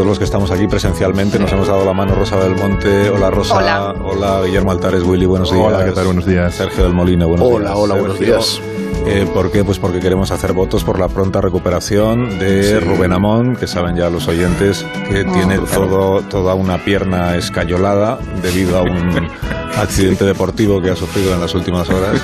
Todos 0.00 0.08
los 0.08 0.18
que 0.18 0.24
estamos 0.24 0.50
aquí 0.50 0.66
presencialmente 0.66 1.38
nos 1.38 1.52
hemos 1.52 1.68
dado 1.68 1.84
la 1.84 1.92
mano. 1.92 2.14
Rosa 2.14 2.38
del 2.40 2.56
Monte, 2.56 3.10
hola 3.10 3.30
Rosa. 3.30 3.56
Hola. 3.56 3.94
Hola, 4.02 4.40
Guillermo 4.46 4.70
Altares, 4.70 5.02
Willy, 5.02 5.26
buenos 5.26 5.52
días. 5.52 5.62
Hola, 5.62 5.84
¿qué 5.84 5.92
tal? 5.92 6.06
Buenos 6.06 6.24
días. 6.24 6.54
Sergio 6.54 6.84
del 6.84 6.94
Molino, 6.94 7.28
buenos 7.28 7.46
días. 7.46 7.60
Hola, 7.60 7.76
hola, 7.76 7.94
buenos 7.96 8.18
días. 8.18 8.62
Eh, 9.06 9.28
¿Por 9.34 9.50
qué? 9.50 9.62
Pues 9.62 9.78
porque 9.78 10.00
queremos 10.00 10.30
hacer 10.30 10.54
votos 10.54 10.84
por 10.84 10.98
la 10.98 11.08
pronta 11.08 11.42
recuperación 11.42 12.38
de 12.38 12.62
Sí. 12.62 12.78
Rubén 12.78 13.12
Amón, 13.12 13.56
que 13.56 13.66
saben 13.66 13.94
ya 13.94 14.08
los 14.08 14.26
oyentes 14.26 14.86
que 15.10 15.22
tiene 15.24 15.58
todo, 15.58 16.22
toda 16.22 16.54
una 16.54 16.78
pierna 16.82 17.36
escayolada 17.36 18.18
debido 18.42 18.78
a 18.78 18.82
un 18.82 19.28
accidente 19.76 20.24
deportivo 20.24 20.80
que 20.80 20.88
ha 20.88 20.96
sufrido 20.96 21.34
en 21.34 21.42
las 21.42 21.54
últimas 21.54 21.90
horas 21.90 22.18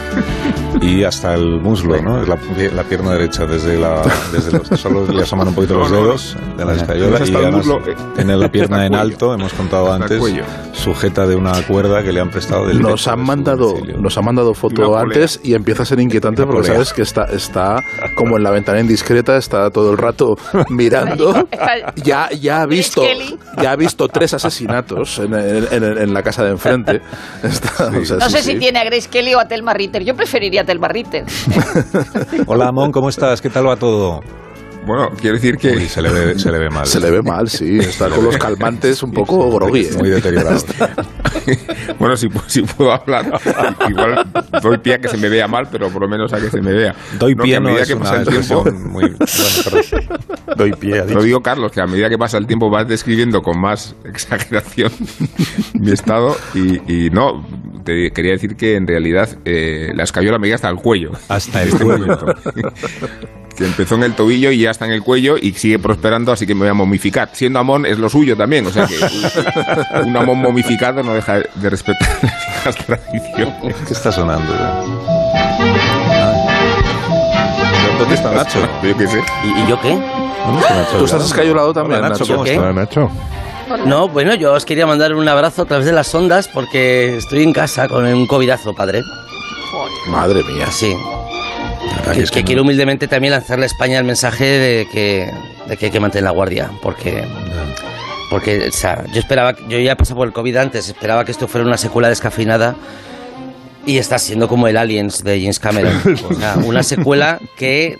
y 0.81 1.05
hasta 1.05 1.35
el 1.35 1.61
muslo, 1.61 2.01
¿no? 2.03 2.23
Es 2.23 2.29
la, 2.29 2.39
la 2.75 2.83
pierna 2.85 3.13
derecha 3.13 3.47
desde 3.47 3.79
la 3.79 4.03
desde 4.33 4.53
los, 4.59 4.81
solo 4.81 5.07
le 5.11 5.23
asoman 5.23 5.49
un 5.49 5.55
poquito 5.55 5.75
los 5.79 5.91
dedos 5.91 6.37
de 6.57 6.65
la 6.65 6.75
escayola 6.75 7.19
y 7.25 7.29
el 7.31 7.37
además 7.37 7.67
muslo, 7.67 7.79
eh, 7.91 7.97
tiene 8.15 8.37
la 8.37 8.49
pierna 8.51 8.87
en 8.87 8.95
alto, 8.95 9.33
hemos 9.35 9.53
contado 9.53 9.93
antes, 9.93 10.21
sujeta 10.73 11.27
de 11.27 11.37
una 11.37 11.61
cuerda 11.63 12.03
que 12.03 12.13
le 12.13 12.21
han 12.21 12.31
prestado 12.31 12.67
del 12.67 12.81
Nos 12.81 13.09
han 13.09 13.19
de 13.21 13.25
mandado, 13.25 13.69
domicilio. 13.69 13.99
nos 13.99 14.19
han 14.19 14.25
mandado 14.25 14.55
foto 14.55 14.97
antes 14.97 15.41
y 15.43 15.55
empieza 15.55 15.83
a 15.83 15.87
ser 15.87 16.01
inquietante 16.01 16.43
porque 16.45 16.61
polea. 16.61 16.73
sabes 16.75 16.93
que 16.93 17.03
está, 17.03 17.25
está 17.25 17.83
como 18.17 18.37
en 18.37 18.43
la 18.43 18.51
ventana 18.51 18.81
indiscreta, 18.81 19.37
está 19.37 19.71
todo 19.71 19.91
el 19.93 19.99
rato 19.99 20.37
mirando. 20.69 21.47
Ya, 21.97 22.29
ya 22.31 22.63
ha 22.63 22.67
visto, 22.67 23.03
ya 23.61 23.73
ha 23.73 23.77
visto 23.77 24.09
tres 24.09 24.35
asesinatos 24.35 25.19
en, 25.19 25.35
en- 25.35 25.67
en- 25.73 25.99
en 25.99 26.15
la 26.15 26.23
casa 26.23 26.45
de 26.45 26.51
enfrente. 26.51 27.01
Está- 27.43 27.89
o 27.89 28.05
sea, 28.05 28.17
No 28.19 28.27
sí, 28.27 28.33
sé 28.37 28.43
sí. 28.43 28.53
si 28.53 28.59
tiene 28.59 28.79
a 28.79 28.85
Grace 28.85 29.09
Kelly 29.09 29.35
o 29.35 29.41
a 29.41 29.49
Telma 29.49 29.73
Ritter. 29.75 30.05
Yo 30.05 30.15
preferiría 30.15 30.65
Hola 32.47 32.69
Amón, 32.69 32.93
¿cómo 32.93 33.09
estás? 33.09 33.41
¿Qué 33.41 33.51
tal 33.51 33.69
va 33.69 33.77
todo? 33.77 34.21
Bueno, 34.87 35.11
quiero 35.21 35.35
decir 35.35 35.57
que 35.57 35.73
Uy, 35.73 35.87
se 35.89 36.01
le 36.01 36.11
ve, 36.13 36.39
se 36.39 36.51
le 36.53 36.59
ve 36.59 36.71
mal. 36.71 36.87
Se 36.87 37.01
le 37.01 37.11
ve 37.11 37.21
mal, 37.23 37.49
sí. 37.49 37.79
Está 37.81 38.09
con 38.09 38.25
los 38.25 38.37
calmantes 38.39 39.03
un 39.03 39.11
poco 39.11 39.51
grogui. 39.51 39.81
¿eh? 39.87 39.91
Muy 39.99 40.11
deteriorado. 40.11 40.59
bueno, 41.99 42.17
si, 42.17 42.29
si 42.47 42.63
puedo 42.63 42.93
hablar, 42.93 43.27
igual 43.89 44.25
doy 44.63 44.79
pie 44.79 44.95
a 44.95 44.99
que 44.99 45.09
se 45.09 45.17
me 45.17 45.29
vea 45.29 45.49
mal, 45.49 45.69
pero 45.73 45.89
por 45.91 46.03
lo 46.03 46.09
menos 46.09 46.33
a 46.33 46.41
que 46.41 46.51
se 46.51 46.61
me 46.61 46.73
vea. 46.73 46.95
Doy 47.19 47.35
No, 47.35 47.43
que 47.43 47.49
pie 47.49 47.57
a 47.57 47.61
no 47.61 47.67
medida 47.67 47.83
es 47.83 47.89
que 47.89 47.95
una 47.95 48.05
pasa 48.05 48.17
el 48.23 48.29
tiempo, 48.29 48.65
muy... 48.73 49.03
Bueno. 49.03 49.19
Doy 50.57 50.73
pie, 50.73 51.05
Lo 51.07 51.23
digo, 51.23 51.41
Carlos, 51.41 51.73
que 51.73 51.81
a 51.81 51.87
medida 51.87 52.09
que 52.09 52.17
pasa 52.19 52.39
el 52.39 52.47
tiempo 52.47 52.71
vas 52.71 52.87
describiendo 52.87 53.43
con 53.43 53.61
más 53.61 53.97
exageración 54.05 54.93
mi 55.75 55.91
estado 55.91 56.37
y, 56.55 57.07
y 57.07 57.11
no, 57.11 57.45
te 57.85 58.11
quería 58.13 58.33
decir 58.33 58.57
que 58.57 58.77
en 58.77 58.87
realidad 58.87 59.29
eh, 59.45 59.91
la 59.95 60.05
escayola 60.05 60.39
me 60.39 60.47
llega 60.47 60.57
hasta 60.57 60.69
el 60.71 60.77
cuello. 60.77 61.11
Hasta 61.29 61.63
el 61.63 61.69
Este 61.71 61.85
cuello. 61.85 62.07
momento. 62.07 62.27
Que 63.57 63.65
empezó 63.65 63.95
en 63.97 64.03
el 64.05 64.15
tobillo 64.15 64.51
y 64.51 64.59
ya 64.61 64.71
está 64.71 64.85
en 64.85 64.93
el 64.93 65.03
cuello 65.03 65.37
y 65.41 65.53
sigue 65.55 65.79
prosperando, 65.79 66.33
así 66.33 66.47
que 66.47 66.55
me 66.55 66.61
voy 66.61 66.69
a 66.69 66.75
momificar. 66.75 67.31
Siendo 67.33 67.59
Amón 67.59 67.87
es 67.87 67.99
lo 67.99 68.09
suyo 68.09 68.37
también, 68.37 68.67
o 68.67 68.71
sea 68.71 68.87
que 68.87 68.97
un 70.05 70.17
Amón 70.17 70.39
momificado 70.39 71.03
no 71.03 71.15
deja 71.15 71.41
de 71.55 71.71
respetar 71.71 72.09
las 72.65 72.77
tradiciones. 72.77 73.75
¿Qué 73.87 73.93
está 73.93 74.13
sonando? 74.13 74.53
Ah. 74.59 74.85
¿Dónde 77.99 78.15
está 78.15 78.31
Nacho? 78.33 78.59
Yo 78.83 78.97
qué 78.97 79.09
sé. 79.09 79.23
¿Y, 79.45 79.61
y 79.63 79.67
yo 79.69 79.81
qué? 79.81 79.91
¿Dónde 79.91 80.61
está 80.61 80.75
Nacho? 80.77 80.99
Tú 80.99 81.05
estás 81.07 81.25
escayolado 81.25 81.73
también, 81.73 82.01
Hola, 82.01 82.11
Nacho. 82.11 82.27
¿cómo 82.27 82.45
¿Qué? 82.45 82.55
estás? 82.55 82.75
Nacho. 82.75 83.11
No, 83.85 84.09
bueno, 84.09 84.35
yo 84.35 84.53
os 84.53 84.65
quería 84.65 84.87
mandar 84.87 85.15
un 85.15 85.29
abrazo 85.29 85.63
a 85.63 85.65
través 85.65 85.87
de 85.87 85.93
las 85.93 86.15
ondas 86.15 86.47
porque 86.49 87.17
estoy 87.17 87.43
en 87.43 87.53
casa 87.53 87.89
con 87.89 88.05
un 88.07 88.27
covidazo, 88.27 88.75
padre. 88.75 89.03
Madre 90.09 90.43
mía. 90.45 90.67
Así. 90.69 90.95
Que, 92.15 92.21
es 92.23 92.31
que 92.31 92.41
no. 92.41 92.47
quiero 92.47 92.63
humildemente 92.63 93.09
también 93.09 93.33
lanzarle 93.33 93.65
a 93.65 93.67
España 93.67 93.99
el 93.99 94.05
mensaje 94.05 94.45
de 94.45 94.89
que, 94.93 95.31
de 95.67 95.77
que 95.77 95.87
hay 95.87 95.91
que 95.93 96.01
mantener 96.01 96.25
la 96.25 96.31
guardia. 96.31 96.71
Porque, 96.83 97.25
porque 98.31 98.69
o 98.69 98.73
sea, 98.73 99.05
yo 99.13 99.21
esperaba, 99.21 99.55
yo 99.69 99.79
ya 99.79 99.97
pasado 99.97 100.17
por 100.17 100.27
el 100.27 100.33
COVID 100.33 100.57
antes, 100.57 100.89
esperaba 100.89 101.25
que 101.25 101.33
esto 101.33 101.47
fuera 101.49 101.67
una 101.67 101.77
secuela 101.79 102.09
descafeinada 102.09 102.77
y 103.85 103.99
está 103.99 104.19
siendo 104.19 104.49
como 104.49 104.67
el 104.69 104.77
Aliens 104.77 105.23
de 105.23 105.39
James 105.41 105.61
Cameron. 105.61 106.01
O 106.31 106.35
sea, 106.35 106.57
una 106.65 106.83
secuela 106.83 107.39
que 107.57 107.97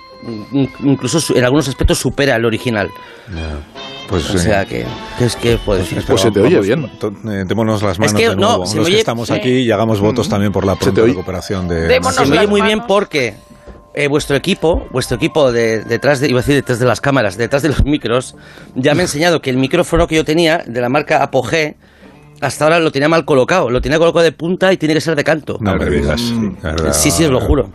in- 0.53 0.71
incluso 0.83 1.21
en 1.37 1.45
algunos 1.45 1.69
aspectos 1.69 1.99
supera 1.99 2.35
al 2.35 2.45
original. 2.45 2.91
Pues, 4.09 4.31
O 4.31 4.37
eh, 4.37 4.39
sea 4.39 4.65
que, 4.65 4.85
¿qué 5.19 5.25
es 5.25 5.35
que 5.37 5.57
puedo 5.59 5.81
decir? 5.81 6.03
Pues 6.07 6.21
se 6.21 6.31
te 6.31 6.41
oye 6.41 6.61
bien. 6.61 6.85
eh, 7.29 7.45
démonos 7.47 7.83
las 7.83 7.99
manos 7.99 8.15
que, 8.15 8.29
de 8.29 8.37
no, 8.37 8.49
nuevo. 8.49 8.67
se 8.67 8.77
los 8.77 8.85
me 8.85 8.91
que 8.91 8.95
oye- 8.95 8.99
estamos 9.01 9.31
aquí 9.33 9.51
y 9.51 9.71
hagamos 9.73 9.99
votos 10.01 10.29
también 10.29 10.53
por 10.53 10.65
la 10.65 10.77
pronta 10.77 11.03
oye- 11.03 11.11
recuperación 11.13 11.67
de... 11.67 11.89
Démonos 11.89 12.15
Se 12.15 12.27
me 12.27 12.39
oye 12.39 12.47
muy 12.47 12.61
bien 12.63 12.83
porque 12.87 13.35
eh, 13.97 14.09
vuestro 14.09 14.37
equipo, 14.37 14.87
vuestro 14.93 15.17
equipo 15.17 15.51
de, 15.51 15.83
detrás 15.83 16.21
de, 16.21 16.29
iba 16.29 16.39
a 16.39 16.43
decir 16.43 16.55
detrás 16.55 16.79
de 16.79 16.87
las 16.87 17.01
cámaras, 17.01 17.37
detrás 17.37 17.63
de 17.63 17.71
los 17.71 17.85
micros, 17.87 18.37
ya 18.75 18.95
me 18.95 19.01
ha 19.01 19.05
enseñado 19.05 19.41
que 19.41 19.51
el 19.51 19.57
micrófono 19.57 20.07
que 20.07 20.15
yo 20.15 20.25
tenía 20.25 20.63
de 20.67 20.81
la 20.81 20.89
marca 20.89 21.23
Apogee 21.23 21.77
hasta 22.41 22.65
ahora 22.65 22.79
lo 22.79 22.93
tenía 22.93 23.09
mal 23.09 23.25
colocado, 23.25 23.71
lo 23.71 23.81
tenía 23.81 23.99
colocado 23.99 24.23
de 24.23 24.33
punta 24.33 24.71
y 24.73 24.77
tiene 24.77 24.95
que 24.95 25.01
ser 25.01 25.17
de 25.17 25.25
canto. 25.25 25.57
No 25.61 25.77
me 25.77 25.87
digas. 25.87 26.21
Mm. 26.21 26.57
Sí, 26.93 27.11
sí, 27.11 27.25
os 27.25 27.31
lo 27.31 27.41
juro. 27.41 27.71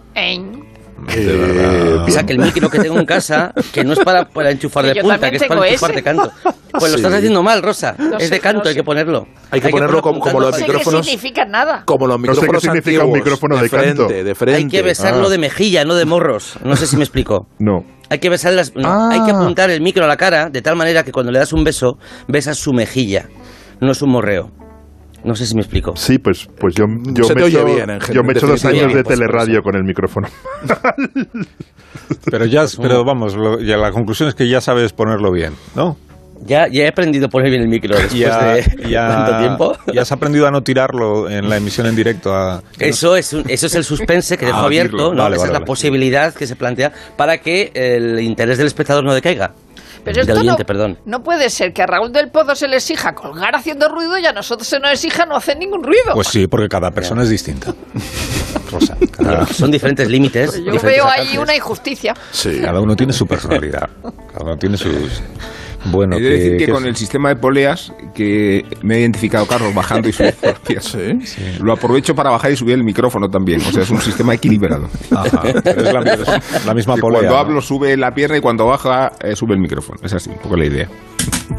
De 1.07 1.35
verdad. 1.37 2.03
O 2.03 2.09
sea, 2.09 2.23
que 2.25 2.33
el 2.33 2.39
micro 2.39 2.69
que 2.69 2.79
tengo 2.79 2.99
en 2.99 3.05
casa, 3.05 3.53
que 3.73 3.83
no 3.83 3.93
es 3.93 3.99
para, 3.99 4.27
para 4.29 4.51
enchufar 4.51 4.85
de 4.85 5.01
punta, 5.01 5.29
que 5.29 5.37
es 5.37 5.43
para 5.43 5.67
enchufar 5.67 5.91
ese. 5.91 5.95
de 5.97 6.03
canto. 6.03 6.31
Pues 6.71 6.91
lo 6.91 6.97
estás 6.97 7.13
haciendo 7.13 7.43
mal, 7.43 7.61
Rosa. 7.61 7.95
No 7.97 8.17
es 8.17 8.25
sé, 8.25 8.29
de 8.35 8.39
canto, 8.39 8.63
no 8.63 8.69
hay 8.69 8.75
que 8.75 8.79
sé. 8.81 8.83
ponerlo. 8.85 9.27
Hay 9.51 9.59
que 9.61 9.69
ponerlo 9.69 10.01
como- 10.01 10.19
como 10.19 10.39
no 10.39 10.47
los 10.47 10.55
sé 10.55 10.63
micrófonos- 10.63 11.01
qué 11.05 11.11
significa 11.11 11.45
nada. 11.45 11.83
Como 11.85 12.07
los 12.07 12.19
No 12.19 12.21
sé 12.21 12.27
qué 12.27 12.31
micrófonos 12.47 12.61
significa 12.63 13.03
un 13.05 13.11
micrófono 13.11 13.57
de 13.57 13.69
frente, 13.69 13.87
canto. 13.87 14.07
de 14.07 14.35
frente. 14.35 14.57
Hay 14.57 14.67
que 14.67 14.81
besarlo 14.81 15.27
Ah. 15.27 15.29
de 15.29 15.37
mejilla, 15.37 15.83
no 15.85 15.95
de 15.95 16.05
morros. 16.05 16.55
No 16.63 16.75
sé 16.75 16.87
si 16.87 16.95
me 16.97 17.03
explico. 17.03 17.47
No. 17.59 17.83
Hay 18.09 18.19
que 18.19 18.29
besar 18.29 18.53
las, 18.53 18.75
no, 18.75 18.87
Ah. 18.89 19.09
hay 19.11 19.23
que 19.23 19.31
apuntar 19.31 19.69
el 19.69 19.81
micro 19.81 20.03
a 20.03 20.07
la 20.07 20.17
cara 20.17 20.49
de 20.49 20.61
tal 20.61 20.75
manera 20.75 21.03
que 21.03 21.11
cuando 21.11 21.31
le 21.31 21.39
das 21.39 21.53
un 21.53 21.63
beso, 21.63 21.97
besas 22.27 22.57
su 22.57 22.73
mejilla. 22.73 23.27
No 23.79 23.91
es 23.93 24.01
un 24.01 24.09
morreo. 24.11 24.51
No 25.23 25.35
sé 25.35 25.45
si 25.45 25.53
me 25.55 25.61
explico. 25.61 25.95
Sí, 25.95 26.17
pues, 26.17 26.47
pues 26.59 26.73
yo, 26.75 26.85
yo 27.13 27.23
Se 27.25 27.35
me 27.35 27.45
echo, 27.47 27.63
bien, 27.65 27.99
yo 28.11 28.23
me 28.23 28.33
echo 28.33 28.47
dos 28.47 28.65
años 28.65 28.93
de 28.93 29.03
teleradio 29.03 29.61
con 29.61 29.75
el 29.75 29.83
micrófono. 29.83 30.27
Pero 32.29 32.45
ya, 32.45 32.65
pero 32.81 33.03
vamos, 33.03 33.35
lo- 33.35 33.59
ya 33.59 33.77
la 33.77 33.91
conclusión 33.91 34.29
es 34.29 34.35
que 34.35 34.47
ya 34.47 34.61
sabes 34.61 34.93
ponerlo 34.93 35.31
bien, 35.31 35.53
¿no? 35.75 35.97
Ya, 36.43 36.67
ya 36.67 36.85
he 36.85 36.87
aprendido 36.87 37.27
a 37.27 37.29
poner 37.29 37.51
bien 37.51 37.61
el 37.61 37.67
micro 37.67 37.95
después 37.95 38.15
Ya, 38.19 38.53
de 38.55 38.89
ya- 38.89 39.07
tanto 39.25 39.37
tiempo. 39.39 39.77
ya 39.93 40.01
has 40.01 40.11
aprendido 40.11 40.47
a 40.47 40.51
no 40.51 40.63
tirarlo 40.63 41.29
en 41.29 41.47
la 41.47 41.57
emisión 41.57 41.85
en 41.85 41.95
directo. 41.95 42.33
A, 42.33 42.63
Eso 42.79 43.15
es, 43.15 43.31
un- 43.33 43.43
eso 43.47 43.67
es 43.67 43.75
el 43.75 43.83
suspense 43.83 44.37
que 44.37 44.45
dejo 44.47 44.57
abierto. 44.57 45.13
¿no? 45.13 45.21
Vale, 45.21 45.35
Esa 45.35 45.41
vale, 45.43 45.49
es 45.49 45.53
la 45.53 45.59
vale. 45.59 45.65
posibilidad 45.65 46.33
que 46.33 46.47
se 46.47 46.55
plantea 46.55 46.91
para 47.15 47.37
que 47.37 47.71
el 47.75 48.19
interés 48.21 48.57
del 48.57 48.65
espectador 48.67 49.03
no 49.03 49.13
decaiga. 49.13 49.51
Pero 50.03 50.15
Del 50.15 50.29
esto 50.29 50.39
oyente, 50.41 50.63
no, 50.63 50.65
perdón. 50.65 50.97
no 51.05 51.23
puede 51.23 51.49
ser 51.49 51.73
que 51.73 51.83
a 51.83 51.87
Raúl 51.87 52.11
del 52.11 52.29
Pozo 52.29 52.55
se 52.55 52.67
le 52.67 52.77
exija 52.77 53.13
colgar 53.13 53.55
haciendo 53.55 53.87
ruido 53.89 54.17
y 54.17 54.25
a 54.25 54.31
nosotros 54.33 54.67
se 54.67 54.79
nos 54.79 54.91
exija 54.91 55.25
no 55.25 55.35
hacer 55.35 55.57
ningún 55.57 55.83
ruido. 55.83 56.13
Pues 56.13 56.27
sí, 56.27 56.47
porque 56.47 56.67
cada 56.67 56.91
persona 56.91 57.23
es 57.23 57.29
distinta. 57.29 57.73
Rosa, 58.71 58.97
cada, 59.11 59.45
Son 59.47 59.69
diferentes 59.69 60.09
límites. 60.09 60.53
Yo 60.55 60.71
diferentes 60.71 60.83
veo 60.83 61.07
ahí 61.07 61.37
una 61.37 61.55
injusticia. 61.55 62.13
Sí. 62.31 62.61
cada 62.61 62.79
uno 62.79 62.95
tiene 62.95 63.13
su 63.13 63.27
personalidad. 63.27 63.89
Cada 64.33 64.45
uno 64.45 64.57
tiene 64.57 64.77
sus. 64.77 65.21
Bueno, 65.85 66.15
He 66.17 66.21
de 66.21 66.29
decir 66.29 66.57
que, 66.57 66.65
que 66.67 66.71
con 66.71 66.85
el 66.85 66.95
sistema 66.95 67.29
de 67.29 67.35
poleas 67.37 67.91
que 68.13 68.63
me 68.83 68.95
ha 68.95 68.99
identificado 68.99 69.47
Carlos 69.47 69.73
bajando 69.73 70.09
y 70.09 70.13
subiendo 70.13 70.37
los 70.47 70.59
pies, 70.59 70.83
Sí. 71.23 71.41
lo 71.61 71.73
aprovecho 71.73 72.13
para 72.13 72.29
bajar 72.29 72.51
y 72.51 72.55
subir 72.55 72.75
el 72.75 72.83
micrófono 72.83 73.27
también. 73.29 73.61
O 73.61 73.71
sea, 73.71 73.83
es 73.83 73.89
un 73.89 73.99
sistema 74.01 74.33
equilibrado. 74.35 74.87
Ajá, 75.11 75.41
pero 75.63 75.81
es 75.81 75.93
la, 75.93 76.01
es 76.13 76.65
la 76.65 76.73
misma 76.73 76.95
Que 76.95 77.01
polea. 77.01 77.19
cuando 77.21 77.37
hablo 77.37 77.61
sube 77.61 77.97
la 77.97 78.11
pierna 78.13 78.37
y 78.37 78.41
cuando 78.41 78.65
baja 78.67 79.11
eh, 79.23 79.35
sube 79.35 79.53
el 79.55 79.59
micrófono. 79.59 79.99
Es 80.03 80.13
así, 80.13 80.29
un 80.29 80.37
poco 80.37 80.55
la 80.55 80.65
idea. 80.65 80.87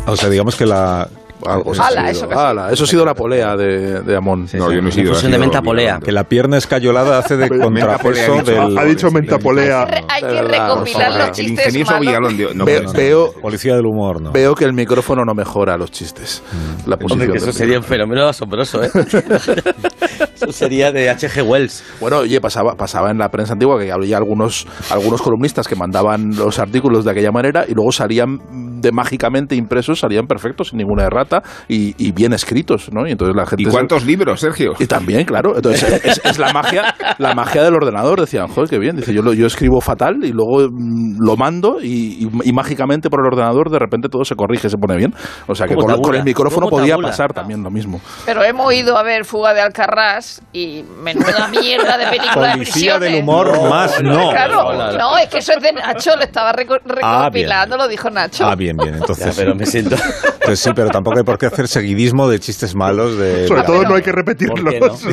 O 0.06 0.16
sea, 0.16 0.28
digamos 0.28 0.56
que 0.56 0.66
la, 0.66 1.08
Algo 1.46 1.72
Ala, 1.72 2.02
ha 2.02 2.10
eso 2.10 2.26
sí. 2.28 2.34
Ala, 2.36 2.70
eso 2.72 2.84
ha 2.84 2.86
sido 2.86 3.04
la 3.04 3.14
polea 3.14 3.56
de, 3.56 4.00
de 4.02 4.16
Amón. 4.16 4.46
No, 4.54 4.72
yo 4.72 4.80
no 4.82 4.88
he 4.88 4.92
sido. 4.92 5.12
Ha 5.12 5.14
de 5.16 5.20
sido 5.20 5.38
menta 5.38 5.62
polea. 5.62 5.84
Vigalondo. 5.84 6.06
Que 6.06 6.12
la 6.12 6.24
pierna 6.24 6.56
escayolada 6.58 7.18
hace 7.18 7.36
de 7.36 7.48
contrapeso 7.60 8.34
Mentapolea, 8.36 8.66
del... 8.68 8.78
Ha 8.78 8.84
dicho 8.84 9.10
mentapolea. 9.10 9.82
Hay 10.08 10.22
que 10.22 10.42
recopilar 10.42 11.12
los. 11.12 11.26
El 11.28 11.32
chistes 11.32 11.66
ingenioso 11.66 11.92
malos. 11.92 12.06
Vigalondo. 12.06 12.54
No, 12.54 12.64
Ve- 12.64 12.80
no, 12.82 12.86
no. 12.86 12.92
veo, 12.92 13.32
Policía 13.40 13.74
del 13.76 13.86
humor, 13.86 14.20
¿no? 14.22 14.32
veo 14.32 14.54
que 14.54 14.64
el 14.64 14.72
micrófono 14.72 15.24
no 15.24 15.34
mejora 15.34 15.76
los 15.76 15.90
chistes. 15.90 16.42
La 16.86 16.96
posición 16.96 17.12
Hombre, 17.12 17.26
que 17.26 17.40
del 17.40 17.48
eso 17.48 17.58
sería 17.58 17.78
un 17.78 17.84
fenómeno 17.84 18.26
asombroso, 18.28 18.82
¿eh? 18.82 18.90
eso 20.34 20.52
sería 20.52 20.92
de 20.92 21.10
H.G. 21.10 21.42
Wells. 21.42 21.82
Bueno, 22.00 22.18
oye, 22.18 22.40
pasaba, 22.40 22.74
pasaba 22.74 23.10
en 23.10 23.18
la 23.18 23.28
prensa 23.30 23.52
antigua 23.54 23.78
que 23.80 23.90
había 23.92 24.16
algunos, 24.16 24.66
algunos 24.90 25.22
columnistas 25.22 25.68
que 25.68 25.76
mandaban 25.76 26.36
los 26.36 26.58
artículos 26.58 27.04
de 27.04 27.10
aquella 27.10 27.30
manera 27.32 27.64
y 27.68 27.74
luego 27.74 27.92
salían 27.92 28.38
de 28.82 28.92
mágicamente 28.92 29.54
impresos, 29.54 30.00
salían 30.00 30.26
perfectos, 30.26 30.68
sin 30.68 30.78
ninguna 30.78 31.04
errata 31.04 31.42
y, 31.68 31.94
y 31.96 32.12
bien 32.12 32.32
escritos, 32.32 32.90
¿no? 32.92 33.06
Y 33.06 33.12
entonces 33.12 33.34
la 33.36 33.46
gente... 33.46 33.62
¿Y 33.62 33.66
se- 33.66 33.70
cuántos 33.70 34.04
libros, 34.04 34.40
Sergio? 34.40 34.72
Y 34.78 34.86
también, 34.86 35.24
claro. 35.24 35.56
Entonces, 35.56 36.04
es, 36.04 36.20
es 36.24 36.38
la 36.38 36.52
magia 36.52 36.94
la 37.18 37.34
magia 37.34 37.62
del 37.62 37.74
ordenador. 37.74 38.20
Decían, 38.20 38.48
joder, 38.48 38.68
qué 38.68 38.78
bien. 38.78 38.96
Dice, 38.96 39.14
yo, 39.14 39.22
lo- 39.22 39.32
yo 39.32 39.46
escribo 39.46 39.80
fatal 39.80 40.16
y 40.22 40.32
luego 40.32 40.68
mm, 40.70 41.16
lo 41.24 41.36
mando 41.36 41.76
y, 41.82 42.26
y- 42.26 42.28
y 42.44 42.52
mágicamente 42.52 43.08
por 43.08 43.20
el 43.20 43.26
ordenador 43.32 43.70
de 43.70 43.78
repente 43.78 44.08
todo 44.08 44.24
se 44.24 44.34
corrige, 44.34 44.68
se 44.68 44.76
pone 44.76 44.96
bien. 44.96 45.14
O 45.46 45.54
sea 45.54 45.66
que 45.66 45.74
¿Cómo 45.74 46.00
con, 46.02 46.14
el 46.14 46.24
micrófono 46.24 46.66
¿Cómo 46.68 46.78
podía 46.80 46.94
tabula? 46.94 47.08
pasar 47.08 47.32
también 47.32 47.62
lo 47.62 47.70
mismo. 47.70 48.00
Pero 48.26 48.42
hemos 48.42 48.72
ido 48.74 48.96
a 48.98 49.02
ver 49.02 49.24
Fuga 49.24 49.54
de 49.54 49.60
Alcarrás 49.60 50.42
y 50.52 50.84
menuda 51.02 51.48
mierda 51.48 51.96
de 51.98 52.06
película 52.06 52.48
de 52.48 52.52
Policía 52.54 52.98
prisiones. 52.98 53.00
del 53.12 53.22
humor 53.22 53.68
más 53.70 54.02
no. 54.02 54.30
Claro, 54.30 54.72
no, 54.72 54.92
no. 54.92 54.98
no, 54.98 55.18
es 55.18 55.28
que 55.28 55.38
eso 55.38 55.52
es 55.52 55.62
de 55.62 55.72
Nacho, 55.72 56.16
lo 56.16 56.22
estaba 56.22 56.50
Ah, 56.50 57.24
recopilando, 57.24 57.76
lo 57.76 57.88
dijo 57.88 58.10
Nacho. 58.10 58.44
Ah, 58.46 58.54
bien, 58.56 58.71
bien. 58.76 58.94
Entonces, 58.94 59.26
Ya, 59.26 59.32
pero 59.42 59.54
me 59.54 59.66
siento... 59.66 59.96
Pues 60.44 60.58
sí, 60.58 60.70
pero 60.74 60.88
tampoco 60.90 61.18
hay 61.18 61.24
por 61.24 61.38
qué 61.38 61.46
hacer 61.46 61.68
seguidismo 61.68 62.28
de 62.28 62.40
chistes 62.40 62.74
malos 62.74 63.16
de... 63.16 63.46
Sobre 63.46 63.62
todo 63.62 63.78
pero- 63.78 63.88
no 63.90 63.94
hay 63.96 64.02
que 64.02 64.12
¿Por 64.12 64.24
qué 64.24 64.32
repetirlos. 64.32 65.04
no? 65.04 65.10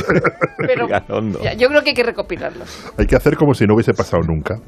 Pero 0.57 0.87
ya, 1.43 1.53
yo 1.53 1.67
creo 1.69 1.83
que 1.83 1.89
hay 1.89 1.95
que 1.95 2.03
recopilarlos. 2.03 2.67
hay 2.97 3.05
que 3.05 3.15
hacer 3.15 3.35
como 3.37 3.53
si 3.53 3.65
no 3.67 3.75
hubiese 3.75 3.93
pasado 3.93 4.23
nunca. 4.23 4.59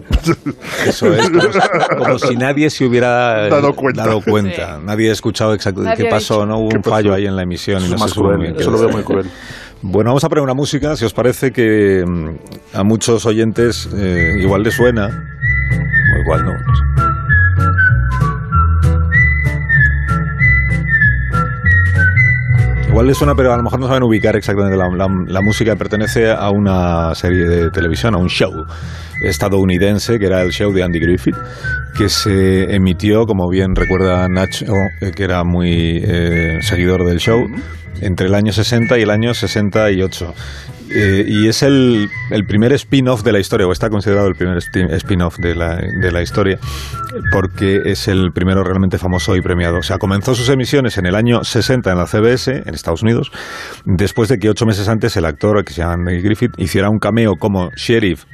Eso 0.85 1.07
es, 1.13 1.29
como, 1.29 1.97
como 1.97 2.19
si 2.19 2.35
nadie 2.35 2.69
se 2.69 2.85
hubiera 2.85 3.49
Dado 3.49 3.73
cuenta. 3.75 4.05
dado 4.05 4.21
cuenta. 4.21 4.79
Nadie 4.83 5.09
ha 5.09 5.13
escuchado 5.13 5.53
exactamente 5.53 6.03
qué 6.03 6.09
pasó, 6.09 6.35
dicho. 6.35 6.45
¿no? 6.45 6.59
Hubo 6.59 6.69
¿Qué 6.69 6.75
un 6.77 6.81
pasó? 6.83 6.95
fallo 6.95 7.13
ahí 7.13 7.25
en 7.25 7.35
la 7.35 7.43
emisión 7.43 7.81
y 7.81 7.85
Eso 7.85 7.93
no 7.93 7.99
más 7.99 8.13
cruel. 8.13 8.37
bien 8.39 8.55
Eso 8.59 8.69
lo 8.71 8.79
veo 8.79 8.89
muy 8.89 9.03
cruel. 9.03 9.25
Bueno, 9.81 10.11
vamos 10.11 10.23
a 10.23 10.29
poner 10.29 10.43
una 10.43 10.53
música, 10.53 10.95
si 10.95 11.05
os 11.05 11.13
parece 11.13 11.51
que 11.51 12.03
mm, 12.07 12.77
a 12.77 12.83
muchos 12.83 13.25
oyentes 13.25 13.89
eh, 13.97 14.35
igual 14.39 14.61
les 14.61 14.75
suena, 14.75 15.07
o 15.07 16.19
igual 16.21 16.45
no. 16.45 17.00
Igual 22.91 23.07
les 23.07 23.17
suena, 23.17 23.35
pero 23.35 23.53
a 23.53 23.57
lo 23.57 23.63
mejor 23.63 23.79
no 23.79 23.87
saben 23.87 24.03
ubicar 24.03 24.35
exactamente 24.35 24.75
la, 24.77 24.89
la- 24.89 25.07
la 25.27 25.41
música. 25.41 25.75
Pertenece 25.77 26.29
a 26.29 26.49
una 26.49 27.15
serie 27.15 27.45
de 27.45 27.69
televisión, 27.71 28.15
a 28.15 28.17
un 28.17 28.27
show 28.27 28.51
estadounidense, 29.23 30.19
que 30.19 30.25
era 30.25 30.41
el 30.41 30.51
show 30.51 30.73
de 30.73 30.83
Andy 30.83 30.99
Griffith, 30.99 31.35
que 31.97 32.09
se 32.09 32.75
emitió, 32.75 33.25
como 33.25 33.47
bien 33.49 33.75
recuerda 33.75 34.27
Nacho, 34.27 34.65
eh, 34.99 35.11
que 35.15 35.23
era 35.23 35.43
muy 35.45 36.01
eh, 36.03 36.59
seguidor 36.63 37.05
del 37.05 37.19
show, 37.19 37.47
entre 38.01 38.27
el 38.27 38.35
año 38.35 38.51
60 38.51 38.99
y 38.99 39.03
el 39.03 39.09
año 39.09 39.33
68. 39.33 40.33
Eh, 40.93 41.25
y 41.27 41.47
es 41.47 41.63
el, 41.63 42.09
el 42.31 42.45
primer 42.45 42.73
spin-off 42.73 43.23
de 43.23 43.31
la 43.31 43.39
historia, 43.39 43.65
o 43.67 43.71
está 43.71 43.89
considerado 43.89 44.27
el 44.27 44.35
primer 44.35 44.57
spin-off 44.57 45.37
de 45.37 45.55
la, 45.55 45.75
de 45.77 46.11
la 46.11 46.21
historia, 46.21 46.59
porque 47.31 47.81
es 47.85 48.07
el 48.07 48.31
primero 48.33 48.63
realmente 48.63 48.97
famoso 48.97 49.35
y 49.35 49.41
premiado. 49.41 49.77
O 49.77 49.83
sea, 49.83 49.97
comenzó 49.97 50.35
sus 50.35 50.49
emisiones 50.49 50.97
en 50.97 51.05
el 51.05 51.15
año 51.15 51.43
60 51.43 51.91
en 51.91 51.97
la 51.97 52.07
CBS, 52.07 52.63
en 52.65 52.73
Estados 52.73 53.03
Unidos, 53.03 53.31
después 53.85 54.27
de 54.29 54.37
que 54.37 54.49
ocho 54.49 54.65
meses 54.65 54.87
antes 54.89 55.15
el 55.15 55.25
actor, 55.25 55.63
que 55.63 55.73
se 55.73 55.81
llama 55.81 55.93
Andy 55.93 56.21
Griffith, 56.21 56.51
hiciera 56.57 56.89
un 56.89 56.99
cameo 56.99 57.35
como 57.37 57.71
sheriff 57.75 58.25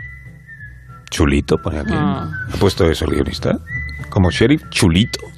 Chulito, 1.09 1.57
pone 1.57 1.79
aquí. 1.79 1.93
Ah. 1.93 2.29
¿Ha 2.53 2.57
puesto 2.57 2.89
eso 2.89 3.05
el 3.05 3.11
guionista? 3.11 3.59
Como 4.09 4.29
sheriff 4.29 4.63
Chulito. 4.69 5.36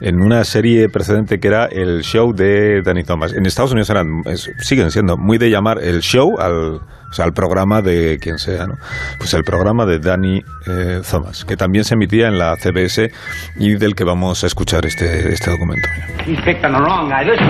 En 0.00 0.20
una 0.20 0.44
serie 0.44 0.88
precedente 0.88 1.38
que 1.40 1.48
era 1.48 1.66
el 1.66 2.02
show 2.02 2.32
de 2.32 2.82
Danny 2.82 3.04
Thomas. 3.04 3.32
En 3.32 3.46
Estados 3.46 3.72
Unidos 3.72 3.90
eran, 3.90 4.22
es- 4.26 4.50
siguen 4.58 4.90
siendo 4.90 5.16
muy 5.16 5.38
de 5.38 5.50
llamar 5.50 5.78
el 5.82 6.00
show 6.00 6.38
al, 6.40 6.52
o 6.80 7.12
sea, 7.12 7.24
al 7.24 7.32
programa 7.32 7.80
de 7.82 8.18
quien 8.20 8.38
sea, 8.38 8.66
¿no? 8.66 8.76
Pues 9.18 9.32
el 9.34 9.44
programa 9.44 9.86
de 9.86 9.98
Danny 9.98 10.42
eh, 10.66 11.00
Thomas, 11.08 11.44
que 11.44 11.56
también 11.56 11.84
se 11.84 11.94
emitía 11.94 12.28
en 12.28 12.38
la 12.38 12.56
CBS 12.56 13.10
y 13.56 13.74
del 13.76 13.94
que 13.94 14.04
vamos 14.04 14.42
a 14.44 14.46
escuchar 14.46 14.84
este, 14.86 15.32
este 15.32 15.50
documento. 15.50 15.88
You 16.26 16.36
picked 16.44 16.64
on 16.64 16.72
the 16.72 16.80
wrong 16.80 17.08
guy. 17.08 17.24
Listen, 17.24 17.46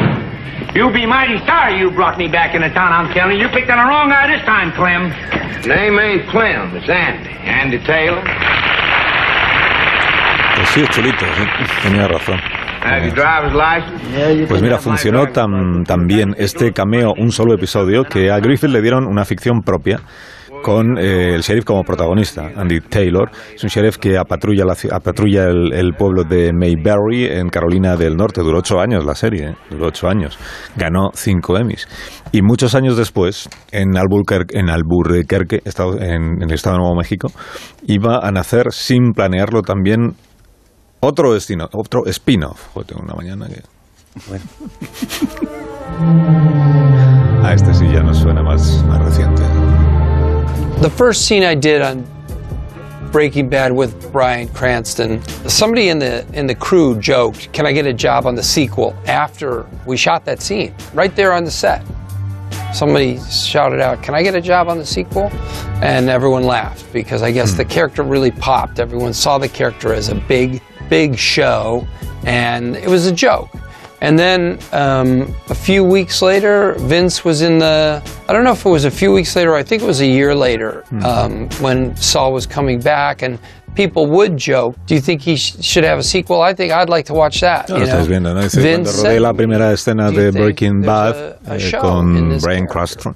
you'll 0.75 0.93
be 0.93 1.07
mighty 1.07 1.39
sorry 1.47 1.79
you 1.81 1.91
brought 1.91 2.19
me 2.19 2.29
back 2.29 2.55
into 2.55 2.69
town. 2.75 2.93
I'm 2.93 3.13
telling 3.15 3.39
you, 3.39 3.45
you 3.47 3.49
picked 3.51 3.71
on 3.71 3.79
the 3.79 3.85
wrong 3.89 4.09
guy 4.11 4.27
this 4.37 4.45
time, 4.45 4.73
Clem. 4.73 5.13
Name 5.67 5.99
ain't 5.99 6.29
Clem, 6.29 6.77
it's 6.77 6.89
Andy. 6.91 7.31
Andy 7.45 7.79
Taylor. 7.87 8.23
Sí, 10.75 10.81
es 10.81 10.89
chulito, 10.91 11.25
sí. 11.37 11.43
tenía 11.85 12.09
razón. 12.09 12.37
Pues 14.49 14.61
mira, 14.61 14.79
funcionó 14.79 15.27
tan, 15.29 15.85
tan 15.85 16.07
bien 16.07 16.35
este 16.37 16.73
cameo, 16.73 17.13
un 17.17 17.31
solo 17.31 17.55
episodio, 17.55 18.03
que 18.05 18.31
a 18.31 18.39
Griffith 18.41 18.71
le 18.71 18.83
dieron 18.83 19.07
una 19.07 19.25
ficción 19.25 19.61
propia 19.63 20.01
con 20.63 20.99
eh, 20.99 21.35
el 21.35 21.43
sheriff 21.43 21.65
como 21.65 21.83
protagonista, 21.85 22.51
Andy 22.57 22.81
Taylor. 22.81 23.31
Es 23.55 23.63
un 23.63 23.69
sheriff 23.69 23.99
que 23.99 24.17
apatrulla, 24.19 24.65
la, 24.65 24.75
apatrulla 24.93 25.45
el, 25.45 25.73
el 25.75 25.93
pueblo 25.95 26.25
de 26.25 26.53
Mayberry 26.53 27.27
en 27.27 27.49
Carolina 27.51 27.97
del 27.97 28.17
Norte. 28.17 28.41
Duró 28.41 28.59
ocho 28.59 28.81
años 28.81 29.05
la 29.05 29.15
serie, 29.15 29.51
¿eh? 29.51 29.55
duró 29.71 29.87
ocho 29.89 30.09
años. 30.09 30.39
Ganó 30.77 31.11
cinco 31.15 31.57
Emmys. 31.59 31.87
Y 32.33 32.43
muchos 32.43 32.75
años 32.75 32.97
después, 32.97 33.49
en 33.73 33.97
Albuquerque, 33.97 34.59
en 34.59 34.71
Albuquerque 34.71 35.61
estado- 35.65 36.01
en, 36.01 36.43
en 36.43 36.49
el 36.49 36.53
estado 36.55 36.77
de 36.77 36.81
Nuevo 36.83 36.97
México, 36.97 37.29
iba 37.87 38.19
a 38.27 38.31
nacer 38.33 38.73
sin 38.73 39.13
planearlo 39.13 39.61
también 39.63 40.15
otro 41.05 41.33
destino, 41.33 41.69
otro 41.73 42.05
spin-off. 42.07 42.69
Joder, 42.75 42.87
tengo 42.87 43.03
una 43.03 43.15
mañana 43.15 43.49
que... 43.49 43.63
A 47.43 47.53
este 47.53 47.75
sí 47.75 47.87
ya 47.93 48.03
nos 48.03 48.19
suena 48.19 48.43
más, 48.43 48.83
más 48.85 49.01
reciente. 49.01 49.43
The 50.81 50.91
first 50.91 51.27
scene 51.27 51.45
I 51.45 51.55
did 51.55 51.83
on 51.83 52.05
Breaking 53.13 53.49
Bad 53.49 53.73
with 53.73 54.11
Brian 54.13 54.49
Cranston, 54.49 55.23
somebody 55.49 55.89
in 55.89 55.99
the 55.99 56.27
in 56.33 56.47
the 56.47 56.55
crew 56.55 56.99
joked, 56.99 57.53
"Can 57.53 57.65
I 57.65 57.73
get 57.73 57.87
a 57.87 57.93
job 57.93 58.27
on 58.27 58.35
the 58.35 58.43
sequel?" 58.43 58.93
After 59.07 59.67
we 59.87 59.97
shot 59.97 60.25
that 60.25 60.43
scene, 60.43 60.75
right 60.95 61.15
there 61.15 61.33
on 61.33 61.45
the 61.45 61.51
set, 61.51 61.83
somebody 62.73 63.21
shouted 63.31 63.81
out, 63.81 64.03
"Can 64.03 64.15
I 64.15 64.23
get 64.23 64.35
a 64.35 64.41
job 64.41 64.69
on 64.69 64.79
the 64.79 64.87
sequel?" 64.87 65.31
And 65.81 66.09
everyone 66.09 66.45
laughed 66.45 66.93
because 66.93 67.23
I 67.23 67.31
guess 67.31 67.53
hmm. 67.53 67.59
the 67.59 67.65
character 67.65 68.03
really 68.03 68.33
popped. 68.33 68.81
Everyone 68.81 69.13
saw 69.13 69.39
the 69.39 69.49
character 69.49 69.95
as 69.95 70.09
a 70.09 70.15
big, 70.15 70.61
big 70.89 71.17
show, 71.19 71.87
and 72.25 72.77
it 72.77 72.89
was 72.89 73.07
a 73.07 73.13
joke. 73.13 73.51
And 74.01 74.19
then 74.19 74.59
um, 74.73 75.35
a 75.49 75.55
few 75.55 75.83
weeks 75.83 76.21
later, 76.21 76.75
Vince 76.81 77.25
was 77.25 77.41
in 77.41 77.59
the. 77.59 78.03
I 78.29 78.33
don't 78.33 78.45
know 78.45 78.53
if 78.53 78.67
it 78.67 78.69
was 78.69 78.85
a 78.85 78.91
few 78.91 79.13
weeks 79.13 79.35
later. 79.35 79.55
I 79.55 79.63
think 79.63 79.83
it 79.83 79.87
was 79.87 80.01
a 80.01 80.07
year 80.07 80.35
later 80.35 80.85
um, 81.03 81.49
when 81.61 81.97
Saul 81.97 82.33
was 82.33 82.45
coming 82.47 82.81
back, 82.81 83.23
and 83.23 83.39
people 83.75 84.05
would 84.07 84.37
joke, 84.37 84.77
"Do 84.87 84.95
you 84.95 85.01
think 85.01 85.23
he 85.23 85.37
sh- 85.37 85.57
should 85.63 85.85
have 85.85 85.99
a 85.99 86.03
sequel?" 86.03 86.43
I 86.43 86.53
think 86.53 86.71
I'd 86.73 86.91
like 86.91 87.07
to 87.07 87.15
watch 87.15 87.41
that. 87.41 87.69
Ya 87.71 87.77
you 87.77 87.81
lo 87.81 87.87
estáis 87.87 88.05
know? 88.07 88.11
viendo, 88.11 88.35
¿no? 88.35 88.43
Dice, 88.43 88.61
Vince 88.61 88.93
cuando 88.93 89.09
rodé 89.09 89.21
la 89.21 89.33
primera 89.33 89.73
escena 89.73 90.11
you 90.11 90.21
de 90.21 90.33
Breaking 90.33 90.83
Bad 90.83 91.39
a- 91.47 91.53
a 91.53 91.57
eh, 91.57 91.73
con 91.81 92.39
Brian? 92.41 92.67
Cranston, 92.67 93.15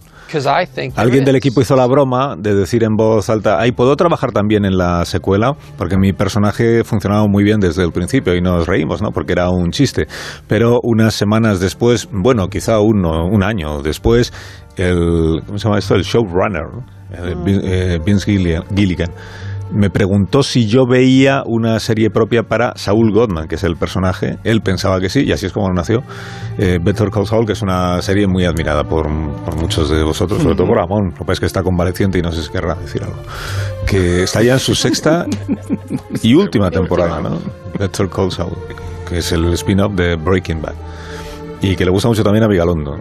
alguien 1.01 1.25
del 1.25 1.37
equipo 1.37 1.61
hizo 1.61 1.75
la 1.77 1.87
broma 1.87 2.37
de 2.39 2.55
decir 2.55 2.85
en 2.85 2.97
voz 2.97 3.29
alta, 3.31 3.59
ay, 3.61 3.73
¿puedo 3.73 3.97
trabajar 3.97 4.33
también 4.33 4.65
en 4.65 4.77
la 4.77 5.05
secuela? 5.05 5.55
Porque 5.77 5.97
mi 5.97 6.13
personaje 6.13 6.85
funcionaba 6.85 7.27
muy 7.27 7.45
bien 7.45 7.61
desde 7.61 7.83
el 7.85 7.93
principio 7.93 8.35
y 8.35 8.41
nos 8.41 8.67
reímos, 8.67 9.01
¿no? 9.03 9.11
Porque 9.11 9.33
era 9.33 9.51
un 9.51 9.71
chiste. 9.71 10.07
Pero 10.47 10.79
unas 10.83 11.15
semanas 11.15 11.61
después, 11.61 12.09
bueno, 12.13 12.49
quizá 12.49 12.81
uno, 12.81 13.27
un 13.27 13.43
año 13.43 13.83
después, 13.83 14.33
el, 14.77 15.41
¿cómo 15.47 15.59
se 15.59 15.65
llama 15.65 15.79
esto? 15.79 15.95
El 15.95 16.03
showrunner, 16.03 16.67
eh, 17.13 17.35
Vin- 17.45 17.61
eh, 17.65 17.99
Vince 18.05 18.31
Gilligan, 18.75 19.11
me 19.71 19.91
preguntó 19.91 20.43
si 20.43 20.67
yo 20.67 20.87
veía 20.87 21.43
una 21.45 21.79
serie 21.81 22.11
propia 22.11 22.43
para 22.43 22.73
Saul 22.77 23.13
Goodman, 23.13 23.49
que 23.49 23.57
es 23.57 23.65
el 23.65 23.77
personaje. 23.77 24.39
Él 24.45 24.61
pensaba 24.63 25.01
que 25.01 25.09
sí, 25.09 25.25
y 25.25 25.33
así 25.33 25.47
es 25.47 25.53
como 25.53 25.73
nació 25.73 26.03
eh, 26.59 26.79
Better 26.83 27.11
Call 27.11 27.27
Saul, 27.27 27.47
que 27.47 27.53
es 27.53 27.63
una 27.63 28.01
serie 28.03 28.27
muy 28.27 28.45
admirada 28.45 28.85
por, 28.85 29.07
por 29.45 29.57
muchos 29.57 29.91
de 29.91 30.03
vosotros, 30.03 30.43
sobre 30.43 30.57
todo 30.57 30.67
por 30.67 30.77
Ramón. 30.77 31.15
Lo 31.19 31.25
que 31.25 31.33
es 31.33 31.41
que 31.41 31.47
está 31.47 31.63
convaleciente 31.63 32.19
y 32.19 32.23
no 32.23 32.33
sé 32.33 32.43
si 32.43 32.51
querrá 32.51 32.75
decir 32.75 33.03
algo. 33.03 33.19
Que 33.87 34.25
está 34.25 34.43
ya 34.43 34.55
en 34.55 34.59
su 34.59 34.75
sexta 34.75 35.27
y 36.23 36.35
última 36.35 36.71
temporada, 36.71 37.21
¿no? 37.21 37.39
Better 37.79 38.09
Call 38.09 38.33
Saul, 38.33 38.57
que 39.09 39.19
es 39.19 39.33
el 39.33 39.53
spin-off 39.55 39.95
de 39.95 40.17
Breaking 40.17 40.63
Bad. 40.63 40.75
Y 41.61 41.77
que 41.77 41.85
le 41.85 41.91
gusta 41.91 42.09
mucho 42.09 42.23
también 42.23 42.45
a 42.45 42.49
Vigalondo. 42.49 42.99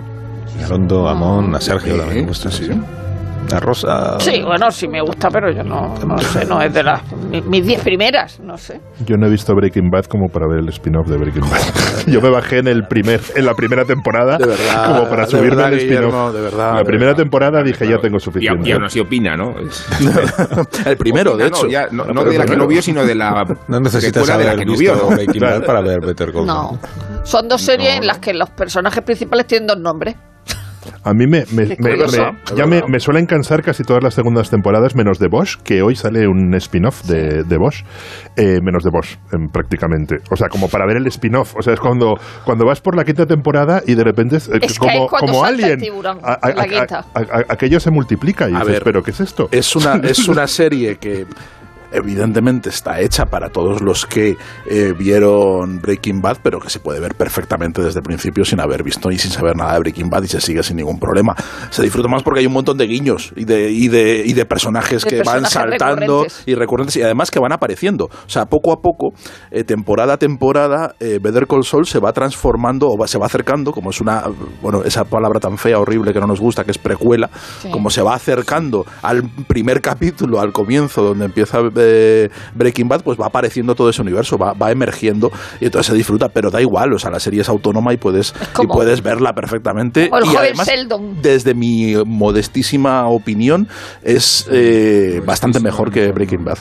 Vigalondo, 0.56 1.08
Amón, 1.08 1.56
a 1.56 1.62
Sergio 1.62 1.98
también. 1.98 2.22
le 2.22 2.28
gusta 2.28 2.52
sí, 2.52 2.70
rosa. 3.60 4.20
Sí, 4.20 4.42
bueno, 4.44 4.70
sí 4.72 4.88
me 4.88 5.02
gusta, 5.02 5.30
pero 5.30 5.52
yo 5.52 5.64
no, 5.64 5.96
no 6.06 6.18
sé, 6.18 6.46
no 6.46 6.62
es 6.62 6.74
de 6.74 6.84
las 6.84 7.02
mi- 7.32 7.42
mis 7.42 7.66
diez 7.66 7.82
primeras, 7.82 8.40
no 8.40 8.58
sé. 8.58 8.80
Yo 9.06 9.16
no 9.18 9.28
he 9.28 9.30
visto 9.30 9.54
Breaking 9.56 9.90
Bad 9.90 10.06
como 10.06 10.28
para 10.28 10.48
ver 10.48 10.60
el 10.60 10.70
spin-off 10.70 11.08
de 11.08 11.18
Breaking 11.18 11.50
Bad. 11.50 11.62
Yo 12.08 12.22
me 12.22 12.30
bajé 12.30 12.60
en 12.60 12.68
el 12.68 12.84
primer, 12.88 13.20
en 13.36 13.46
la 13.46 13.54
primera 13.54 13.84
temporada 13.86 14.38
De 14.38 14.46
verdad, 14.48 14.86
como 14.88 15.10
para 15.10 15.24
de 15.26 15.32
subirme 15.32 15.50
verdad, 15.56 15.66
al 15.68 15.74
spin-off. 15.76 16.34
De 16.34 16.42
verdad, 16.42 16.72
la 16.74 16.78
de 16.80 16.86
primera 16.86 17.12
verdad. 17.12 17.24
temporada 17.24 17.64
dije 17.64 17.88
ya 17.88 17.98
tengo 18.00 18.18
Y, 18.18 18.20
suficiente. 18.20 18.70
y 18.70 18.72
aún 18.74 18.84
así 18.86 19.00
opina, 19.00 19.36
¿no? 19.36 19.56
Es- 19.60 19.86
El 20.86 20.98
primero, 20.98 21.32
opina, 21.32 21.46
de 21.46 21.50
no, 21.52 21.58
hecho. 21.58 21.68
ya, 21.68 21.88
no, 21.92 22.06
No, 22.06 22.14
no 22.14 22.20
pero 22.22 22.32
de 22.32 22.38
la 22.40 22.46
que 22.46 22.56
no 22.58 22.68
vio, 22.68 22.82
sino 22.82 23.06
de 23.06 23.16
la 23.16 23.46
No 23.68 23.80
necesitas 23.80 24.26
secuela 24.26 24.38
de 24.38 24.46
la 24.46 24.56
que 24.60 24.66
no 24.66 24.78
vio, 24.78 24.96
¿no? 24.96 25.08
Breaking 25.10 25.42
Bad 25.42 25.64
para 25.66 25.82
ver 25.82 26.00
Better 26.02 26.32
Call. 26.32 26.46
No. 26.46 26.80
Son 27.24 27.48
dos 27.48 27.62
series 27.62 27.98
en 27.98 28.08
las 28.08 28.20
que 28.20 28.34
los 28.34 28.50
personajes 28.52 29.04
principales 29.04 29.48
tienen 29.48 29.68
dos 29.68 29.78
nombres. 29.80 30.16
A 31.04 31.14
mí 31.14 31.28
me, 31.28 31.46
me- 31.52 31.66
me- 31.80 31.96
me- 31.98 31.98
ya 32.56 32.66
me, 32.66 32.82
me 32.88 33.00
suelen 33.00 33.26
cansar 33.26 33.64
casi 33.64 33.84
todas 33.84 34.04
las 34.04 34.14
segundas 34.14 34.50
temporadas, 34.50 34.96
menos 34.96 35.20
de 35.20 35.28
Bosch, 35.28 35.58
que 35.64 35.82
hoy 35.82 35.96
sale 35.96 36.28
un 36.28 36.54
spin-off 36.56 37.04
de, 37.06 37.44
de 37.44 37.58
Bosch, 37.58 37.84
eh, 38.36 38.60
menos 38.62 38.84
de 38.84 38.90
Bosch, 38.92 39.16
em, 39.32 39.48
prácticamente. 39.50 40.18
O 40.32 40.36
sea, 40.36 40.50
como 40.50 40.68
para 40.70 40.86
ver 40.86 40.98
el 40.98 41.08
spin-off. 41.08 41.56
O 41.58 41.62
sea, 41.62 41.74
es 41.74 41.80
cuando, 41.80 42.16
cuando 42.46 42.66
vas 42.66 42.82
por 42.82 42.96
la 42.96 43.04
quinta 43.06 43.26
temporada 43.26 43.82
y 43.86 43.96
de 43.96 44.04
repente 44.04 44.38
es, 44.38 44.48
eh, 44.50 44.60
Es 44.62 44.74
que 44.74 44.80
como, 44.80 45.08
como 45.08 45.42
salta 45.42 45.50
el 45.50 45.64
Alien. 45.64 45.80
tiburón, 45.80 46.20
a- 46.24 46.34
a- 46.34 46.50
la 46.54 46.62
a- 46.64 46.66
quinta. 46.68 47.06
a- 47.14 47.20
a- 47.20 47.46
aquello 47.50 47.80
se 47.80 47.92
multiplica 47.92 48.50
y 48.50 48.54
A 48.54 48.60
dices, 48.60 48.68
ver, 48.74 48.84
¿pero 48.84 49.04
qué 49.04 49.12
es 49.12 49.20
esto? 49.20 49.50
Es 49.52 49.76
una, 49.76 49.96
es 50.04 50.28
una 50.28 50.48
serie 50.48 50.98
que 50.98 51.26
evidentemente 51.98 52.70
está 52.70 53.00
hecha 53.02 53.26
para 53.26 53.50
todos 53.50 53.82
los 53.82 54.06
que 54.06 54.38
eh, 54.70 54.94
vieron 54.98 55.80
Breaking 55.82 56.22
Bad, 56.22 56.38
pero 56.44 56.60
que 56.60 56.70
se 56.70 56.80
puede 56.80 57.00
ver 57.00 57.16
perfectamente 57.16 57.82
desde 57.82 58.00
el 58.00 58.04
principio 58.04 58.46
sin 58.46 58.60
haber 58.60 58.84
visto 58.84 59.12
y 59.12 59.18
sin 59.18 59.32
saber 59.32 59.56
nada 59.56 59.74
de 59.74 59.80
Breaking 59.80 60.10
Bad 60.10 60.24
y 60.24 60.28
se 60.28 60.42
sigue 60.42 60.64
sin 60.64 60.78
ningún 60.78 61.00
problema. 61.00 61.36
Se 61.70 61.82
disfruta 61.84 62.08
más 62.08 62.24
porque 62.24 62.40
hay 62.42 62.46
un 62.48 62.54
montón 62.54 62.78
de 62.78 62.86
guiños 62.88 63.34
y 63.36 63.46
de, 63.46 63.72
y 63.72 63.88
de, 63.88 64.24
y 64.26 64.34
de 64.34 64.46
personajes 64.46 65.04
De 65.04 65.10
que 65.10 65.24
van 65.24 65.46
saltando 65.46 66.24
recurrentes. 66.24 66.44
y 66.46 66.56
recurrentes 66.56 66.96
y 66.98 67.02
además 67.02 67.32
que 67.32 67.40
van 67.40 67.52
apareciendo. 67.52 68.06
O 68.06 68.30
sea, 68.30 68.46
poco 68.46 68.72
a 68.72 68.82
poco, 68.82 69.10
eh, 69.52 69.64
temporada 69.64 70.14
a 70.14 70.18
temporada, 70.18 70.96
eh, 71.00 71.20
Better 71.22 71.48
Call 71.48 71.64
Saul 71.64 71.86
se 71.86 72.00
va 72.00 72.14
transformando 72.14 72.88
o 72.90 72.98
va- 72.98 73.08
se 73.08 73.18
va 73.18 73.26
acercando, 73.26 73.72
como 73.72 73.90
es 73.90 74.00
una, 74.02 74.24
bueno, 74.62 74.84
esa 74.84 75.04
palabra 75.06 75.40
tan 75.40 75.58
fea, 75.58 75.80
horrible 75.80 76.14
que 76.14 76.20
no 76.20 76.28
nos 76.28 76.40
gusta, 76.40 76.64
que 76.64 76.72
es 76.72 76.78
precuela, 76.78 77.30
Sí. 77.62 77.70
como 77.72 77.90
se 77.90 78.02
va 78.02 78.14
acercando 78.16 78.86
al 79.02 79.24
primer 79.48 79.82
capítulo, 79.82 80.40
al 80.40 80.52
comienzo, 80.52 81.02
donde 81.04 81.26
empieza 81.26 81.60
eh, 81.76 81.87
Breaking 82.56 82.88
Bad, 82.88 83.02
pues 83.04 83.20
va 83.20 83.28
apareciendo 83.28 83.76
todo 83.76 83.90
ese 83.90 84.02
universo, 84.02 84.38
va, 84.38 84.54
va 84.54 84.72
emergiendo 84.72 85.32
y 85.60 85.66
entonces 85.66 85.88
se 85.88 85.96
disfruta, 85.96 86.30
pero 86.30 86.50
da 86.52 86.62
igual, 86.62 86.94
o 86.94 87.00
sea, 87.00 87.10
la 87.12 87.20
serie 87.20 87.42
es 87.42 87.50
autónoma 87.50 87.94
y 87.94 87.98
puedes, 87.98 88.34
y 88.62 88.68
puedes 88.68 89.02
verla 89.04 89.34
perfectamente. 89.34 90.10
O 90.12 90.18
el 90.18 90.26
y 90.26 90.28
joven 90.28 90.40
además, 90.44 90.68
Sheldon. 90.68 91.22
desde 91.22 91.54
mi 91.54 91.96
modestísima 92.06 93.08
opinión, 93.08 93.68
es 94.04 94.48
eh, 94.52 95.22
bastante 95.26 95.60
mejor 95.60 95.92
que 95.92 96.12
Breaking 96.12 96.44
Bad. 96.46 96.58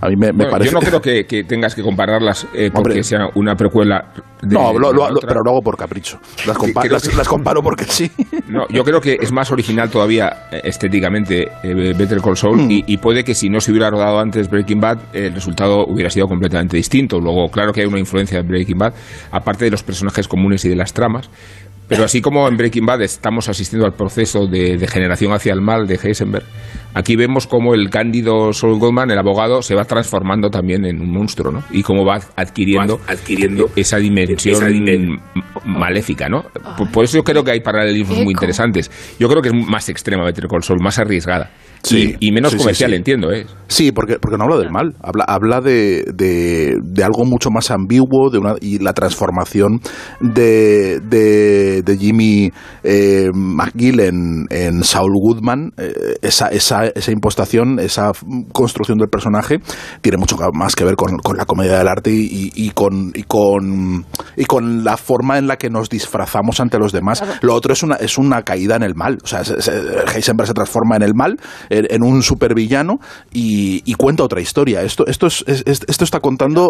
A 0.00 0.08
mí 0.08 0.16
me, 0.16 0.26
me 0.28 0.32
Bueno, 0.32 0.50
parece... 0.50 0.70
Yo 0.70 0.78
no 0.80 0.86
creo 0.86 1.00
que, 1.00 1.24
que 1.26 1.44
tengas 1.44 1.74
que 1.74 1.82
compararlas 1.82 2.46
eh, 2.54 2.70
porque 2.72 2.90
Hombre. 2.90 3.04
sea 3.04 3.28
una 3.34 3.56
precuela. 3.56 4.12
de- 4.42 4.54
No, 4.54 4.78
lo- 4.78 4.92
lo- 4.92 5.20
pero 5.20 5.42
lo 5.42 5.50
hago 5.50 5.62
por 5.62 5.76
capricho. 5.76 6.18
Las, 6.46 6.56
compa- 6.58 6.88
las- 6.90 7.08
que- 7.08 7.16
las 7.16 7.26
comparo 7.28 7.62
porque 7.62 7.84
sí. 7.84 8.10
No, 8.48 8.66
yo 8.68 8.84
creo 8.84 9.00
que 9.00 9.16
es 9.20 9.32
más 9.32 9.50
original 9.50 9.88
todavía 9.88 10.48
eh, 10.52 10.60
estéticamente 10.64 11.48
eh, 11.62 11.94
Better 11.96 12.20
Call 12.20 12.36
Saul 12.36 12.54
Mm. 12.58 12.70
y, 12.70 12.84
y 12.86 12.96
puede 12.98 13.24
que 13.24 13.34
si 13.34 13.48
no 13.48 13.60
se 13.60 13.70
hubiera 13.70 13.90
rodado 13.90 14.18
antes 14.20 14.48
Breaking 14.54 14.80
Bad 14.80 14.98
el 15.12 15.34
resultado 15.34 15.84
hubiera 15.86 16.10
sido 16.10 16.26
completamente 16.26 16.76
distinto. 16.76 17.18
Luego, 17.20 17.48
claro 17.50 17.72
que 17.72 17.80
hay 17.82 17.86
una 17.86 17.98
influencia 17.98 18.40
de 18.40 18.48
Breaking 18.48 18.78
Bad, 18.78 18.94
aparte 19.30 19.64
de 19.64 19.70
los 19.70 19.82
personajes 19.82 20.26
comunes 20.28 20.64
y 20.64 20.68
de 20.68 20.76
las 20.76 20.92
tramas. 20.92 21.28
Pero 21.86 22.02
así 22.04 22.22
como 22.22 22.48
en 22.48 22.56
Breaking 22.56 22.86
Bad 22.86 23.02
estamos 23.02 23.48
asistiendo 23.50 23.84
al 23.84 23.92
proceso 23.92 24.46
de 24.46 24.78
degeneración 24.78 25.32
hacia 25.34 25.52
el 25.52 25.60
mal 25.60 25.86
de 25.86 25.98
Heisenberg, 26.02 26.46
aquí 26.94 27.14
vemos 27.14 27.46
cómo 27.46 27.74
el 27.74 27.90
cándido 27.90 28.54
Saul 28.54 28.78
Goldman, 28.78 29.10
el 29.10 29.18
abogado, 29.18 29.60
se 29.60 29.74
va 29.74 29.84
transformando 29.84 30.48
también 30.48 30.86
en 30.86 30.98
un 31.02 31.10
monstruo, 31.12 31.52
¿no? 31.52 31.62
Y 31.70 31.82
cómo 31.82 32.06
va 32.06 32.20
adquiriendo, 32.36 33.00
adquiriendo 33.06 33.68
esa 33.76 33.98
dimensión 33.98 34.54
esa 34.54 34.68
dimen- 34.68 35.20
m- 35.34 35.42
maléfica, 35.66 36.26
¿no? 36.30 36.44
Por, 36.78 36.90
por 36.90 37.04
eso 37.04 37.18
yo 37.18 37.22
creo 37.22 37.44
que 37.44 37.50
hay 37.50 37.60
paralelismos 37.60 38.16
muy 38.16 38.32
interesantes. 38.32 38.90
Yo 39.20 39.28
creo 39.28 39.42
que 39.42 39.50
es 39.50 39.54
más 39.54 39.86
extrema 39.90 40.24
Better 40.24 40.46
Call 40.48 40.62
Saul, 40.62 40.78
más 40.82 40.98
arriesgada. 40.98 41.50
Sí, 41.84 42.16
y, 42.18 42.28
y 42.28 42.32
menos 42.32 42.52
sí, 42.52 42.58
comercial, 42.58 42.90
sí. 42.90 42.96
entiendo, 42.96 43.30
¿eh? 43.30 43.46
Sí, 43.68 43.92
porque, 43.92 44.18
porque 44.18 44.36
no 44.38 44.44
habla 44.44 44.56
del 44.58 44.70
mal, 44.70 44.94
habla, 45.02 45.24
habla 45.26 45.60
de, 45.60 46.04
de, 46.14 46.78
de 46.82 47.04
algo 47.04 47.24
mucho 47.24 47.50
más 47.50 47.70
ambiguo 47.70 48.30
de 48.30 48.38
una, 48.38 48.54
y 48.60 48.78
la 48.78 48.92
transformación 48.94 49.80
de, 50.20 51.00
de, 51.00 51.82
de 51.82 51.96
Jimmy 51.98 52.50
eh, 52.82 53.28
McGill 53.34 54.00
en, 54.00 54.46
en 54.50 54.82
Saul 54.82 55.12
Goodman, 55.14 55.72
eh, 55.76 55.92
esa, 56.22 56.48
esa, 56.48 56.86
esa 56.86 57.12
impostación, 57.12 57.78
esa 57.80 58.12
construcción 58.52 58.98
del 58.98 59.08
personaje 59.08 59.58
tiene 60.00 60.18
mucho 60.18 60.36
más 60.52 60.74
que 60.74 60.84
ver 60.84 60.96
con, 60.96 61.18
con 61.18 61.36
la 61.36 61.44
comedia 61.44 61.78
del 61.78 61.88
arte 61.88 62.10
y, 62.10 62.50
y 62.54 62.70
con, 62.70 63.12
y, 63.14 63.24
con, 63.24 64.04
y 64.36 64.44
con 64.46 64.84
la 64.84 64.96
forma 64.96 65.36
en 65.38 65.46
la 65.46 65.56
que 65.56 65.68
nos 65.70 65.88
disfrazamos 65.90 66.60
ante 66.60 66.78
los 66.78 66.92
demás. 66.92 67.22
Lo 67.42 67.54
otro 67.54 67.72
es 67.72 67.82
una, 67.82 67.96
es 67.96 68.16
una 68.18 68.42
caída 68.42 68.76
en 68.76 68.82
el 68.84 68.94
mal, 68.94 69.18
o 69.22 69.26
sea, 69.26 69.44
se- 69.44 69.60
se- 69.60 69.72
Heisenberg 70.14 70.46
se 70.48 70.54
transforma 70.54 70.96
en 70.96 71.02
el 71.02 71.14
mal, 71.14 71.36
en, 71.78 72.02
un 72.02 72.22
supervillano 72.22 72.98
y, 73.32 73.82
y 73.84 73.94
cuenta 73.94 74.22
otra 74.24 74.40
historia. 74.40 74.82
Esto, 74.82 75.06
esto, 75.06 75.26
es, 75.26 75.44
es- 75.46 75.62
es- 75.66 75.84
esto 75.88 76.04
está 76.04 76.20
contando 76.20 76.68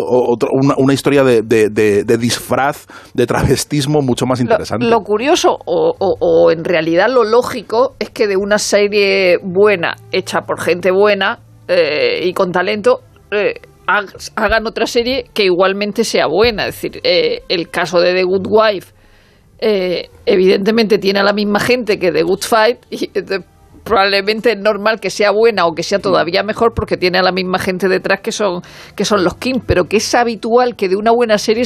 una, 0.52 0.75
una 0.76 0.92
historia 0.94 1.23
de, 1.25 1.42
de- 1.42 1.68
de- 1.70 2.04
de 2.04 2.18
disfraz, 2.18 2.87
de 3.14 3.26
travestismo 3.26 4.00
mucho 4.02 4.26
más 4.26 4.40
interesante. 4.40 4.87
lo 4.87 5.00
curioso, 5.00 5.58
o, 5.66 5.94
o- 5.99 6.16
o 6.20 6.50
en 6.50 6.64
realidad 6.64 7.08
lo 7.08 7.25
lógico, 7.25 7.94
es 7.99 8.11
que 8.11 8.26
de 8.26 8.37
una 8.37 8.58
serie 8.58 9.38
buena, 9.42 9.96
hecha 10.12 10.40
por 10.42 10.61
gente 10.61 10.90
buena 10.90 11.38
eh, 11.68 12.20
y 12.26 12.32
con 12.32 12.52
talento, 12.52 13.00
eh, 13.30 13.54
hag- 13.87 14.32
hagan 14.37 14.66
otra 14.66 14.87
serie 14.87 15.26
que 15.34 15.44
igualmente 15.44 16.04
sea 16.04 16.26
buena. 16.26 16.66
Es 16.66 16.75
decir, 16.76 17.00
eh, 17.04 17.42
el 17.49 17.68
caso 17.70 18.00
de 18.00 18.14
The 18.14 18.23
Good 18.25 18.46
Wife, 18.49 18.92
eh, 19.61 20.08
evidentemente 20.26 20.99
tiene 20.99 21.20
a 21.20 21.23
la 21.23 21.32
misma 21.32 21.61
gente 21.61 21.99
que 21.99 22.12
The 22.12 22.23
Good 22.23 22.42
Fight 22.42 22.78
y 22.90 23.04
eh, 23.14 23.40
probablemente 23.85 24.53
es 24.53 24.59
normal 24.59 24.99
que 24.99 25.11
sea 25.11 25.31
buena 25.31 25.67
o 25.67 25.75
que 25.75 25.83
sea 25.83 25.99
todavía 25.99 26.43
mejor 26.43 26.73
porque 26.75 26.97
tiene 26.97 27.19
a 27.19 27.23
la 27.23 27.33
misma 27.33 27.59
gente 27.59 27.88
detrás 27.88 28.21
que 28.21 28.33
son 28.33 28.62
que 28.97 29.05
son 29.05 29.23
los 29.23 29.35
Kim, 29.37 29.61
pero 29.64 29.85
que 29.85 29.99
es 29.99 30.14
habitual 30.14 30.75
que 30.75 30.88
de 30.88 30.97
una 30.97 31.12
buena 31.12 31.38
serie 31.38 31.64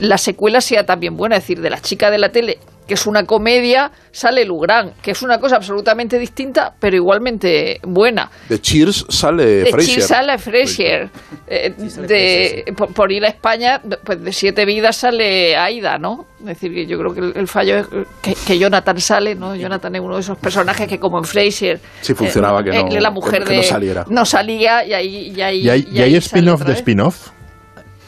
la 0.00 0.18
secuela 0.18 0.60
sea 0.60 0.84
también 0.84 1.16
buena, 1.16 1.36
es 1.36 1.42
decir, 1.42 1.60
de 1.60 1.70
la 1.70 1.80
chica 1.80 2.10
de 2.10 2.18
la 2.18 2.30
tele 2.30 2.58
que 2.90 2.94
es 2.94 3.06
una 3.06 3.24
comedia, 3.24 3.92
sale 4.10 4.44
Lugran, 4.44 4.94
que 5.00 5.12
es 5.12 5.22
una 5.22 5.38
cosa 5.38 5.54
absolutamente 5.54 6.18
distinta, 6.18 6.74
pero 6.80 6.96
igualmente 6.96 7.78
buena. 7.84 8.28
De 8.48 8.60
Cheers 8.60 9.06
sale 9.08 9.46
De 9.46 9.66
Frasier. 9.70 9.94
Cheers 9.94 10.06
sale 10.08 10.38
Frasier. 10.38 11.08
Eh, 11.46 11.72
de, 11.76 12.74
por, 12.76 12.92
por 12.92 13.12
ir 13.12 13.24
a 13.24 13.28
España, 13.28 13.80
pues 14.02 14.24
de 14.24 14.32
Siete 14.32 14.64
Vidas 14.64 14.96
sale 14.96 15.56
Aida, 15.56 15.98
¿no? 15.98 16.26
Es 16.40 16.46
decir, 16.46 16.74
que 16.74 16.84
yo 16.86 16.98
creo 16.98 17.14
que 17.14 17.20
el, 17.20 17.32
el 17.36 17.46
fallo 17.46 17.76
es 17.78 17.86
que, 18.20 18.34
que 18.34 18.58
Jonathan 18.58 19.00
sale, 19.00 19.36
¿no? 19.36 19.54
Jonathan 19.54 19.94
es 19.94 20.00
uno 20.00 20.16
de 20.16 20.22
esos 20.22 20.36
personajes 20.36 20.88
que 20.88 20.98
como 20.98 21.18
en 21.18 21.24
Frasier... 21.24 21.78
Sí 22.00 22.12
funcionaba 22.14 22.64
que 22.64 22.70
no- 22.72 22.88
eh, 22.88 23.00
la 23.00 23.10
mujer 23.12 23.44
que- 23.44 23.50
que 23.50 23.54
no 23.56 23.60
de- 23.62 23.66
saliera. 23.68 24.04
No 24.08 24.24
salía 24.24 24.84
y 24.84 24.92
ahí... 24.94 25.32
Y, 25.36 25.40
ahí, 25.40 25.60
¿Y 25.60 25.68
hay, 25.70 25.86
y 25.88 25.96
y 25.96 26.02
hay 26.02 26.10
ahí 26.10 26.16
spin-off 26.16 26.62
de 26.64 26.72
spin-off? 26.72 27.28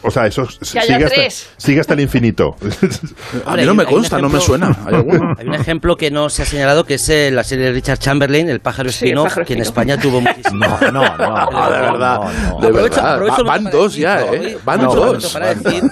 O 0.04 0.10
sea, 0.10 0.26
eso 0.26 0.46
sigue 0.60 1.04
hasta, 1.04 1.46
sigue 1.56 1.80
hasta 1.80 1.94
el 1.94 2.00
infinito. 2.00 2.56
A 3.46 3.56
mí 3.56 3.64
no 3.64 3.74
me 3.74 3.84
consta, 3.84 4.18
no 4.18 4.28
me 4.28 4.40
suena. 4.40 4.76
¿Hay? 4.86 4.94
Hay 5.38 5.46
un 5.46 5.54
ejemplo 5.54 5.96
que 5.96 6.10
no 6.10 6.28
se 6.28 6.42
ha 6.42 6.44
señalado 6.46 6.84
que 6.84 6.94
es 6.94 7.08
eh, 7.08 7.30
la 7.30 7.44
serie 7.44 7.66
de 7.66 7.72
Richard 7.72 7.98
Chamberlain, 7.98 8.48
El 8.48 8.60
pájaro 8.60 8.90
Sí, 8.90 9.04
spin-off, 9.04 9.28
pájaro 9.28 9.46
que 9.46 9.54
en. 9.54 9.60
España 9.62 9.96
tuvo 9.98 10.20
muchísimo. 10.22 10.66
No, 10.66 10.90
no, 10.92 11.16
no. 11.16 11.36
Ah, 11.36 11.70
de 11.72 11.80
verdad, 11.80 12.20
de 12.20 12.68
Aprovecho- 12.68 12.72
verdad. 12.72 13.14
aprovecho 13.14 13.44
Va- 13.44 13.58
van 13.58 13.64
dos 13.70 13.94
ya, 13.96 14.22
decir, 14.24 14.48
¿eh? 14.48 14.52
¿no? 14.54 14.58
Van 14.64 14.80
dos. 14.80 14.96
momento 14.96 15.28
para 15.32 15.54
decir 15.54 15.82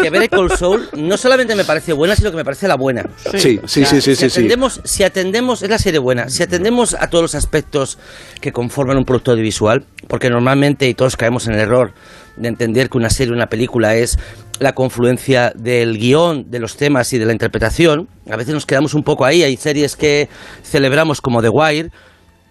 que 0.00 0.10
Better 0.10 0.30
Call 0.30 0.50
Saul 0.56 0.88
no 0.96 1.16
solamente 1.16 1.54
me 1.54 1.64
parece 1.64 1.92
buena, 1.92 2.16
sino 2.16 2.30
que 2.30 2.36
me 2.36 2.44
parece 2.44 2.66
la 2.68 2.74
buena. 2.76 3.04
Sí, 3.36 3.60
sí, 3.66 3.84
sí, 3.84 3.84
sí, 3.84 4.00
si 4.00 4.16
sí, 4.16 4.30
sí. 4.30 4.38
atendemos, 4.40 4.80
si 4.84 5.04
atendemos, 5.04 5.62
es 5.62 5.70
la 5.70 5.78
serie 5.78 6.00
buena, 6.00 6.28
si 6.28 6.42
atendemos 6.42 6.94
a 6.94 7.08
todos 7.08 7.22
los 7.22 7.34
aspectos 7.36 7.98
que 8.40 8.52
conforman 8.52 8.96
un 8.96 9.04
producto 9.04 9.30
audiovisual, 9.30 9.84
porque 10.08 10.28
normalmente, 10.28 10.88
y 10.88 10.94
todos 10.94 11.16
caemos 11.16 11.46
en 11.46 11.54
el 11.54 11.60
error 11.60 11.92
de 12.40 12.48
entender 12.48 12.88
que 12.90 12.98
una 12.98 13.10
serie, 13.10 13.32
una 13.32 13.48
película 13.48 13.94
es 13.96 14.18
la 14.58 14.72
confluencia 14.74 15.52
del 15.54 15.98
guion, 15.98 16.50
de 16.50 16.58
los 16.58 16.76
temas 16.76 17.12
y 17.12 17.18
de 17.18 17.26
la 17.26 17.32
interpretación, 17.32 18.08
a 18.30 18.36
veces 18.36 18.54
nos 18.54 18.66
quedamos 18.66 18.94
un 18.94 19.02
poco 19.04 19.24
ahí, 19.24 19.42
hay 19.42 19.56
series 19.56 19.96
que 19.96 20.28
celebramos 20.62 21.20
como 21.20 21.40
The 21.42 21.48
Wire, 21.48 21.90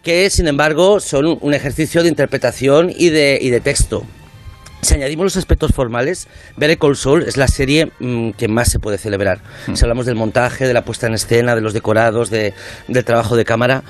que 0.04 0.30
sin 0.30 0.48
embargo 0.48 1.00
son 1.00 1.38
un 1.42 1.54
ejercicio 1.54 2.02
de 2.04 2.10
interpretación 2.10 2.90
y 2.96 3.10
de, 3.10 3.38
y 3.42 3.50
de 3.50 3.60
texto. 3.60 4.04
Si 4.82 4.94
añadimos 4.94 5.26
los 5.26 5.36
aspectos 5.38 5.74
formales, 5.74 6.30
Better 6.56 6.78
Call 6.78 6.96
Saul 6.96 7.24
es 7.24 7.36
la 7.36 7.50
serie 7.50 7.92
mm, 8.00 8.32
que 8.32 8.48
más 8.48 8.70
se 8.72 8.80
puede 8.80 8.98
celebrar. 8.98 9.42
Si 9.74 9.84
hablamos 9.84 10.06
del 10.06 10.16
montaje, 10.16 10.68
de 10.68 10.74
la 10.74 10.86
puesta 10.86 11.06
en 11.08 11.16
escena, 11.16 11.54
de 11.54 11.60
los 11.60 11.74
decorados, 11.74 12.30
de- 12.30 12.54
del 12.88 13.04
trabajo 13.04 13.36
de 13.36 13.44
cámara. 13.44 13.84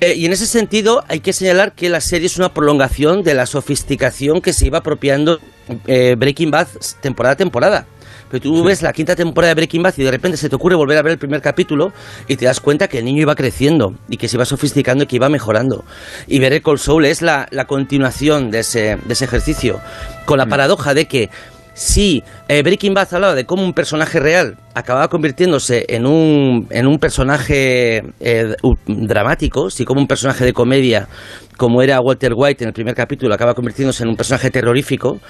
Eh, 0.00 0.14
y 0.14 0.26
en 0.26 0.32
ese 0.32 0.46
sentido 0.46 1.04
hay 1.08 1.20
que 1.20 1.32
señalar 1.32 1.72
que 1.72 1.88
la 1.88 2.00
serie 2.00 2.26
es 2.26 2.36
una 2.38 2.54
prolongación 2.54 3.22
de 3.22 3.34
la 3.34 3.46
sofisticación 3.46 4.40
que 4.40 4.52
se 4.52 4.66
iba 4.66 4.78
apropiando 4.78 5.40
eh, 5.86 6.14
Breaking 6.16 6.50
Bad 6.50 6.68
temporada 7.00 7.32
a 7.32 7.36
temporada. 7.36 7.86
Pero 8.30 8.42
tú 8.42 8.62
ves 8.62 8.82
la 8.82 8.92
quinta 8.92 9.16
temporada 9.16 9.50
de 9.50 9.54
Breaking 9.54 9.82
Bad 9.82 9.94
y 9.96 10.02
de 10.02 10.10
repente 10.10 10.36
se 10.36 10.48
te 10.48 10.54
ocurre 10.54 10.76
volver 10.76 10.98
a 10.98 11.02
ver 11.02 11.12
el 11.12 11.18
primer 11.18 11.40
capítulo 11.40 11.92
y 12.28 12.36
te 12.36 12.44
das 12.44 12.60
cuenta 12.60 12.86
que 12.86 12.98
el 12.98 13.04
niño 13.04 13.22
iba 13.22 13.34
creciendo 13.34 13.94
y 14.08 14.18
que 14.18 14.28
se 14.28 14.36
iba 14.36 14.44
sofisticando 14.44 15.04
y 15.04 15.06
que 15.06 15.16
iba 15.16 15.28
mejorando. 15.28 15.84
Y 16.26 16.38
ver 16.38 16.60
Cold 16.62 16.78
Soul 16.78 17.06
es 17.06 17.22
la, 17.22 17.48
la 17.50 17.66
continuación 17.66 18.50
de 18.50 18.60
ese, 18.60 18.98
de 19.02 19.12
ese 19.12 19.24
ejercicio, 19.24 19.80
con 20.26 20.38
la 20.38 20.46
paradoja 20.46 20.94
de 20.94 21.06
que 21.06 21.30
si 21.78 22.24
eh, 22.48 22.60
Breaking 22.64 22.92
Bad 22.92 23.14
hablaba 23.14 23.34
de 23.36 23.46
cómo 23.46 23.62
un 23.62 23.72
personaje 23.72 24.18
real 24.18 24.56
acababa 24.74 25.06
convirtiéndose 25.06 25.86
en 25.88 26.06
un, 26.06 26.66
en 26.70 26.88
un 26.88 26.98
personaje 26.98 28.02
eh, 28.18 28.56
dramático, 28.86 29.70
si 29.70 29.84
como 29.84 30.00
un 30.00 30.08
personaje 30.08 30.44
de 30.44 30.52
comedia, 30.52 31.06
como 31.56 31.80
era 31.80 32.00
Walter 32.00 32.32
White 32.34 32.64
en 32.64 32.68
el 32.68 32.74
primer 32.74 32.96
capítulo, 32.96 33.32
acaba 33.32 33.54
convirtiéndose 33.54 34.02
en 34.02 34.08
un 34.08 34.16
personaje 34.16 34.50
terrorífico, 34.50 35.20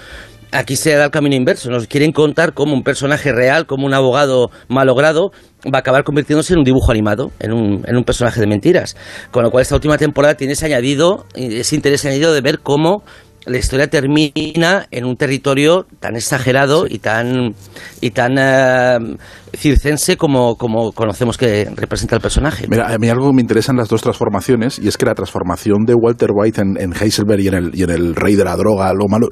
aquí 0.51 0.75
se 0.77 0.95
da 0.95 1.05
el 1.05 1.11
camino 1.11 1.37
inverso. 1.37 1.71
Nos 1.71 1.87
quieren 1.87 2.13
contar 2.13 2.55
cómo 2.55 2.73
un 2.73 2.83
personaje 2.83 3.31
real, 3.31 3.67
como 3.67 3.85
un 3.85 3.93
abogado 3.93 4.51
malogrado, 4.69 5.33
va 5.67 5.79
a 5.79 5.81
acabar 5.81 6.03
convirtiéndose 6.03 6.55
en 6.55 6.61
un 6.61 6.65
dibujo 6.65 6.91
animado, 6.91 7.31
en 7.41 7.53
un, 7.53 7.85
en 7.87 7.95
un 7.95 8.05
personaje 8.05 8.41
de 8.41 8.47
mentiras. 8.47 8.97
Con 9.31 9.43
lo 9.43 9.51
cual 9.51 9.63
esta 9.63 9.75
última 9.75 9.99
temporada 9.99 10.35
tiene 10.35 10.55
ese 10.55 10.65
añadido, 10.65 11.27
ese 11.35 11.77
interés 11.77 12.07
añadido 12.07 12.33
de 12.33 12.41
ver 12.41 12.61
cómo 12.61 13.03
la 13.49 13.59
historia 13.59 13.89
termina 13.89 14.87
en 14.91 15.05
un 15.05 15.17
territorio 15.17 15.87
tan 16.01 16.17
exagerado 16.17 16.87
y 16.89 16.99
tan 16.99 17.55
y 18.01 18.11
tan 18.11 18.37
eh, 18.39 19.17
circense 19.57 20.17
como, 20.17 20.57
como 20.57 20.93
conocemos 20.93 21.37
que 21.37 21.69
representa 21.75 22.15
el 22.15 22.21
personaje. 22.21 22.67
Mira, 22.69 22.93
a 22.93 22.99
mí 22.99 23.09
algo 23.09 23.33
me 23.33 23.41
interesa 23.41 23.73
en 23.73 23.79
las 23.79 23.89
dos 23.89 24.03
transformaciones 24.03 24.79
y 24.79 24.89
es 24.89 24.97
que 24.97 25.07
la 25.07 25.15
transformación 25.15 25.85
de 25.85 25.95
Walter 25.95 26.31
White 26.33 26.61
en, 26.61 26.77
en 26.81 26.93
Heisenberg 26.93 27.41
y 27.41 27.49
en, 27.49 27.55
el, 27.55 27.71
y 27.75 27.83
en 27.83 27.91
el 27.91 28.15
rey 28.15 28.37
de 28.37 28.45
la 28.45 28.57
droga, 28.57 28.93
lo 28.93 29.09
malo, 29.09 29.29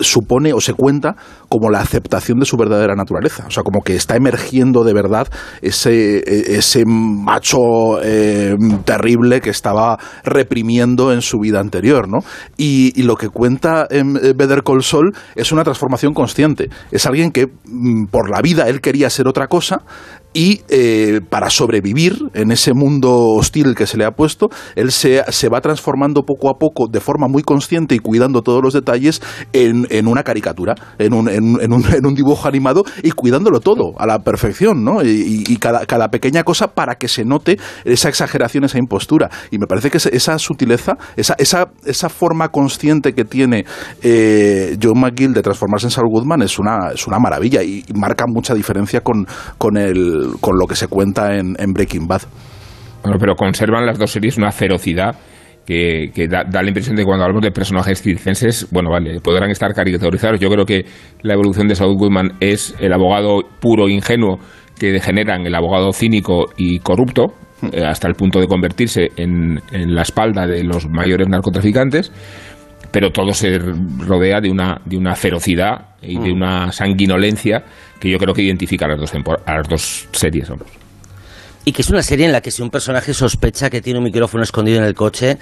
supone 0.00 0.52
o 0.52 0.60
se 0.60 0.74
cuenta 0.74 1.16
como 1.48 1.70
la 1.70 1.80
aceptación 1.80 2.38
de 2.38 2.46
su 2.46 2.56
verdadera 2.56 2.94
naturaleza. 2.94 3.46
O 3.46 3.50
sea, 3.50 3.62
como 3.62 3.82
que 3.82 3.96
está 3.96 4.16
emergiendo 4.16 4.84
de 4.84 4.92
verdad 4.92 5.28
ese, 5.62 6.18
e- 6.18 6.56
ese 6.58 6.84
macho 6.86 8.02
eh, 8.02 8.54
terrible 8.84 9.40
que 9.40 9.50
estaba 9.50 9.98
reprimiendo 10.24 11.12
en 11.12 11.22
su 11.22 11.38
vida 11.38 11.60
anterior, 11.60 12.08
¿no? 12.08 12.18
Y, 12.56 12.92
y 13.00 13.04
lo 13.04 13.16
que 13.16 13.28
cuenta 13.28 13.53
en 13.90 14.16
eh, 14.16 14.32
Better 14.34 14.62
Call 14.62 14.82
Saul 14.82 15.12
es 15.34 15.52
una 15.52 15.64
transformación 15.64 16.14
consciente. 16.14 16.68
Es 16.90 17.06
alguien 17.06 17.30
que 17.30 17.46
mm, 17.46 18.06
por 18.06 18.30
la 18.30 18.40
vida 18.40 18.68
él 18.68 18.80
quería 18.80 19.10
ser 19.10 19.28
otra 19.28 19.48
cosa 19.48 19.82
y 20.34 20.60
eh, 20.68 21.20
para 21.30 21.48
sobrevivir 21.48 22.18
en 22.34 22.50
ese 22.50 22.74
mundo 22.74 23.14
hostil 23.38 23.74
que 23.74 23.86
se 23.86 23.96
le 23.96 24.04
ha 24.04 24.10
puesto, 24.10 24.48
él 24.74 24.92
se, 24.92 25.22
se 25.32 25.48
va 25.48 25.60
transformando 25.60 26.22
poco 26.24 26.50
a 26.50 26.58
poco 26.58 26.88
de 26.90 27.00
forma 27.00 27.28
muy 27.28 27.42
consciente 27.42 27.94
y 27.94 28.00
cuidando 28.00 28.42
todos 28.42 28.60
los 28.62 28.74
detalles 28.74 29.22
en, 29.52 29.86
en 29.90 30.08
una 30.08 30.24
caricatura, 30.24 30.74
en 30.98 31.14
un, 31.14 31.28
en, 31.28 31.60
en 31.62 31.72
un- 31.72 31.84
en 31.94 32.04
un 32.06 32.14
dibujo 32.14 32.48
animado 32.48 32.82
y 33.02 33.12
cuidándolo 33.12 33.60
todo 33.60 33.92
a 33.96 34.06
la 34.06 34.18
perfección, 34.18 34.84
¿no? 34.84 35.02
Y, 35.02 35.44
y- 35.48 35.56
cada, 35.56 35.86
cada 35.86 36.08
pequeña 36.08 36.42
cosa 36.42 36.66
para 36.74 36.96
que 36.96 37.06
se 37.08 37.24
note 37.24 37.56
esa 37.84 38.08
exageración, 38.08 38.64
esa 38.64 38.78
impostura. 38.78 39.30
Y 39.52 39.58
me 39.58 39.66
parece 39.68 39.88
que 39.90 39.98
esa 39.98 40.38
sutileza, 40.38 40.96
esa, 41.16 41.34
esa, 41.38 41.70
esa 41.86 42.08
forma 42.08 42.48
consciente 42.48 43.12
que 43.12 43.24
tiene 43.24 43.64
eh, 44.02 44.76
John 44.82 44.98
McGill 45.00 45.32
de 45.32 45.42
transformarse 45.42 45.86
en 45.86 45.90
Saul 45.92 46.08
Goodman 46.10 46.42
es 46.42 46.58
una, 46.58 46.90
es 46.92 47.06
una 47.06 47.18
maravilla 47.20 47.62
y, 47.62 47.84
y 47.86 47.92
marca 47.94 48.24
mucha 48.26 48.52
diferencia 48.54 49.00
con, 49.00 49.26
con, 49.58 49.76
el, 49.76 50.23
con 50.40 50.58
lo 50.58 50.66
que 50.66 50.76
se 50.76 50.88
cuenta 50.88 51.36
en, 51.36 51.72
Breaking 51.72 52.06
Bad. 52.06 52.22
Bueno, 53.02 53.18
pero 53.18 53.34
conservan 53.34 53.86
las 53.86 53.98
dos 53.98 54.12
series 54.12 54.38
una 54.38 54.50
ferocidad 54.50 55.16
que, 55.66 56.10
que 56.14 56.26
da, 56.28 56.44
da 56.44 56.62
la 56.62 56.68
impresión 56.68 56.96
de 56.96 57.02
que 57.02 57.06
cuando 57.06 57.24
hablamos 57.24 57.42
de 57.42 57.50
personajes 57.50 58.02
circenses, 58.02 58.68
bueno, 58.70 58.90
vale, 58.90 59.20
podrán 59.20 59.50
estar 59.50 59.72
caricaturizados. 59.74 60.40
Yo 60.40 60.48
creo 60.48 60.64
que 60.64 60.84
la 61.22 61.34
evolución 61.34 61.68
de 61.68 61.74
Saul 61.74 61.96
Goodman 61.96 62.32
es 62.40 62.74
el 62.80 62.92
abogado 62.92 63.40
puro, 63.60 63.88
ingenuo, 63.88 64.38
que 64.78 64.92
degenera 64.92 65.36
en 65.36 65.46
el 65.46 65.54
abogado 65.54 65.92
cínico 65.92 66.46
y 66.56 66.78
corrupto, 66.80 67.34
eh, 67.72 67.84
hasta 67.84 68.08
el 68.08 68.14
punto 68.14 68.40
de 68.40 68.46
convertirse 68.46 69.08
en 69.16 69.60
la 69.70 70.02
espalda 70.02 70.46
de 70.46 70.64
los 70.64 70.88
mayores 70.88 71.28
narcotraficantes. 71.28 72.12
Pero 72.94 73.10
todo 73.10 73.34
se 73.34 73.58
rodea 73.58 74.40
de 74.40 74.48
una, 74.48 74.80
de 74.84 74.96
una 74.96 75.16
ferocidad 75.16 75.96
y 76.00 76.16
de 76.16 76.30
una 76.30 76.70
sanguinolencia 76.70 77.64
que 77.98 78.08
yo 78.08 78.18
creo 78.18 78.32
que 78.32 78.42
identifica 78.42 78.84
a 78.84 78.90
las 78.90 79.00
dos, 79.00 79.12
a 79.44 79.54
las 79.56 79.68
dos 79.68 80.08
series. 80.12 80.48
vamos. 80.48 80.68
Y 81.64 81.72
que 81.72 81.82
es 81.82 81.90
una 81.90 82.04
serie 82.04 82.26
en 82.26 82.30
la 82.30 82.40
que 82.40 82.52
si 82.52 82.62
un 82.62 82.70
personaje 82.70 83.12
sospecha 83.12 83.68
que 83.68 83.80
tiene 83.80 83.98
un 83.98 84.04
micrófono 84.04 84.44
escondido 84.44 84.78
en 84.78 84.84
el 84.84 84.94
coche 84.94 85.38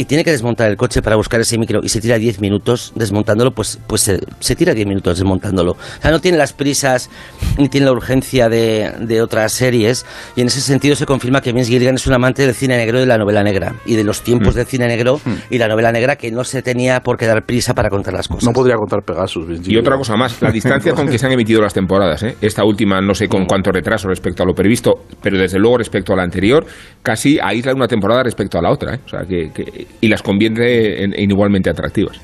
y 0.00 0.06
tiene 0.06 0.24
que 0.24 0.30
desmontar 0.30 0.70
el 0.70 0.78
coche 0.78 1.02
para 1.02 1.16
buscar 1.16 1.42
ese 1.42 1.58
micro 1.58 1.80
y 1.82 1.90
se 1.90 2.00
tira 2.00 2.16
10 2.16 2.40
minutos 2.40 2.92
desmontándolo, 2.94 3.50
pues, 3.50 3.78
pues 3.86 4.00
se, 4.00 4.18
se 4.38 4.56
tira 4.56 4.72
10 4.72 4.86
minutos 4.86 5.18
desmontándolo. 5.18 5.72
O 5.72 5.76
sea, 6.00 6.10
no 6.10 6.20
tiene 6.20 6.38
las 6.38 6.54
prisas 6.54 7.10
ni 7.58 7.68
tiene 7.68 7.84
la 7.84 7.92
urgencia 7.92 8.48
de, 8.48 8.92
de 9.00 9.20
otras 9.20 9.52
series 9.52 10.06
y 10.36 10.40
en 10.40 10.46
ese 10.46 10.62
sentido 10.62 10.96
se 10.96 11.04
confirma 11.04 11.42
que 11.42 11.52
Vince 11.52 11.70
Gilligan 11.70 11.96
es 11.96 12.06
un 12.06 12.14
amante 12.14 12.46
del 12.46 12.54
cine 12.54 12.78
negro 12.78 12.96
y 12.96 13.00
de 13.02 13.06
la 13.08 13.18
novela 13.18 13.42
negra 13.42 13.74
y 13.84 13.94
de 13.94 14.04
los 14.04 14.22
tiempos 14.22 14.54
del 14.54 14.64
cine 14.64 14.86
negro 14.88 15.20
y 15.50 15.58
la 15.58 15.68
novela 15.68 15.92
negra 15.92 16.16
que 16.16 16.30
no 16.30 16.44
se 16.44 16.62
tenía 16.62 17.00
por 17.02 17.18
qué 17.18 17.26
dar 17.26 17.44
prisa 17.44 17.74
para 17.74 17.90
contar 17.90 18.14
las 18.14 18.26
cosas. 18.26 18.44
No 18.44 18.52
podría 18.54 18.76
contar 18.76 19.02
Pegasus. 19.02 19.46
Vinci. 19.46 19.70
Y 19.72 19.76
otra 19.76 19.98
cosa 19.98 20.16
más, 20.16 20.40
la 20.40 20.50
distancia 20.50 20.94
con 20.94 21.08
que 21.08 21.18
se 21.18 21.26
han 21.26 21.32
emitido 21.32 21.60
las 21.60 21.74
temporadas. 21.74 22.22
¿eh? 22.22 22.36
Esta 22.40 22.64
última 22.64 23.02
no 23.02 23.12
sé 23.14 23.28
con 23.28 23.44
cuánto 23.44 23.70
retraso 23.70 24.08
respecto 24.08 24.42
a 24.44 24.46
lo 24.46 24.54
previsto, 24.54 24.94
pero 25.22 25.36
desde 25.36 25.58
luego 25.58 25.76
respecto 25.76 26.14
a 26.14 26.16
la 26.16 26.22
anterior, 26.22 26.64
casi 27.02 27.38
aísla 27.38 27.74
una 27.74 27.86
temporada 27.86 28.22
respecto 28.22 28.58
a 28.58 28.62
la 28.62 28.70
otra. 28.70 28.94
¿eh? 28.94 29.00
O 29.04 29.08
sea, 29.08 29.20
que, 29.28 29.50
que- 29.52 29.86
y 30.00 30.08
las 30.08 30.22
convierte 30.22 31.04
en, 31.04 31.14
en 31.14 31.30
igualmente 31.30 31.70
atractivas. 31.70 32.20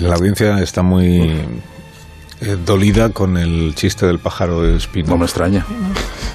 La 0.00 0.14
audiencia 0.14 0.58
está 0.60 0.82
muy 0.82 1.32
eh, 2.40 2.56
dolida 2.64 3.10
con 3.10 3.36
el 3.36 3.74
chiste 3.74 4.06
del 4.06 4.18
pájaro 4.18 4.64
espino. 4.66 5.08
No 5.08 5.18
me 5.18 5.24
extraña. 5.26 5.64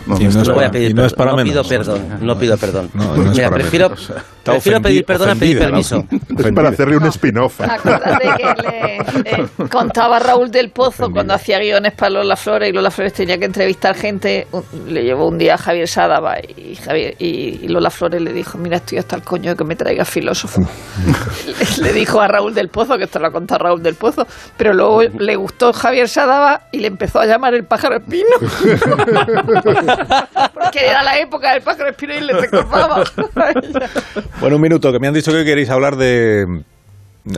No 0.05 0.17
Y 0.19 0.25
me 0.27 0.33
no 0.33 0.41
es 0.41 0.47
No 0.49 0.53
voy 0.53 0.55
para- 0.55 0.67
a 0.67 0.71
pedir 0.71 0.91
y 0.91 0.93
no 0.93 1.05
es 1.05 1.13
para 1.13 1.31
no 1.31 1.37
pido 1.43 1.63
menos. 1.63 1.67
perdón, 1.69 2.01
no 2.21 2.37
pido 2.37 2.57
perdón. 2.57 2.89
No, 2.93 3.15
no 3.15 3.23
es 3.31 3.37
Mira, 3.37 3.49
para 3.49 3.61
prefiero, 3.61 3.89
menos. 3.89 4.11
Prefiero 4.43 4.81
pedir 4.81 5.05
perdón 5.05 5.29
a 5.29 5.35
pedir 5.35 5.59
permiso. 5.59 6.05
¿no? 6.11 6.19
Es 6.43 6.51
para 6.51 6.69
hacerle 6.69 6.97
un 6.97 7.05
spin-off. 7.07 7.61
Acuérdate 7.61 8.27
que 8.37 8.61
le 8.63 8.97
eh, 9.43 9.47
contaba 9.69 10.19
Raúl 10.19 10.51
del 10.51 10.71
Pozo 10.71 11.09
cuando 11.09 11.33
hacía 11.33 11.59
guiones 11.59 11.93
para 11.93 12.09
Lola 12.09 12.35
Flores 12.35 12.69
y 12.69 12.73
Lola 12.73 12.91
Flores 12.91 13.13
tenía 13.13 13.37
que 13.37 13.45
entrevistar 13.45 13.95
gente. 13.95 14.47
Le 14.87 15.03
llevó 15.03 15.29
un 15.29 15.37
día 15.37 15.53
a 15.53 15.57
Javier 15.57 15.87
Sadaba 15.87 16.35
y, 16.39 16.75
Javier, 16.75 17.15
y, 17.19 17.59
y 17.63 17.67
Lola 17.69 17.89
Flores 17.89 18.21
le 18.21 18.33
dijo: 18.33 18.57
Mira, 18.57 18.77
estoy 18.77 18.97
hasta 18.97 19.15
el 19.15 19.21
coño 19.23 19.51
de 19.51 19.55
que 19.55 19.63
me 19.63 19.77
traiga 19.77 20.03
filósofo. 20.03 20.67
le, 21.79 21.83
le 21.87 21.93
dijo 21.93 22.19
a 22.19 22.27
Raúl 22.27 22.53
del 22.53 22.67
Pozo, 22.67 22.97
que 22.97 23.05
esto 23.05 23.19
lo 23.19 23.27
ha 23.27 23.31
contado 23.31 23.63
Raúl 23.63 23.81
del 23.81 23.95
Pozo, 23.95 24.27
pero 24.57 24.73
luego 24.73 25.01
le 25.03 25.35
gustó 25.37 25.71
Javier 25.71 25.92
Sadaba 26.07 26.61
y 26.71 26.79
le 26.79 26.87
empezó 26.87 27.19
a 27.19 27.25
llamar 27.25 27.53
el 27.53 27.65
pájaro 27.65 27.97
espino. 27.97 28.29
Porque 30.53 30.85
era 30.87 31.03
la 31.03 31.19
época 31.19 31.53
del 31.53 31.61
pájaro 31.61 31.89
espino 31.89 32.13
y 32.15 32.21
le 32.21 32.33
recordaba. 32.33 33.03
Bueno, 34.39 34.57
un 34.57 34.61
minuto, 34.61 34.91
que 34.91 34.99
me 34.99 35.07
han 35.07 35.13
dicho 35.13 35.31
que 35.31 35.45
queréis 35.45 35.69
hablar 35.69 35.95
de... 35.95 36.43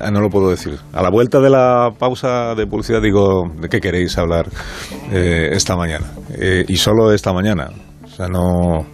Ah, 0.02 0.10
no 0.10 0.20
lo 0.22 0.30
puedo 0.30 0.50
decir. 0.50 0.80
A 0.94 1.04
la 1.04 1.10
vuelta 1.12 1.40
de 1.40 1.50
la 1.52 1.92
pausa 2.00 2.56
de 2.56 2.66
publicidad 2.66 3.02
digo, 3.02 3.44
¿de 3.60 3.70
qué 3.70 3.80
queréis 3.80 4.18
hablar 4.18 4.48
eh, 5.12 5.50
esta 5.52 5.76
mañana? 5.76 6.08
Eh, 6.40 6.66
y 6.68 6.78
solo 6.78 7.14
esta 7.14 7.32
mañana. 7.34 7.70
O 8.04 8.08
sea, 8.08 8.28
no... 8.28 8.86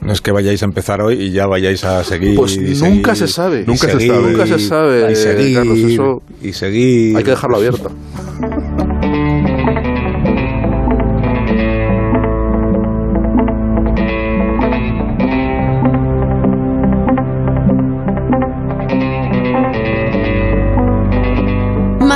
No 0.00 0.12
es 0.12 0.20
que 0.20 0.32
vayáis 0.32 0.60
a 0.62 0.66
empezar 0.66 1.00
hoy 1.00 1.14
y 1.14 1.30
ya 1.30 1.46
vayáis 1.46 1.82
a 1.84 2.04
seguir. 2.04 2.36
Pues 2.36 2.56
y 2.56 2.74
nunca 2.74 3.14
seguir, 3.14 3.16
se 3.16 3.28
sabe. 3.28 3.64
Nunca 3.66 3.86
se 3.86 3.92
seguir, 3.92 4.12
sabe. 4.12 4.32
Nunca 4.32 4.46
se 4.46 4.58
sabe, 4.58 5.12
y 5.12 5.14
seguir, 5.16 5.56
Carlos, 5.56 5.78
eso- 5.78 6.22
y 6.42 6.52
seguir. 6.52 7.16
Hay 7.16 7.24
que 7.24 7.30
dejarlo 7.30 7.56
abierto. 7.56 7.90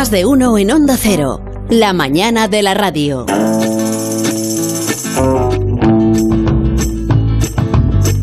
Más 0.09 0.13
de 0.13 0.25
uno 0.25 0.57
en 0.57 0.71
Onda 0.71 0.97
Cero. 0.97 1.39
La 1.69 1.93
mañana 1.93 2.49
de 2.49 2.63
la 2.63 2.73
radio. 2.73 3.27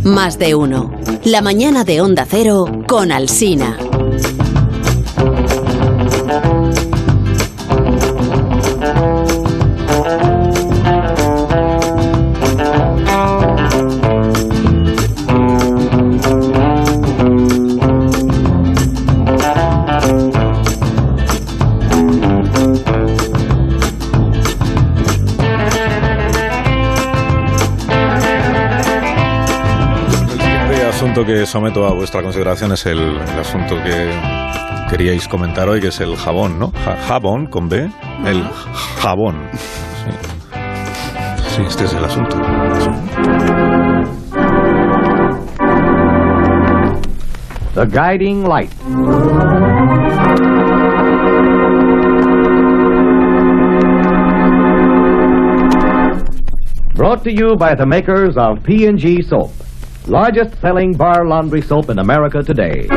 Más 0.04 0.40
de 0.40 0.56
uno. 0.56 0.92
La 1.26 1.44
mañana 1.44 1.84
de 1.84 2.02
Onda 2.02 2.26
Cero 2.28 2.66
con 2.88 3.12
Alsina. 3.12 3.78
Asunto 31.26 31.40
que 31.40 31.46
someto 31.46 31.86
a 31.86 31.94
vuestra 31.94 32.22
consideración 32.22 32.72
es 32.74 32.86
el, 32.86 33.00
el 33.00 33.40
asunto 33.40 33.76
que 33.84 34.12
queríais 34.90 35.28
comentar 35.28 35.68
hoy, 35.68 35.82
que 35.82 35.88
es 35.88 36.00
el 36.00 36.16
jabón, 36.16 36.60
¿no? 36.60 36.72
Ja- 36.86 36.98
jabón 37.08 37.48
con 37.48 37.68
B, 37.70 37.90
el 38.26 38.44
jabón. 39.02 39.36
Sí. 40.04 41.56
Sí, 41.56 41.62
este 41.68 41.86
es 41.86 41.94
el 41.94 42.06
asunto. 42.06 42.38
The 47.74 47.86
Guiding 47.86 48.44
Light. 48.48 48.72
Brought 56.96 57.24
to 57.26 57.32
you 57.32 57.56
by 57.58 57.76
the 57.76 57.86
makers 57.86 58.38
of 58.38 58.64
P&G 58.64 59.22
Soap, 59.22 59.52
largest 60.08 60.60
selling 60.62 60.96
bar 60.96 61.26
laundry 61.26 61.62
soap 61.62 61.90
in 61.90 62.00
America 62.00 62.44
today. 62.44 62.88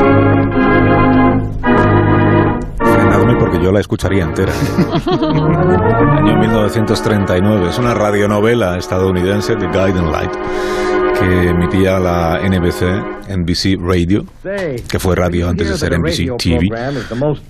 Frenadme 2.78 3.36
porque 3.38 3.58
yo 3.62 3.72
la 3.72 3.80
escucharía 3.80 4.24
entera. 4.24 4.52
Año 6.18 6.38
1939. 6.38 7.68
Es 7.68 7.78
una 7.78 7.94
radionovela 7.94 8.76
estadounidense, 8.76 9.56
The 9.56 9.66
Guiding 9.66 10.10
Light, 10.10 10.32
que 11.18 11.48
emitía 11.48 11.98
la 11.98 12.38
NBC, 12.38 13.28
NBC 13.28 13.76
Radio, 13.80 14.24
que 14.88 14.98
fue 14.98 15.16
radio 15.16 15.48
antes 15.48 15.68
de 15.68 15.76
ser 15.76 15.98
NBC 15.98 16.36
TV. 16.36 16.68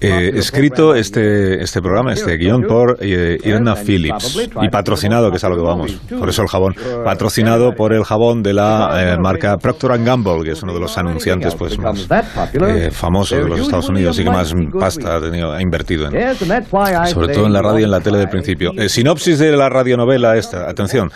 Eh, 0.00 0.30
escrito 0.34 0.94
este, 0.94 1.62
este 1.62 1.82
programa, 1.82 2.12
este 2.12 2.36
guion 2.36 2.62
por 2.62 2.96
eh, 3.00 3.38
Irna 3.44 3.74
Phillips 3.76 4.48
y 4.62 4.68
patrocinado, 4.70 5.30
que 5.30 5.36
es 5.36 5.44
a 5.44 5.50
lo 5.50 5.56
que 5.56 5.62
vamos, 5.62 5.92
por 6.18 6.28
eso 6.28 6.42
el 6.42 6.48
jabón, 6.48 6.74
patrocinado 7.04 7.72
por 7.72 7.92
el 7.92 8.04
jabón 8.04 8.42
de 8.42 8.54
la 8.54 9.14
eh, 9.14 9.16
marca 9.20 9.56
Procter 9.58 9.98
Gamble, 10.02 10.42
que 10.44 10.52
es 10.52 10.62
uno 10.62 10.72
de 10.72 10.80
los 10.80 10.96
anunciantes 10.96 11.54
pues 11.54 11.78
más 11.78 12.08
eh, 12.54 12.90
famosos 12.90 13.38
de 13.38 13.48
los 13.48 13.60
Estados 13.60 13.88
Unidos 13.88 14.18
y 14.18 14.24
que 14.24 14.30
más 14.30 14.54
pasta 14.78 15.16
ha, 15.16 15.20
tenido, 15.20 15.52
ha 15.52 15.60
invertido 15.60 16.06
en, 16.06 16.34
sobre 16.36 17.34
todo 17.34 17.46
en 17.46 17.52
la 17.52 17.60
radio 17.62 17.80
y 17.80 17.84
en 17.84 17.90
la 17.90 18.00
tele 18.00 18.18
del 18.18 18.28
principio. 18.28 18.72
Eh, 18.76 18.88
sinopsis 18.88 19.38
de 19.38 19.52
la 19.52 19.68
radionovela 19.68 20.36
esta, 20.36 20.68
atención. 20.68 21.10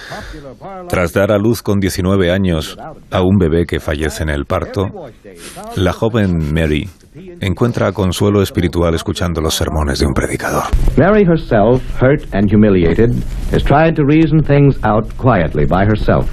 Tras 0.88 1.12
dar 1.12 1.32
a 1.32 1.38
luz 1.38 1.62
con 1.62 1.80
19 1.80 2.30
años 2.30 2.41
a 3.10 3.22
un 3.22 3.36
bebé 3.38 3.64
que 3.66 3.80
fallece 3.80 4.22
en 4.22 4.30
el 4.30 4.44
parto, 4.44 4.86
la 5.76 5.92
joven 5.92 6.52
Mary 6.52 6.88
encuentra 7.40 7.92
consuelo 7.92 8.42
espiritual 8.42 8.94
escuchando 8.94 9.40
los 9.40 9.54
sermones 9.54 9.98
de 9.98 10.06
un 10.06 10.14
predicador. 10.14 10.64
Mary 10.96 11.24
herself, 11.24 11.82
hurt 12.00 12.22
and 12.34 12.50
humiliated, 12.50 13.10
has 13.52 13.62
tried 13.62 13.94
to 13.94 14.04
reason 14.04 14.42
things 14.42 14.78
out 14.82 15.06
quietly 15.16 15.66
by 15.66 15.84
herself. 15.84 16.30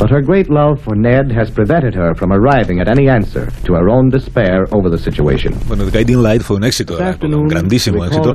But 0.00 0.10
her 0.12 0.22
great 0.22 0.48
love 0.48 0.80
for 0.80 0.96
Ned 0.96 1.30
has 1.36 1.50
prevented 1.50 1.94
her 1.94 2.14
from 2.14 2.32
arriving 2.32 2.80
at 2.80 2.88
any 2.88 3.10
answer 3.10 3.52
to 3.66 3.74
her 3.74 3.90
own 3.90 4.08
despair 4.08 4.64
over 4.72 4.88
the 4.88 4.96
situation. 4.96 5.52
Bueno, 5.68 5.84
The 5.84 5.90
Guiding 5.90 6.22
Light 6.22 6.40
fue 6.40 6.56
un 6.56 6.64
éxito, 6.64 6.96
de 6.96 7.04
la 7.04 7.10
época, 7.10 7.36
un 7.36 7.46
grandísimo 7.46 8.02
éxito, 8.06 8.34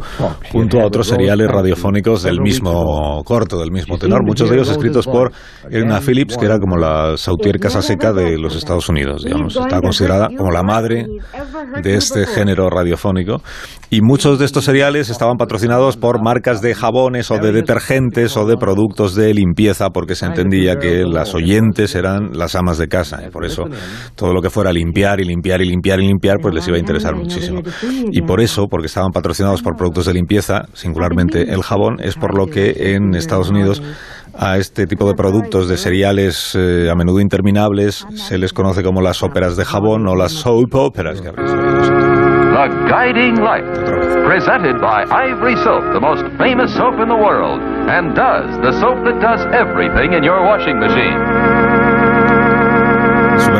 junto 0.51 0.79
a 0.79 0.85
otros 0.85 1.07
seriales 1.07 1.49
radiofónicos 1.49 2.21
del 2.21 2.39
mismo 2.39 3.23
corto, 3.23 3.57
del 3.57 3.71
mismo 3.71 3.97
tenor, 3.97 4.23
muchos 4.23 4.47
de 4.47 4.57
ellos 4.57 4.69
escritos 4.69 5.07
por 5.07 5.31
Irna 5.71 6.01
Phillips, 6.01 6.37
que 6.37 6.45
era 6.45 6.59
como 6.59 6.77
la 6.77 7.17
Sautier 7.17 7.59
Casa 7.59 7.81
Seca 7.81 8.13
de 8.13 8.37
los 8.37 8.55
Estados 8.55 8.87
Unidos, 8.87 9.23
digamos, 9.23 9.55
está 9.55 9.81
considerada 9.81 10.29
como 10.37 10.51
la 10.51 10.61
madre 10.61 11.07
de 11.81 11.95
este 11.95 12.27
género 12.27 12.69
radiofónico. 12.69 13.41
Y 13.89 14.01
muchos 14.01 14.37
de 14.37 14.45
estos 14.45 14.65
seriales 14.65 15.09
estaban 15.09 15.37
patrocinados 15.37 15.97
por 15.97 16.21
marcas 16.21 16.61
de 16.61 16.75
jabones 16.75 17.31
o 17.31 17.39
de 17.39 17.51
detergentes 17.51 18.37
o 18.37 18.45
de 18.45 18.55
productos 18.55 19.15
de 19.15 19.33
limpieza, 19.33 19.89
porque 19.89 20.13
se 20.13 20.27
entendía 20.27 20.75
que 20.75 21.05
las 21.05 21.33
oyentes 21.33 21.54
eran 21.95 22.31
las 22.33 22.55
amas 22.55 22.77
de 22.77 22.87
casa. 22.87 23.21
Y 23.25 23.29
por 23.29 23.45
eso 23.45 23.65
todo 24.15 24.33
lo 24.33 24.41
que 24.41 24.49
fuera 24.49 24.71
limpiar 24.71 25.19
y 25.19 25.25
limpiar 25.25 25.61
y 25.61 25.65
limpiar 25.65 25.99
y 25.99 26.07
limpiar, 26.07 26.37
pues 26.41 26.53
les 26.53 26.67
iba 26.67 26.77
a 26.77 26.79
interesar 26.79 27.15
muchísimo. 27.15 27.61
Y 28.11 28.21
por 28.21 28.41
eso, 28.41 28.67
porque 28.69 28.87
estaban 28.87 29.11
patrocinados 29.11 29.61
por 29.61 29.75
productos 29.75 30.05
de 30.05 30.13
limpieza, 30.13 30.63
singularmente 30.73 31.53
el 31.53 31.61
jabón, 31.61 31.97
es 31.99 32.15
por 32.15 32.37
lo 32.37 32.47
que 32.47 32.95
en 32.95 33.15
Estados 33.15 33.49
Unidos 33.49 33.81
a 34.37 34.57
este 34.57 34.85
tipo 34.85 35.07
de 35.07 35.13
productos 35.13 35.69
de 35.69 35.77
cereales 35.77 36.55
eh, 36.55 36.89
a 36.91 36.95
menudo 36.95 37.21
interminables 37.21 38.05
se 38.15 38.37
les 38.37 38.51
conoce 38.51 38.83
como 38.83 39.01
las 39.01 39.23
óperas 39.23 39.55
de 39.55 39.63
jabón 39.63 40.07
o 40.07 40.15
las 40.15 40.33
soap 40.33 40.75
operas. 40.75 41.21
Que. 41.21 42.24
The 42.55 42.67
Guiding 42.87 43.35
Light, 43.35 43.65
presented 44.25 44.79
by 44.79 45.03
Ivory 45.03 45.57
Soap, 45.57 45.91
the 45.91 45.99
most 45.99 46.23
famous 46.37 46.73
soap 46.73 47.01
in 47.01 47.09
the 47.09 47.15
world, 47.15 47.59
and 47.59 48.15
does 48.15 48.47
the 48.63 48.71
soap 48.79 49.03
that 49.03 49.19
does 49.19 49.45
everything 49.53 50.13
in 50.13 50.23
your 50.23 50.41
washing 50.41 50.79
machine. 50.79 51.94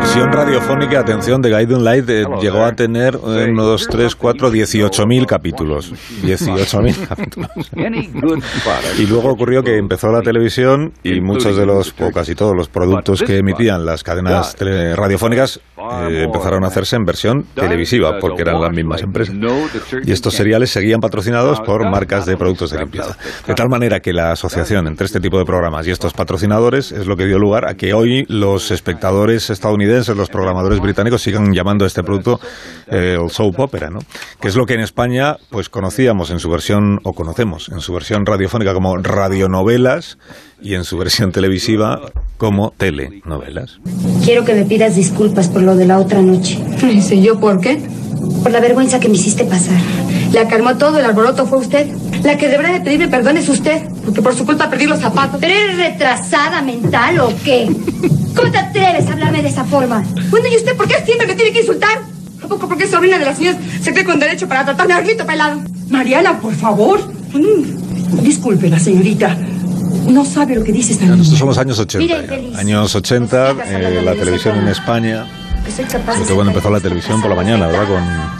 Versión 0.06 0.32
radiofónica, 0.32 1.00
atención, 1.00 1.42
de 1.42 1.50
Guiding 1.50 1.82
Light 1.82 2.08
eh, 2.08 2.24
llegó 2.40 2.64
a 2.64 2.72
tener 2.76 3.16
1, 3.16 3.60
2, 3.64 3.88
3, 3.90 4.14
4, 4.14 4.52
18.000 4.52 5.26
capítulos. 5.26 5.92
18.000 6.22 7.08
capítulos. 7.08 7.50
Y 8.98 9.06
luego 9.08 9.30
ocurrió 9.32 9.64
que 9.64 9.76
empezó 9.76 10.12
la 10.12 10.22
televisión 10.22 10.92
y 11.02 11.20
muchos 11.20 11.56
de 11.56 11.66
los, 11.66 11.92
o 12.00 12.12
casi 12.12 12.36
todos 12.36 12.54
los 12.56 12.68
productos 12.68 13.20
que 13.24 13.38
emitían 13.38 13.84
las 13.84 14.04
cadenas 14.04 14.54
tele- 14.54 14.94
radiofónicas 14.94 15.60
eh, 16.00 16.22
empezaron 16.26 16.62
a 16.62 16.68
hacerse 16.68 16.94
en 16.94 17.04
versión 17.04 17.44
televisiva 17.54 18.18
porque 18.20 18.42
eran 18.42 18.60
las 18.60 18.70
mismas 18.72 19.02
empresas. 19.02 19.34
Y 20.04 20.12
estos 20.12 20.34
seriales 20.34 20.70
seguían 20.70 21.00
patrocinados 21.00 21.60
por 21.60 21.82
marcas 21.90 22.26
de 22.26 22.36
productos 22.36 22.70
de 22.70 22.78
limpieza. 22.78 23.16
De 23.44 23.54
tal 23.54 23.68
manera 23.68 23.98
que 23.98 24.12
la 24.12 24.30
asociación 24.30 24.86
entre 24.86 25.06
este 25.06 25.18
tipo 25.20 25.36
de 25.38 25.44
programas 25.44 25.84
y 25.88 25.90
estos 25.90 26.12
patrocinadores 26.12 26.92
es 26.92 27.06
lo 27.08 27.16
que 27.16 27.26
dio 27.26 27.38
lugar 27.40 27.66
a 27.68 27.74
que 27.74 27.92
hoy 27.92 28.24
los 28.28 28.70
espectadores 28.70 29.50
estadounidenses, 29.50 29.95
los 30.08 30.28
programadores 30.28 30.80
británicos 30.80 31.22
sigan 31.22 31.52
llamando 31.52 31.84
a 31.84 31.88
este 31.88 32.02
producto 32.02 32.40
eh, 32.88 33.18
el 33.20 33.30
soap 33.30 33.58
opera, 33.60 33.90
¿no? 33.90 34.00
Que 34.40 34.48
es 34.48 34.56
lo 34.56 34.66
que 34.66 34.74
en 34.74 34.80
España 34.80 35.36
pues 35.50 35.68
conocíamos 35.68 36.30
en 36.30 36.38
su 36.38 36.50
versión 36.50 37.00
o 37.02 37.12
conocemos 37.12 37.68
en 37.70 37.80
su 37.80 37.92
versión 37.92 38.26
radiofónica 38.26 38.74
como 38.74 38.96
radionovelas 38.98 40.18
y 40.60 40.74
en 40.74 40.84
su 40.84 40.98
versión 40.98 41.32
televisiva 41.32 42.00
como 42.36 42.72
telenovelas. 42.76 43.78
Quiero 44.24 44.44
que 44.44 44.54
me 44.54 44.64
pidas 44.64 44.96
disculpas 44.96 45.48
por 45.48 45.62
lo 45.62 45.76
de 45.76 45.86
la 45.86 45.98
otra 45.98 46.20
noche. 46.22 46.58
¿Y 47.10 47.22
yo 47.22 47.40
por 47.40 47.60
qué? 47.60 47.80
Por 48.42 48.52
la 48.52 48.60
vergüenza 48.60 49.00
que 49.00 49.08
me 49.08 49.14
hiciste 49.14 49.44
pasar. 49.44 49.78
La 50.32 50.48
calmó 50.48 50.76
todo, 50.76 50.98
el 50.98 51.04
alboroto 51.04 51.46
fue 51.46 51.58
usted. 51.58 51.86
La 52.26 52.36
que 52.36 52.48
deberá 52.48 52.72
de 52.72 52.80
pedirme 52.80 53.06
perdón 53.06 53.36
es 53.36 53.48
usted, 53.48 53.82
porque 54.04 54.20
por 54.20 54.34
su 54.34 54.44
culpa 54.44 54.68
perdí 54.68 54.86
los 54.86 54.98
zapatos. 54.98 55.38
¿Pero 55.40 55.54
eres 55.54 55.76
retrasada 55.76 56.60
mental 56.60 57.20
o 57.20 57.32
qué? 57.44 57.70
¿Cómo 58.34 58.50
te 58.50 58.58
atreves 58.58 59.06
a 59.06 59.12
hablarme 59.12 59.42
de 59.42 59.48
esa 59.48 59.62
forma? 59.62 60.02
Bueno, 60.28 60.46
¿y 60.52 60.56
usted 60.56 60.76
por 60.76 60.88
qué 60.88 60.96
siempre 61.04 61.28
me 61.28 61.36
tiene 61.36 61.52
que 61.52 61.60
insultar? 61.60 62.00
¿A 62.42 62.48
poco 62.48 62.68
porque 62.68 62.82
es 62.82 62.90
sobrina 62.90 63.16
de 63.20 63.26
las 63.26 63.38
señoras 63.38 63.60
se 63.80 63.92
cree 63.92 64.04
con 64.04 64.18
derecho 64.18 64.48
para 64.48 64.64
tratarme 64.64 64.94
a 64.94 65.02
grito 65.02 65.24
pelado? 65.24 65.60
Mariana, 65.88 66.40
por 66.40 66.52
favor. 66.56 66.98
Mm, 67.32 68.22
Discúlpela, 68.24 68.80
señorita. 68.80 69.36
No 70.08 70.24
sabe 70.24 70.56
lo 70.56 70.64
que 70.64 70.72
dice 70.72 70.94
esta 70.94 71.04
niña. 71.04 71.22
Estos 71.22 71.38
son 71.38 71.46
los 71.46 71.58
años 71.58 71.78
80. 71.78 72.22
Mira. 72.22 72.58
Años 72.58 72.92
80, 72.92 73.50
eh, 73.66 74.02
la 74.04 74.14
televisión 74.14 74.58
en 74.58 74.66
España, 74.66 75.28
Que 75.64 75.70
soy 75.70 75.84
capaz 75.84 76.14
sobre 76.14 76.24
todo 76.24 76.34
cuando 76.34 76.50
empezó 76.50 76.70
la 76.70 76.80
televisión 76.80 77.20
por 77.20 77.30
la 77.30 77.36
mañana, 77.36 77.68
¿verdad? 77.68 77.86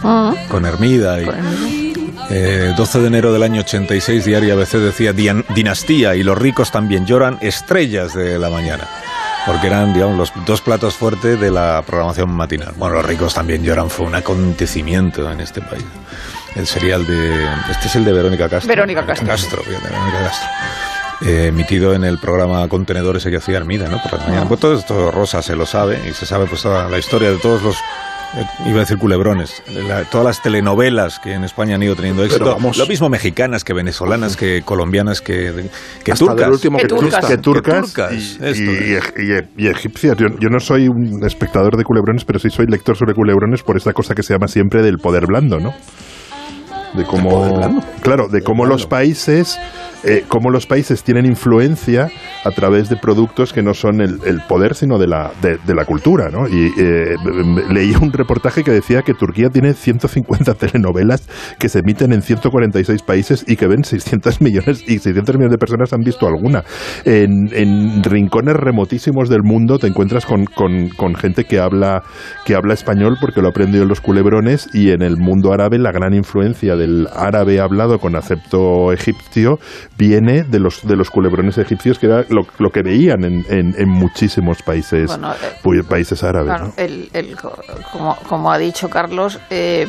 Con, 0.03 0.37
con 0.49 0.66
Hermida 0.66 1.22
y... 1.22 1.86
Eh, 2.28 2.72
12 2.76 3.00
de 3.00 3.06
enero 3.06 3.32
del 3.32 3.42
año 3.44 3.60
86, 3.60 4.24
Diario 4.24 4.54
ABC 4.54 4.78
decía 4.78 5.12
"Dian- 5.12 5.44
Dinastía 5.54 6.14
y 6.16 6.22
los 6.24 6.36
ricos 6.36 6.72
también 6.72 7.06
lloran, 7.06 7.38
estrellas 7.40 8.14
de 8.14 8.38
la 8.38 8.50
mañana. 8.50 8.84
Porque 9.46 9.68
eran, 9.68 9.94
digamos, 9.94 10.16
los 10.18 10.32
dos 10.44 10.60
platos 10.60 10.96
fuertes 10.96 11.38
de 11.40 11.52
la 11.52 11.84
programación 11.86 12.30
matinal. 12.32 12.72
Bueno, 12.76 12.96
los 12.96 13.06
ricos 13.06 13.32
también 13.32 13.62
lloran, 13.62 13.88
fue 13.90 14.06
un 14.06 14.14
acontecimiento 14.16 15.30
en 15.30 15.40
este 15.40 15.60
país. 15.60 15.84
El 16.56 16.66
serial 16.66 17.06
de. 17.06 17.44
Este 17.70 17.86
es 17.86 17.94
el 17.94 18.04
de 18.04 18.12
Verónica 18.12 18.48
Castro. 18.48 18.68
Verónica 18.68 19.06
Castro. 19.06 19.62
Verónica 19.64 20.18
Castro. 20.24 20.48
Eh, 21.22 21.46
emitido 21.46 21.94
en 21.94 22.02
el 22.04 22.18
programa 22.18 22.66
Contenedores 22.68 23.22
que 23.24 23.36
hacía 23.36 23.58
Armida, 23.58 23.88
¿no? 23.88 24.02
Por 24.02 24.14
la 24.18 24.26
mañana. 24.26 24.48
Pues 24.48 24.58
todo 24.60 24.74
esto 24.76 25.10
Rosa 25.12 25.42
se 25.42 25.54
lo 25.54 25.64
sabe 25.64 26.00
y 26.08 26.12
se 26.12 26.26
sabe 26.26 26.46
pues 26.46 26.62
toda 26.62 26.88
la 26.88 26.98
historia 26.98 27.30
de 27.30 27.36
todos 27.38 27.62
los 27.62 27.76
iba 28.66 28.77
a 28.77 28.81
decir 28.81 28.99
culebrones, 28.99 29.62
la- 29.88 30.05
todas 30.05 30.27
las 30.27 30.42
telenovelas 30.42 31.18
que 31.18 31.33
en 31.33 31.44
España 31.44 31.75
han 31.77 31.83
ido 31.83 31.94
teniendo 31.96 32.25
éxito, 32.25 32.44
vamos. 32.46 32.77
lo 32.77 32.87
mismo 32.87 33.09
mexicanas 33.09 33.64
que 33.64 33.72
venezolanas, 33.72 34.37
que 34.37 34.62
colombianas, 34.62 35.20
que, 35.20 35.68
que 36.05 36.12
Hasta 36.12 36.25
turcas. 36.27 36.49
último 36.51 36.79
que 36.79 36.87
turcas. 36.87 37.27
que 37.27 37.38
turcas, 37.38 37.75
Que 37.75 37.81
turcas, 37.81 38.12
y, 38.12 38.44
esto 38.44 38.62
y- 38.62 38.94
es. 38.94 39.12
y- 39.16 39.62
y- 39.62 39.64
y 39.64 39.68
egipcias. 39.68 40.16
Yo, 40.16 40.27
yo 40.40 40.49
no 40.51 40.61
soy 40.61 40.88
un 40.88 41.25
espectador 41.25 41.77
de 41.77 41.85
culebrones, 41.85 42.25
pero 42.25 42.38
sí 42.38 42.51
soy 42.51 42.66
lector 42.66 42.96
sobre 42.96 43.14
culebrones 43.14 43.62
por 43.62 43.77
esta 43.77 43.92
cosa 43.92 44.14
que 44.14 44.22
se 44.22 44.33
llama 44.35 44.49
siempre 44.49 44.83
del 44.83 44.99
poder 44.99 45.27
blando, 45.27 45.59
¿no? 45.59 45.72
De 46.94 47.05
cómo, 47.05 47.83
claro, 48.01 48.29
de 48.29 48.40
cómo 48.42 48.64
los 48.64 48.87
países 48.87 49.59
eh, 50.04 50.24
cómo 50.28 50.50
los 50.50 50.66
países 50.66 51.02
tienen 51.02 51.26
influencia 51.26 52.09
a 52.44 52.50
través 52.50 52.88
de 52.88 52.96
productos 52.96 53.52
que 53.52 53.62
no 53.62 53.74
son 53.74 54.00
el, 54.00 54.18
el 54.24 54.40
poder, 54.48 54.74
sino 54.74 54.98
de 54.98 55.06
la, 55.06 55.32
de, 55.42 55.74
la 55.74 55.85
cultura, 55.85 56.28
¿no? 56.30 56.48
Y 56.48 56.72
eh, 56.78 57.16
leí 57.70 57.94
un 58.00 58.12
reportaje 58.12 58.62
que 58.62 58.70
decía 58.70 59.02
que 59.02 59.14
Turquía 59.14 59.48
tiene 59.48 59.74
150 59.74 60.54
telenovelas 60.54 61.28
que 61.59 61.68
se 61.68 61.80
emiten 61.80 62.12
en 62.12 62.22
146 62.22 63.02
países 63.02 63.44
y 63.46 63.56
que 63.56 63.66
ven 63.66 63.85
600 63.85 64.40
millones 64.40 64.82
y 64.87 64.98
600 64.98 65.37
millones 65.37 65.52
de 65.52 65.59
personas 65.59 65.92
han 65.92 66.00
visto 66.00 66.26
alguna. 66.26 66.64
En, 67.04 68.02
rincones 68.02 68.56
remotísimos 68.56 69.28
del 69.28 69.42
mundo 69.42 69.78
te 69.78 69.87
encuentras 69.87 70.24
con, 70.24 70.44
con, 70.44 70.88
con 70.90 71.14
gente 71.14 71.44
que 71.44 71.59
habla, 71.59 72.02
que 72.44 72.54
habla 72.54 72.74
español 72.74 73.16
porque 73.20 73.40
lo 73.40 73.48
ha 73.48 73.50
aprendido 73.50 73.82
en 73.82 73.88
los 73.88 74.00
culebrones 74.00 74.68
y 74.72 74.90
en 74.90 75.02
el 75.02 75.16
mundo 75.16 75.52
árabe 75.52 75.78
la 75.78 75.92
gran 75.92 76.14
influencia 76.14 76.76
del 76.76 77.09
árabe 77.14 77.61
hablado 77.61 77.98
con 77.98 78.14
acepto 78.14 78.92
egipcio 78.92 79.59
viene 79.98 80.42
de 80.42 80.59
los, 80.61 80.87
de 80.87 80.96
los 80.96 81.11
culebrones 81.11 81.56
egipcios 81.59 81.98
que 81.98 82.06
era 82.06 82.24
lo, 82.28 82.42
lo 82.59 82.70
que 82.70 82.82
veían 82.82 83.24
en, 83.24 83.44
en, 83.48 83.74
en 83.78 83.88
muchísimos 83.88 84.62
países, 84.62 85.06
Bueno, 85.06 85.32
eh, 85.32 85.37
pu- 85.62 85.87
países 85.87 86.22
árabes. 86.22 86.48
Claro, 86.54 86.66
¿no? 86.66 86.72
el- 86.76 87.09
el- 87.12 87.37
como, 87.92 88.14
como 88.28 88.52
ha 88.52 88.59
dicho 88.59 88.88
Carlos, 88.90 89.38
eh, 89.50 89.87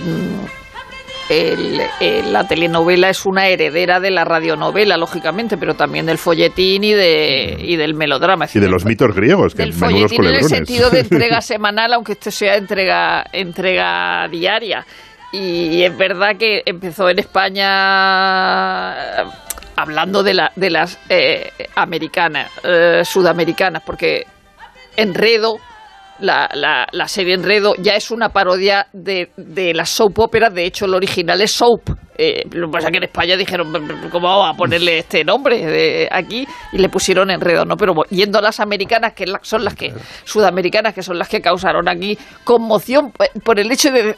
el- 1.29 1.81
el- 1.99 2.31
la 2.31 2.47
telenovela 2.47 3.09
es 3.09 3.25
una 3.25 3.47
heredera 3.47 3.99
de 3.99 4.11
la 4.11 4.23
radionovela, 4.23 4.95
lógicamente, 4.95 5.57
pero 5.57 5.73
también 5.73 6.05
del 6.05 6.17
folletín 6.17 6.85
y, 6.85 6.93
de, 6.93 7.57
y 7.59 7.75
del 7.75 7.93
melodrama. 7.95 8.45
Y 8.53 8.59
de 8.59 8.69
los 8.69 8.85
mitos 8.85 9.13
griegos, 9.13 9.53
que 9.53 9.63
del 9.63 9.73
folletín 9.73 10.23
en 10.23 10.35
el 10.35 10.43
sentido 10.43 10.89
de 10.89 11.01
entrega 11.01 11.41
semanal, 11.41 11.93
aunque 11.93 12.13
esto 12.13 12.31
sea 12.31 12.55
entrega, 12.55 13.25
entrega 13.33 14.27
diaria. 14.29 14.85
Y 15.33 15.83
es 15.83 15.97
verdad 15.97 16.37
que 16.39 16.61
empezó 16.65 17.09
en 17.09 17.19
España 17.19 18.93
eh, 18.93 19.23
hablando 19.77 20.23
de, 20.23 20.33
la, 20.33 20.51
de 20.55 20.69
las 20.69 20.99
eh, 21.07 21.51
americanas, 21.75 22.51
eh, 22.63 23.03
sudamericanas, 23.05 23.83
porque 23.85 24.25
Enredo, 24.97 25.57
la, 26.19 26.49
la, 26.53 26.87
la 26.91 27.07
serie 27.07 27.35
Enredo, 27.35 27.75
ya 27.77 27.95
es 27.95 28.09
una 28.09 28.29
parodia 28.29 28.87
de, 28.91 29.29
de 29.37 29.73
las 29.75 29.89
soap 29.89 30.19
operas, 30.19 30.53
de 30.53 30.65
hecho 30.65 30.85
el 30.85 30.95
original 30.95 31.39
es 31.41 31.51
soap. 31.51 31.91
Eh, 32.17 32.45
lo 32.51 32.67
que 32.67 32.71
pasa 32.71 32.87
es 32.87 32.91
que 32.91 32.97
en 32.97 33.03
España 33.03 33.37
dijeron, 33.37 33.71
¿cómo 34.11 34.27
vamos 34.27 34.49
a 34.51 34.57
ponerle 34.57 34.97
este 34.97 35.23
nombre 35.23 35.63
de 35.63 36.09
aquí? 36.11 36.47
Y 36.73 36.79
le 36.79 36.89
pusieron 36.89 37.29
Enredo, 37.29 37.63
¿no? 37.63 37.77
Pero 37.77 37.93
yendo 38.09 38.39
a 38.39 38.41
las 38.41 38.59
americanas, 38.59 39.13
que 39.13 39.25
son 39.43 39.63
las 39.63 39.75
que, 39.75 39.93
sudamericanas, 40.23 40.95
que 40.95 41.03
son 41.03 41.19
las 41.19 41.29
que 41.29 41.39
causaron 41.41 41.87
aquí 41.87 42.17
conmoción 42.43 43.13
eh, 43.19 43.39
por 43.43 43.59
el 43.59 43.71
hecho 43.71 43.91
de 43.91 44.15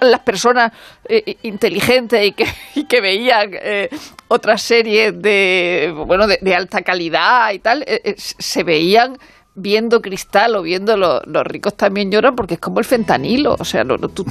las 0.00 0.20
personas 0.20 0.72
eh, 1.08 1.36
inteligentes 1.42 2.26
y 2.26 2.32
que, 2.32 2.44
y 2.74 2.84
que 2.86 3.00
veían 3.00 3.50
eh, 3.54 3.88
otras 4.28 4.62
series 4.62 5.12
de 5.20 5.92
bueno 6.06 6.26
de, 6.26 6.38
de 6.40 6.54
alta 6.54 6.82
calidad 6.82 7.52
y 7.52 7.58
tal 7.58 7.82
eh, 7.82 8.00
eh, 8.04 8.14
se 8.16 8.64
veían 8.64 9.16
viendo 9.60 10.00
cristal 10.00 10.54
o 10.54 10.62
viendo 10.62 10.96
lo- 10.96 11.20
los 11.26 11.42
ricos 11.42 11.76
también 11.76 12.12
lloran 12.12 12.36
porque 12.36 12.54
es 12.54 12.60
como 12.60 12.78
el 12.78 12.84
fentanilo 12.84 13.56
o 13.58 13.64
sea 13.64 13.82
no, 13.82 13.96
no, 13.96 14.06
tú, 14.06 14.24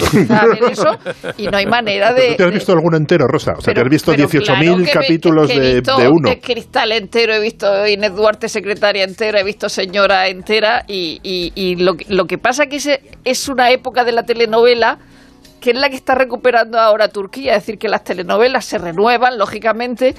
eso 0.71 0.97
y 1.37 1.47
no 1.47 1.57
hay 1.57 1.65
manera 1.65 2.13
de, 2.13 2.29
¿Tú 2.29 2.35
te 2.37 2.43
has 2.43 2.49
de- 2.49 2.55
visto 2.55 2.71
alguno 2.71 2.95
entero, 2.95 3.27
Rosa? 3.27 3.51
O 3.57 3.61
sea, 3.61 3.73
te 3.73 3.81
has 3.81 3.89
visto 3.89 4.13
pero 4.15 4.25
18.000 4.25 4.43
claro 4.45 4.77
que 4.85 4.91
capítulos 4.91 5.47
que 5.51 5.57
he 5.57 5.59
de, 5.59 5.73
visto 5.81 5.97
de 5.97 6.07
uno. 6.07 6.29
Cristal 6.41 6.93
entero, 6.93 7.33
he 7.33 7.41
visto 7.41 7.85
Inés 7.87 8.15
Duarte 8.15 8.47
secretaria 8.47 9.03
entera, 9.03 9.41
he 9.41 9.43
visto 9.43 9.67
Señora 9.67 10.29
entera 10.29 10.85
y, 10.87 11.19
y- 11.23 11.51
y 11.55 11.75
lo, 11.75 11.95
que- 11.95 12.05
lo 12.07 12.23
que 12.23 12.37
pasa 12.37 12.67
que 12.67 12.77
es, 12.77 12.89
es 13.25 13.49
una 13.49 13.69
época 13.71 14.05
de 14.05 14.13
la 14.13 14.23
telenovela 14.23 14.97
que 15.59 15.71
es 15.71 15.77
la 15.77 15.89
que 15.89 15.95
está 15.95 16.15
recuperando 16.15 16.79
ahora 16.79 17.07
Turquía, 17.09 17.55
es 17.55 17.63
decir, 17.63 17.77
que 17.77 17.87
las 17.89 18.03
telenovelas 18.03 18.65
se 18.65 18.77
renuevan, 18.77 19.37
lógicamente, 19.37 20.13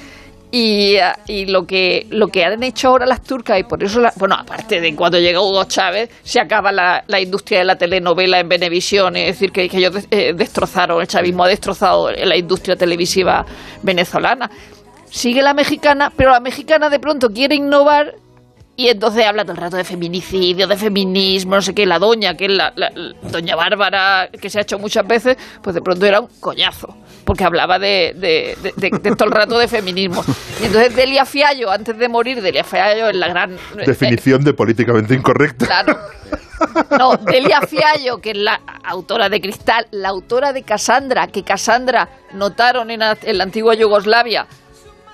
y, 0.51 0.97
y 1.27 1.45
lo 1.45 1.67
que 1.67 2.07
lo 2.09 2.29
que 2.29 2.43
han 2.43 2.63
hecho 2.63 2.89
ahora 2.89 3.05
las 3.05 3.23
turcas, 3.23 3.61
y 3.61 3.65
por 3.65 3.85
eso, 3.85 4.01
la- 4.01 4.13
bueno, 4.17 4.35
aparte 4.35 4.81
de 4.81 4.97
cuando 4.97 5.19
llega 5.19 5.41
Hugo 5.43 5.65
Chávez, 5.65 6.09
se 6.23 6.41
acaba 6.41 6.73
la, 6.73 7.05
la 7.07 7.21
industria 7.21 7.59
de 7.59 7.65
la 7.67 7.77
telenovela 7.77 8.41
en 8.41 8.49
Venevisión, 8.49 9.15
es 9.17 9.27
decir, 9.27 9.53
que, 9.53 9.69
que 9.69 9.77
ellos 9.77 10.07
eh, 10.11 10.33
destrozaron, 10.35 11.01
el 11.03 11.07
chavismo 11.07 11.45
ha 11.45 11.49
destrozado 11.49 12.11
la 12.11 12.37
industria 12.37 12.77
televisiva 12.77 13.45
venezolana. 13.83 14.51
Sigue 15.11 15.43
la 15.43 15.53
mexicana, 15.55 16.13
pero 16.17 16.31
la 16.31 16.41
mexicana 16.41 16.89
de 16.91 16.99
pronto 16.99 17.29
quiere 17.29 17.55
innovar 17.55 18.15
y 18.79 18.89
entonces 18.91 19.27
habla 19.27 19.43
todo 19.43 19.55
el 19.55 19.59
rato 19.59 19.77
de 19.77 19.83
feminicidio, 19.83 20.69
de 20.69 20.77
feminismo, 20.77 21.57
no 21.57 21.63
sé 21.63 21.75
qué. 21.75 21.85
La 21.85 21.99
doña, 21.99 22.37
que 22.37 22.45
es 22.45 22.53
la, 22.53 22.73
la- 22.77 22.91
la 22.95 23.13
doña 23.29 23.57
Bárbara, 23.57 24.29
que 24.41 24.49
se 24.49 24.61
ha 24.61 24.63
hecho 24.63 24.79
muchas 24.79 25.05
veces, 25.05 25.37
pues 25.61 25.75
de 25.75 25.83
pronto 25.83 26.07
era 26.07 26.21
un 26.21 26.29
coñazo, 26.39 26.97
porque 27.25 27.43
hablaba 27.43 27.81
de, 27.81 28.15
de- 28.15 28.57
de- 28.77 28.91
todo 29.17 29.25
el 29.25 29.33
rato 29.33 29.59
de 29.59 29.67
feminismo. 29.67 30.25
Y 30.63 30.67
entonces 30.67 30.95
Delia 30.95 31.25
Fiallo, 31.27 31.73
antes 31.73 31.99
de 31.99 32.09
morir, 32.09 32.41
Delia 32.41 32.63
Fiallo 32.63 33.09
es 33.09 33.17
la 33.17 33.27
gran... 33.27 33.55
eh, 33.55 33.85
Definición 33.85 34.45
de 34.45 34.55
políticamente 34.55 35.13
incorrecta. 35.13 35.67
Claro. 35.67 35.99
No, 36.97 37.17
Delia 37.17 37.61
Fiallo, 37.63 38.19
que 38.21 38.31
es 38.31 38.37
la 38.39 38.61
autora 38.85 39.29
de 39.29 39.41
Cristal, 39.41 39.89
la 39.91 40.11
autora 40.11 40.53
de 40.53 40.63
Cassandra, 40.63 41.27
que 41.27 41.43
Cassandra 41.43 42.09
notaron 42.33 42.93
en 42.93 43.03
en 43.03 43.39
la 43.39 43.43
antigua 43.43 43.75
Yugoslavia 43.75 44.47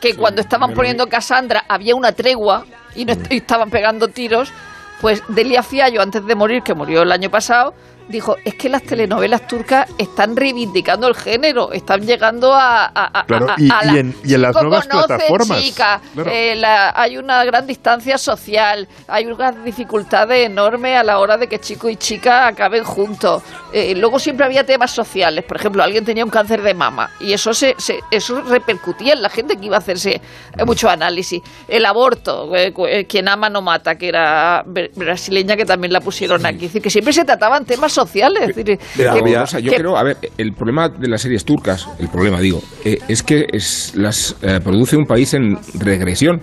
que 0.03 0.15
cuando 0.17 0.43
estaban 0.43 0.75
poniendo 0.75 1.07
Cassandra 1.09 1.65
había 1.67 1.95
una 1.95 2.13
tregua 2.13 2.67
y, 2.95 3.05
no 3.05 3.15
estaban 3.31 3.71
pegando 3.71 4.09
tiros, 4.09 4.53
pues 5.01 5.23
Delia 5.29 5.63
Fiallo, 5.63 6.01
antes 6.01 6.25
de 6.25 6.35
morir, 6.35 6.63
que 6.63 6.75
murió 6.75 7.03
el 7.03 7.13
año 7.13 7.31
pasado, 7.31 7.75
dijo, 8.09 8.37
es 8.45 8.55
que 8.55 8.69
las 8.69 8.83
telenovelas 8.83 9.47
turcas 9.47 9.89
están 9.99 10.37
reivindicando 10.37 11.09
el 11.09 11.15
género, 11.15 11.73
están 11.73 12.03
llegando 12.07 12.53
a... 12.55 12.85
a- 12.87 13.21
a- 13.21 13.25
Claro, 13.27 13.47
a- 13.51 13.55
y- 13.59 13.69
a 13.71 13.81
y 13.83 13.87
la- 13.87 13.99
en- 14.01 14.17
y 14.25 14.35
en 14.35 14.43
las 14.43 14.51
chico 14.53 14.63
nuevas 14.63 14.87
plataformas. 14.87 15.63
chica, 15.63 16.01
Claro. 16.15 16.31
eh, 16.31 16.55
la- 16.57 16.93
hay 16.95 17.17
una 17.17 17.45
gran 17.45 17.67
distancia 17.67 18.19
social, 18.19 18.87
hay 19.09 19.27
unas 19.27 19.65
dificultades 19.65 20.47
enormes 20.47 20.97
a 20.99 21.03
la 21.05 21.19
hora 21.19 21.37
de 21.37 21.47
que 21.49 21.59
chico 21.59 21.89
y 21.89 21.97
chica 21.97 22.47
acaben 22.47 22.85
juntos. 22.85 23.43
Eh, 23.73 23.95
luego 23.97 24.19
siempre 24.19 24.45
había 24.47 24.65
temas 24.65 24.91
sociales, 24.91 25.45
por 25.45 25.57
ejemplo, 25.57 25.83
alguien 25.83 26.05
tenía 26.05 26.25
un 26.25 26.31
cáncer 26.31 26.63
de 26.63 26.75
mama 26.75 27.11
y 27.21 27.33
eso 27.33 27.53
se, 27.55 27.75
se- 27.79 28.01
eso 28.11 28.41
repercutía 28.43 29.15
en 29.15 29.23
la 29.23 29.31
gente 29.31 29.57
que 29.57 29.67
iba 29.67 29.77
a 29.77 29.81
hacerse 29.81 30.21
eh, 30.57 30.65
mucho 30.65 30.89
análisis. 30.89 31.43
El 31.67 31.85
aborto, 31.87 32.55
eh, 32.55 32.73
eh, 32.89 33.07
quien 33.07 33.29
ama 33.29 33.49
no 33.49 33.63
mata, 33.63 33.97
que 33.97 34.09
era 34.09 34.63
br- 34.65 34.91
brasileña 34.95 35.57
que 35.57 35.65
también 35.65 35.93
la 35.93 36.01
pusieron 36.01 36.45
aquí. 36.47 36.57
Es 36.67 36.73
decir, 36.73 36.83
que 36.83 36.91
siempre 36.91 37.13
se 37.13 37.25
trataban 37.25 37.65
temas 37.65 37.94
sociales. 37.95 38.55
Yo 39.61 39.71
que- 39.71 39.77
creo, 39.79 39.97
a 39.97 40.03
ver, 40.03 40.17
el 40.37 40.53
problema 40.53 40.89
de 40.89 41.09
las 41.09 41.23
series 41.23 41.45
turcas, 41.45 41.89
el 41.99 42.09
problema 42.09 42.41
digo, 42.41 42.61
eh, 42.85 42.99
es 43.09 43.23
que 43.23 43.47
es, 43.53 43.93
las 43.97 44.37
eh, 44.43 44.61
produce 44.63 44.97
un 44.97 45.05
país 45.07 45.33
en 45.35 45.57
regresión. 45.79 46.43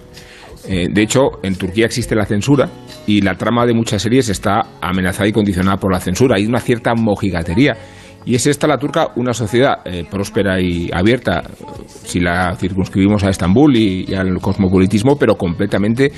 Eh, 0.67 0.87
de 0.91 1.01
hecho, 1.01 1.21
en 1.43 1.55
Turquía 1.55 1.85
existe 1.85 2.15
la 2.15 2.25
censura 2.25 2.69
y 3.07 3.21
la 3.21 3.35
trama 3.35 3.65
de 3.65 3.73
muchas 3.73 4.01
series 4.01 4.29
está 4.29 4.61
amenazada 4.79 5.27
y 5.27 5.31
condicionada 5.31 5.77
por 5.77 5.91
la 5.91 5.99
censura. 5.99 6.35
Hay 6.37 6.45
una 6.45 6.59
cierta 6.59 6.93
mojigatería. 6.93 7.75
Y 8.23 8.35
es 8.35 8.45
esta 8.45 8.67
la 8.67 8.77
turca 8.77 9.07
una 9.15 9.33
sociedad 9.33 9.77
eh, 9.83 10.05
próspera 10.07 10.61
y 10.61 10.91
abierta, 10.93 11.41
si 12.03 12.19
la 12.19 12.55
circunscribimos 12.55 13.23
a 13.23 13.29
Estambul 13.31 13.75
y, 13.75 14.05
y 14.07 14.13
al 14.13 14.37
cosmopolitismo, 14.39 15.15
pero 15.17 15.35
completamente, 15.35 16.11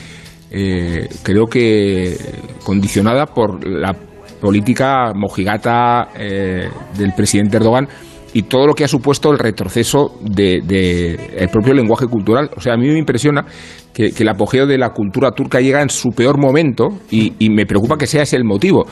eh, 0.51 1.07
creo 1.23 1.45
que 1.45 2.17
condicionada 2.65 3.25
por 3.27 3.65
la 3.65 3.95
política 4.43 5.13
mojigata 5.15 6.09
eh, 6.19 6.67
del 6.97 7.13
presidente 7.15 7.55
Erdogan 7.55 7.87
y 8.33 8.43
todo 8.43 8.67
lo 8.67 8.73
que 8.73 8.83
ha 8.83 8.89
supuesto 8.89 9.31
el 9.31 9.39
retroceso 9.39 10.17
del 10.19 10.67
de, 10.67 11.13
el 11.37 11.47
propio 11.47 11.73
lenguaje 11.73 12.07
cultural. 12.07 12.49
O 12.57 12.59
sea, 12.59 12.73
a 12.73 12.77
mí 12.77 12.87
me 12.89 12.97
impresiona 12.99 13.45
que, 13.93 14.11
el 14.17 14.27
apogeo 14.27 14.67
de 14.67 14.77
la 14.77 14.89
cultura 14.89 15.31
turca 15.31 15.61
llega 15.61 15.81
en 15.81 15.89
su 15.89 16.09
peor 16.09 16.37
momento 16.37 16.89
y 17.09 17.49
me 17.51 17.65
preocupa 17.65 17.97
que 17.97 18.05
sea 18.05 18.23
ese 18.23 18.35
el 18.35 18.43
motivo. 18.43 18.85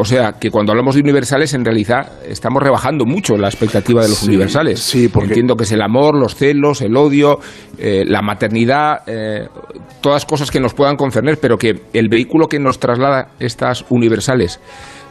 O 0.00 0.04
sea, 0.04 0.32
que 0.40 0.50
cuando 0.50 0.72
hablamos 0.72 0.94
de 0.94 1.02
universales, 1.02 1.52
en 1.52 1.64
realidad 1.64 2.10
estamos 2.26 2.62
rebajando 2.62 3.04
mucho 3.04 3.36
la 3.36 3.48
expectativa 3.48 4.02
de 4.02 4.08
los 4.08 4.18
Sí, 4.18 4.28
universales. 4.28 4.80
sí, 4.80 5.08
porque- 5.08 5.28
Entiendo 5.28 5.56
que 5.56 5.64
es 5.64 5.72
el 5.72 5.82
amor, 5.82 6.14
los 6.16 6.34
celos, 6.34 6.80
el 6.80 6.96
odio, 6.96 7.38
eh, 7.78 8.04
la 8.06 8.22
maternidad, 8.22 9.02
eh, 9.06 9.46
todas 10.00 10.24
cosas 10.24 10.50
que 10.50 10.58
nos 10.58 10.72
puedan 10.74 10.96
concerner, 10.96 11.38
pero 11.40 11.58
que 11.58 11.82
el 11.92 12.08
vehículo 12.08 12.48
que 12.48 12.58
nos 12.58 12.80
traslada 12.80 13.28
estas 13.38 13.84
universales 13.90 14.58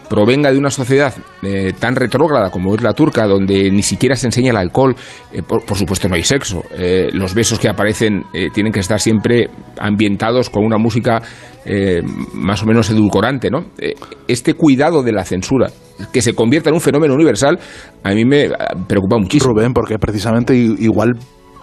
provenga 0.10 0.52
de 0.52 0.58
una 0.58 0.72
sociedad 0.72 1.14
eh, 1.44 1.72
tan 1.80 1.96
retrógrada 1.96 2.50
como 2.50 2.74
es 2.74 2.82
la 2.82 2.94
turca, 2.94 3.28
donde 3.28 3.70
ni 3.70 3.84
siquiera 3.84 4.16
se 4.16 4.26
enseña 4.26 4.50
el 4.50 4.58
alcohol, 4.58 4.96
eh, 5.32 5.44
por, 5.44 5.64
por 5.64 5.78
supuesto 5.78 6.10
no 6.10 6.16
hay 6.16 6.24
sexo, 6.24 6.64
eh, 6.72 7.10
los 7.14 7.36
besos 7.36 7.60
que 7.60 7.70
aparecen 7.70 8.24
tienen 8.52 8.74
que 8.74 8.80
estar 8.80 9.00
siempre 9.00 9.52
ambientados 9.78 10.50
con 10.50 10.66
una 10.66 10.80
música 10.80 11.22
eh, 11.66 12.02
más 12.34 12.64
o 12.64 12.66
menos 12.66 12.90
edulcorante, 12.90 13.50
¿no? 13.50 13.66
Eh, 13.78 13.94
este 14.28 14.54
cuidado 14.54 15.04
de 15.04 15.12
la 15.12 15.26
censura, 15.26 15.70
que 16.14 16.22
se 16.22 16.34
convierta 16.34 16.70
en 16.70 16.76
un 16.76 16.82
fenómeno 16.82 17.14
universal, 17.14 17.60
a 18.04 18.14
mí 18.14 18.26
me 18.26 18.46
ah, 18.46 18.76
preocupa 18.88 19.18
muchísimo. 19.18 19.54
Rubén, 19.54 19.74
porque 19.74 19.98
precisamente 19.98 20.56
igual 20.56 21.14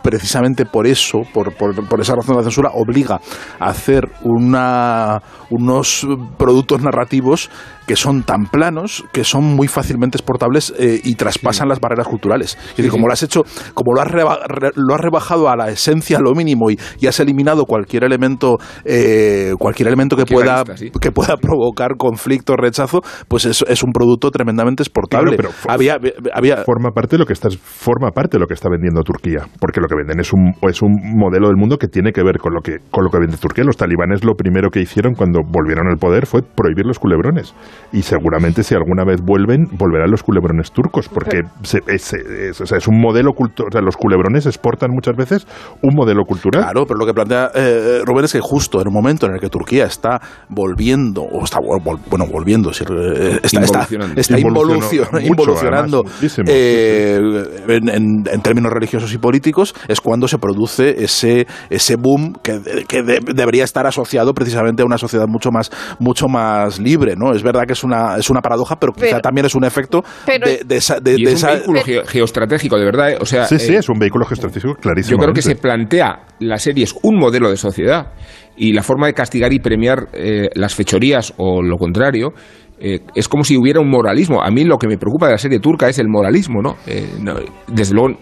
precisamente 0.06 0.64
por 0.66 0.86
eso, 0.86 1.22
por, 1.34 1.52
por, 1.56 1.74
por 1.88 2.00
esa 2.00 2.14
razón 2.14 2.36
de 2.36 2.42
la 2.42 2.44
censura, 2.44 2.70
obliga 2.72 3.20
a 3.58 3.66
hacer 3.70 4.04
una, 4.22 5.20
unos 5.50 6.06
productos 6.38 6.80
narrativos 6.80 7.50
que 7.88 7.96
son 7.96 8.22
tan 8.24 8.46
planos 8.46 9.04
que 9.12 9.22
son 9.24 9.44
muy 9.44 9.68
fácilmente 9.68 10.16
exportables 10.16 10.72
eh, 10.78 11.00
y 11.04 11.14
traspasan 11.14 11.68
las 11.68 11.78
barreras 11.80 12.06
culturales. 12.08 12.56
Es 12.70 12.76
decir, 12.76 12.90
como 12.90 13.06
lo 13.06 13.12
has 13.12 13.22
hecho, 13.22 13.42
como 13.74 13.94
lo 13.94 14.00
has, 14.02 14.08
reba- 14.08 14.38
re- 14.46 14.72
lo 14.74 14.94
has 14.94 15.00
rebajado 15.00 15.48
a 15.48 15.56
la 15.56 15.68
esencia, 15.70 16.18
a 16.18 16.20
lo 16.20 16.34
mínimo, 16.34 16.70
y, 16.70 16.78
y 17.00 17.06
has 17.06 17.20
eliminado 17.20 17.64
cualquier 17.64 18.04
elemento, 18.04 18.58
eh, 18.84 19.52
cualquier 19.58 19.88
elemento 19.88 20.16
que 20.16 20.24
pueda, 20.26 20.64
sí. 20.76 20.90
que 21.00 21.12
pueda 21.12 21.36
provocar 21.36 21.96
conflicto, 21.96 22.54
rechazo, 22.56 23.02
pues 23.28 23.44
es, 23.44 23.64
es 23.68 23.82
un 23.84 23.92
producto 23.92 24.30
tremendamente 24.30 24.82
exportable. 24.82 25.36
Claro, 25.36 25.52
pero 25.54 25.72
había, 25.72 25.98
había, 26.34 26.64
forma 26.64 26.90
parte 26.90 27.16
de 27.16 27.18
lo 27.20 27.26
que 27.26 27.32
está 27.34 27.48
forma 27.62 28.10
parte 28.10 28.36
de 28.36 28.40
lo 28.40 28.46
que 28.48 28.54
está 28.54 28.68
vendiendo 28.68 29.02
Turquía, 29.02 29.46
porque 29.60 29.80
lo 29.80 29.86
que 29.86 29.94
venden 29.96 30.20
es 30.20 30.32
un 30.32 30.52
es 30.68 30.82
un 30.82 30.92
modelo 31.16 31.48
del 31.48 31.56
mundo 31.56 31.78
que 31.78 31.88
tiene 31.88 32.12
que 32.12 32.22
ver 32.22 32.38
con 32.38 32.52
lo 32.54 32.60
que 32.60 32.78
con 32.90 33.04
lo 33.04 33.10
que 33.10 33.18
vende 33.18 33.36
Turquía. 33.36 33.64
Los 33.64 33.76
talibanes 33.76 34.24
lo 34.24 34.34
primero 34.34 34.70
que 34.70 34.80
hicieron 34.80 35.14
cuando 35.14 35.40
volvieron 35.42 35.88
al 35.88 35.96
poder 35.98 36.26
fue 36.26 36.42
prohibir 36.42 36.84
los 36.86 36.98
culebrones 36.98 37.54
y 37.92 38.02
seguramente 38.02 38.62
si 38.62 38.74
alguna 38.74 39.04
vez 39.04 39.20
vuelven 39.22 39.66
volverán 39.76 40.10
los 40.10 40.22
culebrones 40.22 40.70
turcos, 40.72 41.08
porque 41.08 41.42
se- 41.62 41.82
es, 41.88 42.12
es- 42.12 42.60
o 42.60 42.66
sea, 42.66 42.78
es 42.78 42.86
un 42.86 43.00
modelo 43.00 43.32
cultural. 43.32 43.68
O 43.68 43.72
sea, 43.72 43.80
los 43.80 43.96
culebrones 43.96 44.46
exportan 44.46 44.90
muchas 44.92 45.16
veces 45.16 45.46
un 45.82 45.94
modelo 45.94 46.24
cultural. 46.24 46.62
Claro, 46.62 46.84
pero 46.86 46.98
lo 46.98 47.06
que 47.06 47.14
plantea 47.14 47.50
eh, 47.54 48.00
Rubén 48.04 48.24
es 48.26 48.32
que 48.32 48.40
justo 48.40 48.80
en 48.80 48.88
un 48.88 48.94
momento 48.94 49.26
en 49.26 49.32
el 49.34 49.40
que 49.40 49.48
Turquía 49.48 49.84
está 49.86 50.20
volviendo, 50.48 51.22
o 51.22 51.44
está 51.44 51.58
vol- 51.58 51.98
bueno, 52.10 52.26
volviendo, 52.30 52.70
es 52.70 52.78
decir, 52.80 52.96
eh, 52.96 53.40
está, 53.42 53.60
está, 53.60 53.78
Involucionando. 53.86 54.20
está 54.20 54.38
Involucionó 54.38 54.80
involucion- 54.80 55.12
mucho, 55.12 55.26
involucionando 55.26 55.96
además, 55.98 56.12
muchísimo, 56.14 56.46
eh, 56.50 57.20
en, 57.68 57.88
en- 57.88 58.24
en 58.32 58.40
términos 58.42 58.72
religiosos 58.72 59.12
y 59.12 59.18
políticos, 59.18 59.74
es 59.88 60.00
cuando 60.00 60.28
se 60.28 60.38
produce 60.38 61.02
ese, 61.04 61.46
ese 61.70 61.96
boom 61.96 62.34
que, 62.42 62.84
que 62.88 63.02
de- 63.02 63.20
debería 63.34 63.64
estar 63.64 63.86
asociado 63.86 64.32
precisamente 64.34 64.82
a 64.82 64.86
una 64.86 64.98
sociedad 64.98 65.26
mucho 65.28 65.50
más, 65.50 65.70
mucho 65.98 66.28
más 66.28 66.78
libre, 66.80 67.14
¿no? 67.16 67.32
Es 67.32 67.42
verdad 67.42 67.62
que 67.66 67.72
es 67.72 67.84
una, 67.84 68.16
es 68.16 68.30
una 68.30 68.40
paradoja, 68.40 68.76
pero 68.76 68.92
quizá 68.92 69.06
Pero- 69.06 69.20
también 69.20 69.46
es 69.46 69.54
un 69.54 69.64
efecto 69.64 70.02
pero- 70.24 70.46
de, 70.48 70.62
de 70.64 70.76
esa... 70.76 71.00
de- 71.00 71.14
Y 71.18 71.24
de 71.24 71.32
es 71.32 71.42
un 71.42 71.48
esa- 71.48 71.52
vehículo 71.56 71.80
geo- 71.82 72.04
geoestratégico, 72.06 72.76
de 72.78 72.84
verdad. 72.84 73.10
¿eh? 73.12 73.18
O 73.20 73.26
sea, 73.26 73.44
Sí, 73.46 73.58
sí, 73.58 73.74
eh, 73.74 73.78
es 73.78 73.88
un 73.88 73.98
vehículo 73.98 74.24
geoestratégico 74.26 74.74
clarísimo. 74.74 75.18
Yo 75.18 75.22
creo 75.22 75.34
que 75.34 75.42
se 75.42 75.56
plantea 75.56 76.26
la 76.40 76.58
serie 76.58 76.84
es 76.84 76.94
un 77.02 77.18
modelo 77.18 77.50
de 77.50 77.56
sociedad 77.56 78.12
y 78.56 78.72
la 78.72 78.82
forma 78.82 79.06
de 79.06 79.14
castigar 79.14 79.52
y 79.52 79.58
premiar 79.58 80.08
eh, 80.12 80.48
las 80.54 80.74
fechorías 80.74 81.32
o 81.36 81.62
lo 81.62 81.76
contrario 81.76 82.32
eh, 82.78 83.00
es 83.14 83.28
como 83.28 83.42
si 83.44 83.56
hubiera 83.56 83.80
un 83.80 83.88
moralismo. 83.90 84.42
A 84.42 84.50
mí 84.50 84.64
lo 84.64 84.76
que 84.78 84.86
me 84.86 84.98
preocupa 84.98 85.26
de 85.26 85.32
la 85.32 85.38
serie 85.38 85.60
turca 85.60 85.88
es 85.88 85.98
el 85.98 86.08
moralismo, 86.08 86.60
¿no? 86.60 86.76
Eh, 86.86 87.06
no, 87.22 87.34
desde 87.66 87.94
luego, 87.94 88.18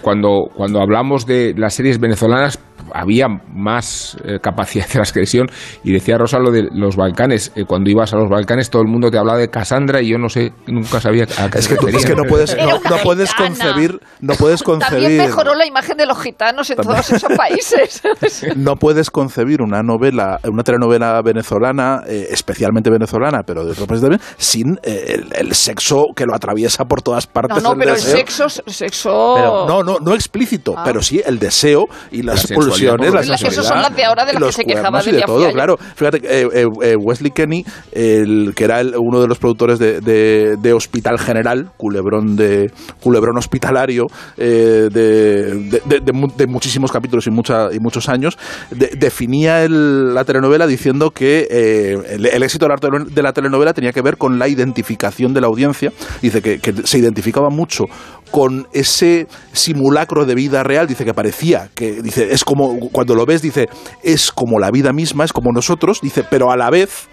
cuando, 0.00 0.48
cuando 0.54 0.80
hablamos 0.80 1.26
de 1.26 1.54
las 1.56 1.74
series 1.74 1.98
venezolanas 1.98 2.58
había 2.94 3.26
más 3.52 4.16
eh, 4.24 4.38
capacidad 4.40 4.86
de 4.86 4.92
transgresión 4.92 5.48
y 5.84 5.92
decía 5.92 6.16
Rosa 6.18 6.38
lo 6.38 6.50
de 6.50 6.68
los 6.72 6.96
Balcanes. 6.96 7.52
Eh, 7.56 7.64
cuando 7.66 7.90
ibas 7.90 8.12
a 8.12 8.16
los 8.16 8.28
Balcanes 8.28 8.70
todo 8.70 8.82
el 8.82 8.88
mundo 8.88 9.10
te 9.10 9.18
hablaba 9.18 9.38
de 9.38 9.48
Cassandra 9.50 10.00
y 10.02 10.08
yo 10.10 10.18
no 10.18 10.28
sé, 10.28 10.52
nunca 10.66 11.00
sabía 11.00 11.24
a 11.38 11.48
qué 11.50 11.58
es 11.58 11.64
se 11.64 11.74
que, 11.74 11.80
tú- 11.80 11.88
es 11.88 12.04
que 12.06 12.14
no 12.14 12.24
puedes, 12.24 12.56
no, 12.56 12.96
puedes 13.02 13.34
concebir, 13.34 14.00
no 14.20 14.34
puedes 14.34 14.62
También 14.62 14.80
concebir. 14.90 15.18
mejoró 15.20 15.54
la 15.54 15.66
imagen 15.66 15.96
de 15.96 16.06
los 16.06 16.18
gitanos 16.20 16.70
en 16.70 16.76
todos 16.76 17.10
esos 17.10 17.32
países. 17.36 18.02
no 18.56 18.76
puedes 18.76 19.10
concebir 19.10 19.62
una 19.62 19.82
novela, 19.82 20.38
una 20.44 20.62
telenovela 20.62 21.20
venezolana, 21.22 22.02
eh, 22.06 22.28
especialmente 22.30 22.90
venezolana, 22.90 23.42
pero 23.46 23.64
de 23.64 23.72
otro 23.72 23.86
país 23.86 24.00
también, 24.00 24.20
sin 24.36 24.78
eh, 24.82 25.16
el, 25.32 25.46
el 25.48 25.54
sexo 25.54 26.06
que 26.14 26.24
lo 26.26 26.34
atraviesa 26.34 26.84
por 26.84 27.02
todas 27.02 27.26
partes. 27.26 27.62
No, 27.62 27.70
no, 27.74 27.78
pero 27.78 27.90
el 27.92 27.96
deseo. 27.96 28.16
sexo, 28.16 28.46
el 28.66 28.72
sexo. 28.72 29.34
Pero 29.36 29.66
no, 29.66 29.82
no, 29.82 29.98
no 30.00 30.14
explícito, 30.14 30.74
Ah. 30.76 30.82
pero 30.84 31.02
sí 31.02 31.20
el 31.24 31.38
deseo 31.38 31.86
y 32.10 32.22
las 32.22 32.48
La 32.50 32.56
pulsiones, 32.70 33.28
Las 33.28 33.42
esas 33.42 33.66
son 33.66 33.82
las 33.82 33.94
de 33.94 34.04
ahora 34.04 34.24
de 34.24 34.32
las 34.34 34.40
los 34.40 34.48
que 34.56 34.62
se 34.62 34.64
quejaba 34.64 35.00
cuernos 35.00 35.06
y 35.08 35.12
de 35.12 35.22
todo, 35.22 35.52
claro. 35.52 35.76
Fíjate, 35.94 36.18
eh, 36.24 36.48
eh, 36.52 36.66
eh, 36.82 36.96
Wesley 36.96 37.30
Kenny, 37.30 37.64
el, 37.92 38.52
que 38.54 38.64
era 38.64 38.80
el- 38.80 38.94
uno 38.98 39.20
de 39.20 39.26
los 39.26 39.38
productores 39.38 39.78
de, 39.78 40.00
de- 40.00 40.56
de 40.60 40.72
Hospital 40.72 41.18
General, 41.18 41.70
culebrón 41.76 42.36
de 42.36 42.70
culebrón 43.00 43.36
hospitalario 43.38 44.06
eh, 44.36 44.88
de, 44.92 45.54
de- 45.70 45.82
de- 45.84 46.00
de 46.00 46.12
mu- 46.12 46.32
de 46.36 46.46
muchísimos 46.46 46.92
capítulos 46.92 47.26
y, 47.26 47.30
mucha, 47.30 47.72
y 47.72 47.78
muchos 47.80 48.08
años, 48.08 48.38
de- 48.70 48.90
definía 48.96 49.64
el- 49.64 50.14
la 50.14 50.24
telenovela 50.24 50.66
diciendo 50.66 51.10
que 51.10 52.04
el, 52.10 52.26
el 52.26 52.42
éxito 52.42 52.66
de 52.66 52.68
la, 52.70 52.76
tele- 52.76 53.04
de 53.10 53.22
la 53.22 53.32
telenovela 53.32 53.72
tenía 53.74 53.92
que 53.92 54.02
ver 54.02 54.16
con 54.16 54.38
la 54.38 54.48
identificación 54.48 55.34
de 55.34 55.40
la 55.40 55.46
audiencia. 55.46 55.92
Dice 56.22 56.42
que, 56.42 56.58
que 56.58 56.72
se 56.84 56.98
identificaba 56.98 57.48
mucho 57.50 57.84
con 58.30 58.68
ese 58.72 59.26
simulacro 59.52 60.24
de 60.24 60.34
vida 60.34 60.62
real, 60.62 60.86
dice 60.86 61.04
que 61.04 61.14
parecía 61.14 61.68
que 61.74 62.02
dice 62.02 62.32
es 62.32 62.44
como 62.44 62.78
cuando 62.90 63.14
lo 63.14 63.26
ves 63.26 63.42
dice 63.42 63.68
es 64.02 64.32
como 64.32 64.58
la 64.58 64.70
vida 64.70 64.92
misma, 64.92 65.24
es 65.24 65.32
como 65.32 65.52
nosotros, 65.52 66.00
dice, 66.00 66.24
pero 66.28 66.50
a 66.50 66.56
la 66.56 66.70
vez 66.70 67.08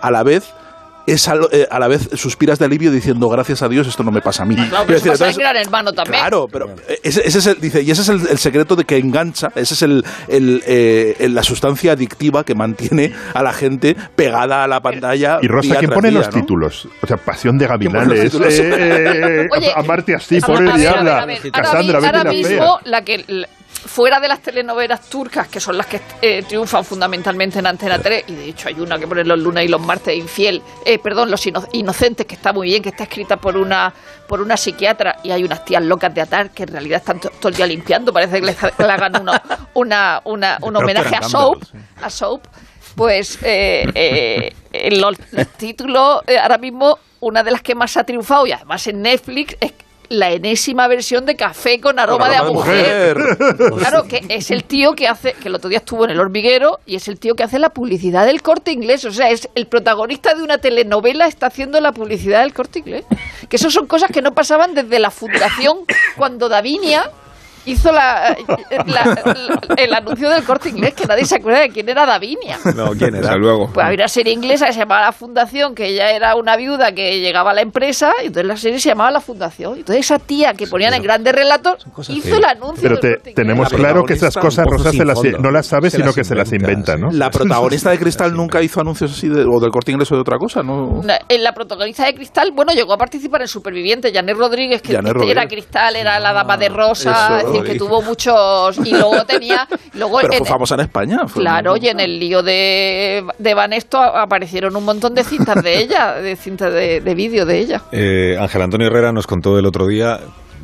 a 0.00 0.10
la 0.10 0.22
vez 0.22 0.44
es 1.10 1.26
a, 1.28 1.34
lo- 1.34 1.50
eh, 1.52 1.66
a 1.70 1.78
la 1.78 1.88
vez 1.88 2.08
suspiras 2.14 2.58
de 2.58 2.64
alivio 2.66 2.90
diciendo 2.90 3.28
gracias 3.28 3.62
a 3.62 3.68
Dios 3.68 3.86
esto 3.86 4.02
no 4.02 4.10
me 4.10 4.20
pasa 4.20 4.42
a 4.42 4.46
mí. 4.46 4.54
Claro, 4.54 4.68
Quiero 4.68 4.86
pero 4.86 4.94
decir, 4.98 5.10
pasa 5.12 5.24
en 5.24 5.30
entonces- 5.30 5.38
Gran 5.38 5.56
Hermano 5.56 5.92
también. 5.92 6.20
Claro, 6.20 6.46
pero 6.50 6.66
ese, 7.02 7.26
ese 7.26 7.38
es 7.38 7.46
el, 7.46 7.60
dice, 7.60 7.82
y 7.82 7.90
ese 7.90 8.02
es 8.02 8.08
el, 8.08 8.26
el 8.28 8.38
secreto 8.38 8.76
de 8.76 8.84
que 8.84 8.96
engancha, 8.98 9.48
ese 9.54 9.74
es 9.74 9.82
el, 9.82 10.04
el, 10.28 10.62
eh, 10.66 11.16
el- 11.18 11.34
la 11.34 11.42
sustancia 11.42 11.92
adictiva 11.92 12.44
que 12.44 12.54
mantiene 12.54 13.12
a 13.34 13.42
la 13.42 13.52
gente 13.52 13.96
pegada 14.16 14.64
a 14.64 14.68
la 14.68 14.80
pantalla. 14.80 15.38
Y 15.42 15.48
Rosa, 15.48 15.76
¿quién 15.76 15.90
pone 15.90 16.10
día, 16.10 16.18
los 16.18 16.26
¿no? 16.34 16.40
títulos? 16.40 16.88
O 17.02 17.06
sea, 17.06 17.16
Pasión 17.16 17.58
de 17.58 17.66
Gavilanes. 17.66 18.34
eh, 18.34 19.48
Oye, 19.56 19.72
amarte 19.74 20.14
así, 20.14 20.40
por 20.40 20.62
el 20.62 20.74
diabla. 20.76 21.26
Cassandra, 21.52 21.98
ahora 21.98 22.24
mismo, 22.24 22.78
la 22.84 23.02
que 23.02 23.24
la- 23.28 23.48
fuera 23.88 24.20
de 24.20 24.28
las 24.28 24.40
telenovelas 24.40 25.08
turcas, 25.08 25.48
que 25.48 25.58
son 25.60 25.76
las 25.76 25.86
que 25.86 26.00
eh, 26.22 26.42
triunfan 26.46 26.84
fundamentalmente 26.84 27.58
en 27.58 27.66
Antena 27.66 27.98
3, 27.98 28.24
y 28.28 28.34
de 28.34 28.44
hecho 28.50 28.68
hay 28.68 28.74
una 28.80 28.98
que 28.98 29.06
pone 29.08 29.24
los 29.24 29.38
lunes 29.38 29.64
y 29.64 29.68
los 29.68 29.80
martes, 29.80 30.14
Infiel, 30.16 30.62
eh, 30.84 30.98
perdón, 30.98 31.30
Los 31.30 31.44
Ino- 31.46 31.66
Inocentes, 31.72 32.26
que 32.26 32.34
está 32.34 32.52
muy 32.52 32.68
bien, 32.68 32.82
que 32.82 32.90
está 32.90 33.04
escrita 33.04 33.36
por 33.36 33.56
una 33.56 33.92
por 34.28 34.42
una 34.42 34.58
psiquiatra, 34.58 35.16
y 35.24 35.30
hay 35.30 35.42
unas 35.42 35.64
tías 35.64 35.82
locas 35.82 36.14
de 36.14 36.20
atar 36.20 36.50
que 36.50 36.64
en 36.64 36.68
realidad 36.68 36.98
están 36.98 37.18
to- 37.18 37.30
todo 37.40 37.48
el 37.48 37.54
día 37.56 37.66
limpiando, 37.66 38.12
parece 38.12 38.40
que 38.40 38.46
le, 38.46 38.52
ha- 38.60 38.82
le 38.86 38.92
hagan 38.92 39.20
una, 39.22 39.42
una, 39.74 40.20
una- 40.24 40.58
un 40.60 40.76
homenaje 40.76 41.16
a 41.16 41.22
Soap, 41.30 41.62
a 42.02 42.10
Soap, 42.10 42.42
pues 42.94 43.38
eh, 43.42 43.86
eh, 43.94 44.52
en 44.72 45.00
los, 45.00 45.16
los 45.32 45.48
títulos, 45.56 46.20
eh, 46.26 46.38
ahora 46.38 46.58
mismo, 46.58 46.98
una 47.20 47.42
de 47.42 47.50
las 47.52 47.62
que 47.62 47.74
más 47.74 47.96
ha 47.96 48.04
triunfado, 48.04 48.46
y 48.46 48.52
además 48.52 48.86
en 48.86 49.00
Netflix, 49.00 49.56
es 49.60 49.72
la 50.08 50.30
enésima 50.30 50.88
versión 50.88 51.26
de 51.26 51.36
Café 51.36 51.80
con 51.80 51.98
aroma 51.98 52.28
de 52.28 52.36
a 52.36 52.44
mujer. 52.44 53.16
Claro, 53.78 54.04
que 54.04 54.24
es 54.28 54.50
el 54.50 54.64
tío 54.64 54.94
que 54.94 55.06
hace, 55.06 55.34
que 55.34 55.48
el 55.48 55.54
otro 55.54 55.68
día 55.68 55.78
estuvo 55.78 56.04
en 56.04 56.10
el 56.10 56.20
hormiguero, 56.20 56.80
y 56.86 56.96
es 56.96 57.08
el 57.08 57.18
tío 57.18 57.34
que 57.34 57.42
hace 57.42 57.58
la 57.58 57.70
publicidad 57.70 58.26
del 58.26 58.42
corte 58.42 58.72
inglés. 58.72 59.04
O 59.04 59.12
sea, 59.12 59.30
es 59.30 59.48
el 59.54 59.66
protagonista 59.66 60.34
de 60.34 60.42
una 60.42 60.58
telenovela 60.58 61.26
está 61.26 61.46
haciendo 61.46 61.80
la 61.80 61.92
publicidad 61.92 62.42
del 62.42 62.54
corte 62.54 62.80
inglés. 62.80 63.04
Que 63.48 63.56
eso 63.56 63.70
son 63.70 63.86
cosas 63.86 64.10
que 64.10 64.22
no 64.22 64.32
pasaban 64.32 64.74
desde 64.74 64.98
la 64.98 65.10
fundación 65.10 65.78
cuando 66.16 66.48
Davinia 66.48 67.10
hizo 67.70 67.92
la, 67.92 68.36
la- 68.86 69.04
la- 69.04 69.60
el 69.76 69.94
anuncio 69.94 70.28
del 70.30 70.44
corte 70.44 70.68
inglés, 70.70 70.94
que 70.94 71.06
nadie 71.06 71.24
se 71.24 71.36
acuerda 71.36 71.60
de 71.60 71.68
quién 71.70 71.88
era 71.88 72.06
Davinia. 72.06 72.58
No, 72.76 72.90
¿quién 72.92 73.14
era? 73.14 73.36
Luego. 73.36 73.70
Pues 73.72 73.84
había 73.86 73.96
una 74.04 74.08
serie 74.08 74.32
inglesa 74.32 74.66
que 74.66 74.72
se 74.72 74.80
llamaba 74.80 75.02
La 75.06 75.12
Fundación, 75.12 75.74
que 75.74 75.86
ella 75.88 76.10
era 76.10 76.34
una 76.36 76.56
viuda 76.56 76.92
que 76.92 77.20
llegaba 77.20 77.50
a 77.50 77.54
la 77.54 77.60
empresa, 77.62 78.12
y 78.22 78.26
entonces 78.26 78.46
la 78.46 78.56
serie 78.56 78.78
se 78.80 78.88
llamaba 78.90 79.10
La 79.10 79.20
Fundación. 79.20 79.76
Y 79.76 79.80
entonces 79.80 80.04
esa 80.06 80.18
tía 80.18 80.54
que 80.54 80.66
ponían 80.66 80.94
en 80.94 81.02
grandes 81.02 81.34
relatos 81.34 81.86
hizo 82.08 82.36
el 82.36 82.44
anuncio 82.44 82.82
Pero 82.82 82.94
del 82.96 83.00
te- 83.00 83.08
Corte 83.14 83.30
Inglés. 83.30 83.34
tenemos 83.34 83.72
La 83.72 83.78
claro 83.78 84.04
que 84.04 84.14
esas 84.14 84.34
cosas 84.36 84.66
un 84.66 84.72
pozo 84.72 84.84
Rosa 84.84 84.90
se 84.96 85.04
las, 85.04 85.22
no 85.40 85.50
las 85.50 85.66
sabe, 85.66 85.90
Se 85.90 85.96
sino 85.96 86.06
las 86.06 86.14
que 86.14 86.24
se 86.24 86.34
las 86.34 86.52
inventa, 86.52 86.96
¿no? 86.96 87.10
La 87.10 87.30
protagonista 87.30 87.90
de 87.90 87.98
Cristal 87.98 88.34
nunca 88.34 88.62
hizo 88.62 88.80
anuncios 88.80 89.12
así, 89.12 89.28
de- 89.28 89.44
o 89.44 89.60
del 89.60 89.70
corte 89.70 89.92
inglés 89.92 90.10
o 90.12 90.14
de 90.14 90.20
otra 90.22 90.38
cosa, 90.38 90.62
¿no? 90.62 91.00
En 91.28 91.42
la 91.44 91.52
protagonista 91.52 92.04
de 92.06 92.14
Cristal, 92.14 92.50
bueno, 92.54 92.72
llegó 92.72 92.92
a 92.94 92.98
participar 92.98 93.42
en 93.42 93.48
Superviviente, 93.48 94.12
Janet 94.12 94.36
Rodríguez, 94.36 94.82
que 94.82 94.92
Janet 94.94 95.16
era. 95.22 95.46
Cristal, 95.46 95.96
era 95.96 96.18
la 96.20 96.32
dama 96.32 96.56
de 96.56 96.68
rosa, 96.68 97.38
eso, 97.40 97.57
es 97.64 97.70
que 97.72 97.78
tuvo 97.78 98.02
muchos... 98.02 98.78
Y 98.84 98.90
luego 98.90 99.24
tenía... 99.24 99.66
Luego 99.94 100.18
Pero 100.20 100.32
en- 100.34 100.38
fue 100.38 100.46
famosa 100.46 100.74
en 100.74 100.80
España. 100.80 101.18
fue- 101.26 101.42
Claro, 101.42 101.76
y 101.76 101.88
en 101.88 102.00
el 102.00 102.18
lío 102.18 102.42
de, 102.42 103.24
de 103.38 103.54
Banesto 103.54 103.98
a- 103.98 104.22
aparecieron 104.22 104.76
un 104.76 104.84
montón 104.84 105.14
de 105.14 105.24
cintas 105.24 105.62
de 105.62 105.78
ella, 105.78 106.14
de 106.14 106.36
cintas 106.36 106.72
de, 106.72 107.00
de 107.00 107.14
vídeo 107.14 107.44
de 107.46 107.58
ella. 107.58 107.82
Eh, 107.92 108.36
Ángel 108.38 108.62
Antonio 108.62 108.86
Herrera 108.88 109.12
nos 109.12 109.26
contó 109.26 109.58
el 109.58 109.66
otro 109.66 109.86
día, 109.86 110.18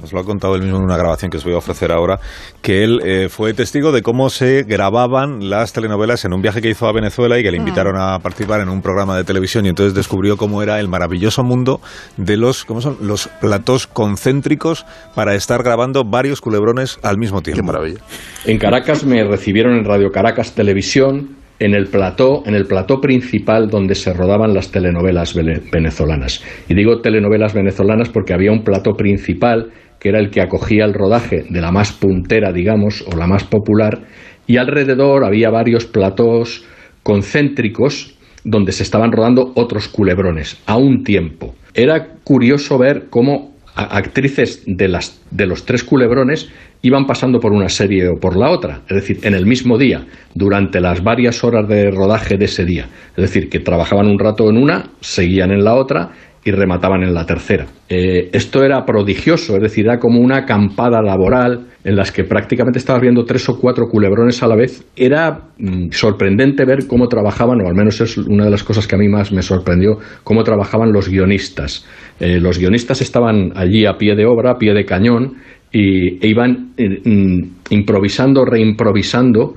nos 0.05 0.13
lo 0.13 0.21
ha 0.21 0.25
contado 0.25 0.55
él 0.55 0.61
mismo 0.61 0.77
en 0.77 0.85
una 0.85 0.99
grabación 0.99 1.31
que 1.31 1.39
os 1.39 1.45
voy 1.45 1.55
a 1.55 1.57
ofrecer 1.57 1.91
ahora, 1.91 2.21
que 2.61 2.85
él 2.85 3.01
eh, 3.05 3.29
fue 3.31 3.55
testigo 3.55 3.91
de 3.91 4.03
cómo 4.03 4.29
se 4.29 4.63
grababan 4.63 5.49
las 5.49 5.73
telenovelas 5.73 6.27
en 6.27 6.35
un 6.35 6.43
viaje 6.43 6.61
que 6.61 6.69
hizo 6.69 6.87
a 6.87 6.93
Venezuela 6.93 7.39
y 7.39 7.43
que 7.43 7.51
le 7.51 7.57
invitaron 7.57 7.97
a 7.97 8.19
participar 8.19 8.61
en 8.61 8.69
un 8.69 8.83
programa 8.83 9.17
de 9.17 9.25
televisión 9.25 9.65
y 9.65 9.71
entonces 9.71 9.95
descubrió 9.95 10.37
cómo 10.37 10.63
era 10.63 10.79
el 10.79 10.89
maravilloso 10.89 11.43
mundo 11.43 11.81
de 12.19 12.37
los, 12.37 12.67
¿cómo 12.67 12.83
son? 12.83 12.99
Los 13.01 13.29
platós 13.41 13.87
concéntricos 13.87 14.85
para 15.15 15.35
estar 15.35 15.63
grabando 15.63 16.05
varios 16.05 16.43
culebrones 16.43 16.99
al 17.03 17.17
mismo 17.17 17.41
tiempo. 17.41 17.63
Qué 17.63 17.67
maravilla. 17.67 18.01
En 18.45 18.59
Caracas 18.59 19.05
me 19.05 19.25
recibieron 19.25 19.75
en 19.75 19.87
Radio 19.87 20.11
Caracas 20.11 20.55
Televisión, 20.55 21.37
en 21.59 21.75
el 21.75 21.87
plató, 21.87 22.43
en 22.47 22.55
el 22.55 22.67
plató 22.67 23.01
principal 23.01 23.69
donde 23.69 23.95
se 23.95 24.13
rodaban 24.13 24.55
las 24.55 24.71
telenovelas 24.71 25.35
venezolanas. 25.73 26.45
Y 26.69 26.75
digo 26.75 27.01
telenovelas 27.01 27.55
venezolanas 27.55 28.09
porque 28.09 28.35
había 28.35 28.53
un 28.53 28.65
plató 28.65 28.93
principal 28.95 29.71
que 30.05 30.11
era 30.11 30.21
el 30.21 30.29
que 30.29 30.43
acogía 30.43 30.85
el 30.85 30.93
rodaje 30.93 31.47
de 31.49 31.63
la 31.63 31.73
más 31.73 31.91
puntera, 31.93 32.53
digamos, 32.53 33.03
o 33.11 33.17
la 33.17 33.27
más 33.27 33.43
popular, 33.45 34.03
y 34.47 34.59
alrededor 34.59 35.25
había 35.25 35.49
varios 35.49 35.87
platós 35.87 36.63
concéntricos 37.03 38.15
donde 38.45 38.73
se 38.73 38.83
estaban 38.83 39.13
rodando 39.13 39.53
otros 39.55 39.89
culebrones 39.89 40.61
a 40.67 40.77
un 40.77 41.05
tiempo. 41.05 41.55
Era 41.73 42.17
curioso 42.23 42.77
ver 42.77 43.07
cómo 43.09 43.55
actrices 43.75 44.63
de, 44.67 44.89
las, 44.89 45.23
de 45.31 45.47
los 45.47 45.65
tres 45.65 45.83
culebrones 45.83 46.51
iban 46.83 47.07
pasando 47.07 47.41
por 47.41 47.53
una 47.53 47.71
serie 47.71 48.07
o 48.09 48.21
por 48.21 48.37
la 48.37 48.51
otra, 48.51 48.83
es 48.87 48.97
decir, 48.97 49.21
en 49.23 49.33
el 49.33 49.47
mismo 49.47 49.79
día, 49.79 50.05
durante 50.35 50.83
las 50.83 51.03
varias 51.03 51.43
horas 51.43 51.67
de 51.67 51.91
rodaje 51.91 52.37
de 52.37 52.45
ese 52.45 52.67
día. 52.67 52.89
Es 53.17 53.23
decir, 53.23 53.49
que 53.49 53.61
trabajaban 53.61 54.07
un 54.07 54.19
rato 54.19 54.51
en 54.51 54.59
una, 54.59 54.91
seguían 55.01 55.51
en 55.51 55.65
la 55.65 55.75
otra 55.77 56.11
y 56.45 56.51
remataban 56.51 57.03
en 57.03 57.15
la 57.15 57.25
tercera. 57.25 57.67
Eh, 57.89 58.29
esto 58.33 58.63
era 58.63 58.85
prodigioso, 58.85 59.57
es 59.57 59.63
decir, 59.63 59.87
era 59.87 59.99
como 59.99 60.21
una 60.21 60.39
acampada 60.39 61.01
laboral 61.01 61.69
en 61.85 61.97
las 61.97 62.13
que 62.13 62.25
prácticamente 62.25 62.79
estabas 62.79 63.01
viendo 63.01 63.25
tres 63.25 63.49
o 63.49 63.59
cuatro 63.59 63.87
culebrones 63.87 64.43
a 64.43 64.49
la 64.49 64.57
vez. 64.57 64.85
Era 64.95 65.39
mm, 65.59 65.91
sorprendente 65.91 66.67
ver 66.67 66.87
cómo 66.87 67.09
trabajaban, 67.09 67.61
o 67.63 67.69
al 67.69 67.75
menos 67.75 68.01
es 68.01 68.19
una 68.19 68.45
de 68.45 68.51
las 68.51 68.63
cosas 68.63 68.87
que 68.87 68.95
a 68.95 68.99
mí 68.99 69.09
más 69.09 69.33
me 69.33 69.43
sorprendió, 69.43 69.99
cómo 70.23 70.45
trabajaban 70.45 70.93
los 70.93 71.09
guionistas. 71.09 71.87
Eh, 72.21 72.39
los 72.41 72.59
guionistas 72.59 73.01
estaban 73.01 73.53
allí 73.57 73.87
a 73.87 73.97
pie 73.97 74.15
de 74.15 74.27
obra, 74.27 74.53
a 74.53 74.59
pie 74.59 74.75
de 74.75 74.85
cañón, 74.85 75.37
y, 75.73 76.25
e 76.25 76.29
iban 76.29 76.73
eh, 76.77 77.01
mm, 77.05 77.43
improvisando, 77.71 78.45
reimprovisando, 78.45 79.55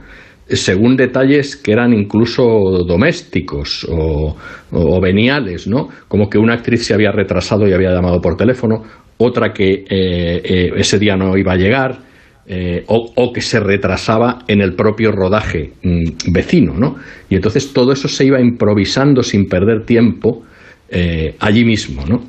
según 0.50 0.96
detalles 0.96 1.56
que 1.56 1.72
eran 1.74 1.94
incluso 1.94 2.44
domésticos 2.88 3.86
o, 3.90 4.36
o 4.72 5.02
veniales, 5.02 5.68
¿no? 5.68 5.90
Como 6.08 6.30
que 6.30 6.38
una 6.38 6.54
actriz 6.54 6.86
se 6.86 6.94
había 6.94 7.12
retrasado 7.12 7.68
y 7.68 7.74
había 7.74 7.92
llamado 7.92 8.22
por 8.22 8.38
teléfono, 8.38 8.84
otra 9.18 9.52
que 9.52 9.74
eh, 9.74 9.86
eh, 9.90 10.72
ese 10.78 11.00
día 11.00 11.16
no 11.16 11.38
iba 11.38 11.54
a 11.54 11.58
llegar, 11.58 12.00
eh, 12.50 12.84
o, 12.88 13.34
que 13.34 13.42
se 13.42 13.60
retrasaba 13.60 14.40
en 14.48 14.62
el 14.62 14.74
propio 14.74 15.12
rodaje 15.12 15.74
mm, 15.84 16.32
vecino, 16.32 16.74
¿no? 16.78 16.96
Y 17.30 17.36
entonces 17.36 17.74
todo 17.74 17.92
eso 17.92 18.08
se 18.08 18.26
iba 18.26 18.40
improvisando 18.40 19.22
sin 19.24 19.48
perder 19.48 19.84
tiempo 19.86 20.44
allí 21.40 21.66
mismo, 21.66 22.06
¿no? 22.06 22.22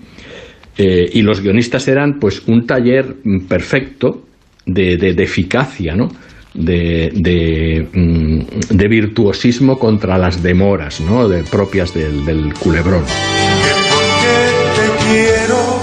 Y 0.76 1.22
los 1.22 1.40
guionistas 1.40 1.86
eran 1.86 2.18
pues 2.18 2.42
un 2.48 2.66
taller 2.66 3.14
mm, 3.22 3.46
perfecto 3.46 4.24
de- 4.66 4.96
de 4.96 5.22
eficacia, 5.22 5.94
¿no? 5.94 6.08
De, 6.54 7.10
de, 7.14 7.88
mm, 7.92 8.76
de 8.76 8.88
virtuosismo 8.88 9.78
contra 9.78 10.18
las 10.18 10.42
demoras, 10.42 11.00
¿no? 11.00 11.28
De, 11.28 11.44
propias 11.44 11.94
del, 11.94 12.24
del 12.24 12.54
culebrón. 12.54 13.04
te 14.74 15.04
quiero. 15.04 15.78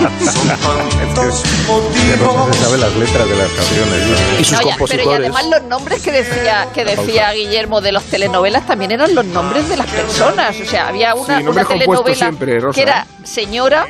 Son 0.00 0.48
tantos 0.48 1.42
Que 1.44 2.16
no 2.16 2.52
se 2.52 2.58
sabe 2.58 2.78
las 2.78 2.96
letras 2.96 3.28
de 3.28 3.36
las 3.36 3.48
canciones. 3.50 4.52
No, 4.52 4.68
ya, 4.68 4.76
pero 4.88 5.12
y 5.12 5.14
además 5.14 5.46
los 5.46 5.62
nombres 5.64 6.02
que 6.02 6.10
decía 6.10 6.68
que 6.74 6.84
decía 6.84 7.32
Guillermo 7.32 7.80
de 7.80 7.92
las 7.92 8.04
telenovelas 8.04 8.66
también 8.66 8.92
eran 8.92 9.14
los 9.14 9.26
nombres 9.26 9.68
de 9.68 9.76
las 9.76 9.86
personas. 9.86 10.58
O 10.58 10.64
sea, 10.64 10.88
había 10.88 11.14
una, 11.14 11.40
Sí, 11.40 11.44
telenovela 11.68 12.16
siempre, 12.16 12.60
Rosa, 12.60 12.74
que 12.74 12.82
era 12.82 13.02
¿eh? 13.02 13.26
Señora, 13.26 13.86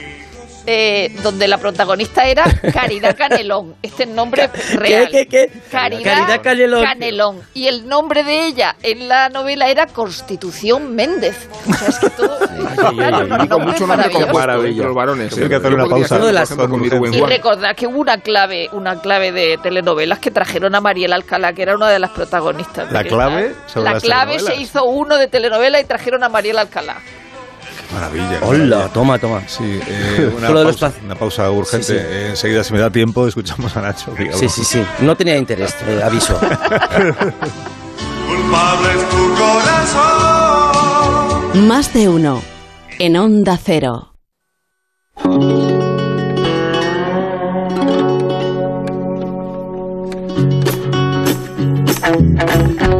eh, 0.67 1.15
donde 1.23 1.49
la 1.49 1.59
protagonista 1.59 2.27
era 2.27 2.45
Caridad 2.73 3.17
Canelón. 3.19 3.75
Este 3.83 4.05
es 4.05 4.09
el 4.09 4.15
nombre 4.15 4.49
real. 4.75 5.09
qué, 5.11 5.27
qué? 5.27 5.51
Caridad, 5.71 6.03
Caridad 6.03 6.43
Canelón. 6.43 6.85
Canelón. 6.85 7.41
Y 7.55 7.67
el 7.67 7.89
nombre 7.89 8.23
de 8.23 8.47
ella 8.47 8.77
en 8.83 9.09
la 9.09 9.29
novela 9.29 9.69
era 9.69 9.87
Constitución 9.87 10.95
Méndez. 10.95 11.49
O 11.69 11.73
sea, 11.73 11.89
es 11.89 11.99
que 11.99 12.11
todo. 12.11 12.39
claro, 12.95 13.59
mucho 13.59 13.87
nombre 13.87 14.11
los 14.13 14.95
varones. 14.95 15.37
Hay 15.37 15.45
¿eh? 15.45 15.49
que 15.49 15.55
hacer 15.55 15.75
una 15.75 15.87
pausa. 15.87 16.19
Y 17.13 17.21
recordad 17.21 17.75
que 17.77 17.87
hubo 17.87 18.01
una 18.01 18.19
clave, 18.19 18.69
una 18.73 19.01
clave 19.01 19.33
de 19.33 19.59
telenovelas 19.63 20.19
que 20.19 20.31
trajeron 20.31 20.75
a 20.75 20.81
Mariela 20.81 21.17
Alcalá, 21.17 21.53
que 21.53 21.63
era 21.63 21.75
una 21.75 21.89
de 21.89 21.99
las 21.99 22.11
protagonistas. 22.11 22.89
de 22.89 22.95
¿La 22.95 23.05
clave 23.05 23.55
sobre 23.67 23.91
La 23.91 24.01
clave 24.01 24.39
se 24.39 24.57
hizo 24.57 24.85
uno 24.85 25.17
de 25.17 25.29
telenovela 25.29 25.81
y 25.81 25.85
trajeron 25.85 26.25
a 26.25 26.29
Mariela 26.29 26.63
Alcalá. 26.63 26.97
Maravilla. 27.93 28.39
Hola, 28.43 28.89
toma, 28.93 29.19
toma. 29.19 29.43
Sí, 29.47 29.81
eh, 29.87 30.33
una, 30.37 30.53
pausa, 30.53 30.93
una 31.05 31.15
pausa 31.15 31.51
urgente. 31.51 31.87
Sí, 31.87 31.93
sí. 31.93 31.99
Eh, 31.99 32.29
enseguida, 32.31 32.65
si 32.65 32.73
me 32.73 32.79
da 32.79 32.91
tiempo, 32.91 33.27
escuchamos 33.27 33.77
a 33.77 33.83
Nacho. 33.83 34.15
que 34.15 34.33
Sí, 34.33 34.49
sí, 34.49 34.65
sí. 34.65 34.83
No 35.01 35.15
tenía 35.17 35.37
interés, 35.37 35.75
eh, 35.87 36.01
aviso. 36.03 36.35
Culpable 38.29 38.89
es 38.97 39.09
tu 39.11 39.35
corazón. 39.35 40.71
Más 41.67 41.93
de 41.93 42.09
uno. 42.09 42.41
En 42.99 43.17
Onda 43.17 43.59
Cero. 43.63 44.15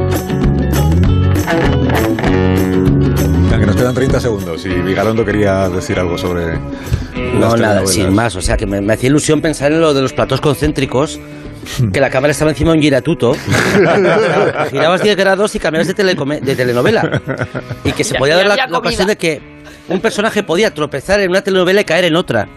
quedan 3.91 3.95
30 3.95 4.21
segundos 4.21 4.67
y 4.67 4.69
Vigalondo 4.69 5.25
quería 5.25 5.69
decir 5.69 5.99
algo 5.99 6.17
sobre. 6.17 6.53
las 6.53 7.35
No, 7.35 7.57
nada, 7.57 7.87
sin 7.87 8.13
más. 8.15 8.37
O 8.37 8.41
sea, 8.41 8.57
que 8.57 8.67
me, 8.67 8.81
me 8.81 8.93
hacía 8.93 9.09
ilusión 9.09 9.41
pensar 9.41 9.73
en 9.73 9.81
lo 9.81 9.93
de 9.95 10.03
los 10.03 10.13
platos 10.13 10.41
concéntricos, 10.41 11.19
que 11.93 12.01
la 12.01 12.11
cámara 12.11 12.31
estaba 12.31 12.51
encima 12.51 12.71
de 12.71 12.77
un 12.79 12.83
giratuto. 12.83 13.35
Girabas 14.71 15.03
10 15.03 15.17
grados 15.17 15.55
y 15.55 15.59
cambiabas 15.59 15.89
de, 15.89 16.41
de 16.41 16.57
telenovela. 16.57 17.21
Y 17.85 17.93
que 17.93 18.05
se 18.05 18.15
Ya, 18.15 18.19
podía 18.19 18.35
ya 18.37 18.49
dar 18.49 18.59
la, 18.59 18.67
la 18.69 18.79
ocasión 18.79 19.09
de 19.09 19.17
que 19.17 19.41
un 19.89 20.01
personaje 20.01 20.43
podía 20.43 20.73
tropezar 20.73 21.21
en 21.21 21.31
una 21.31 21.43
telenovela 21.43 21.81
y 21.81 21.85
caer 21.85 22.05
en 22.05 22.17
otra. 22.17 22.49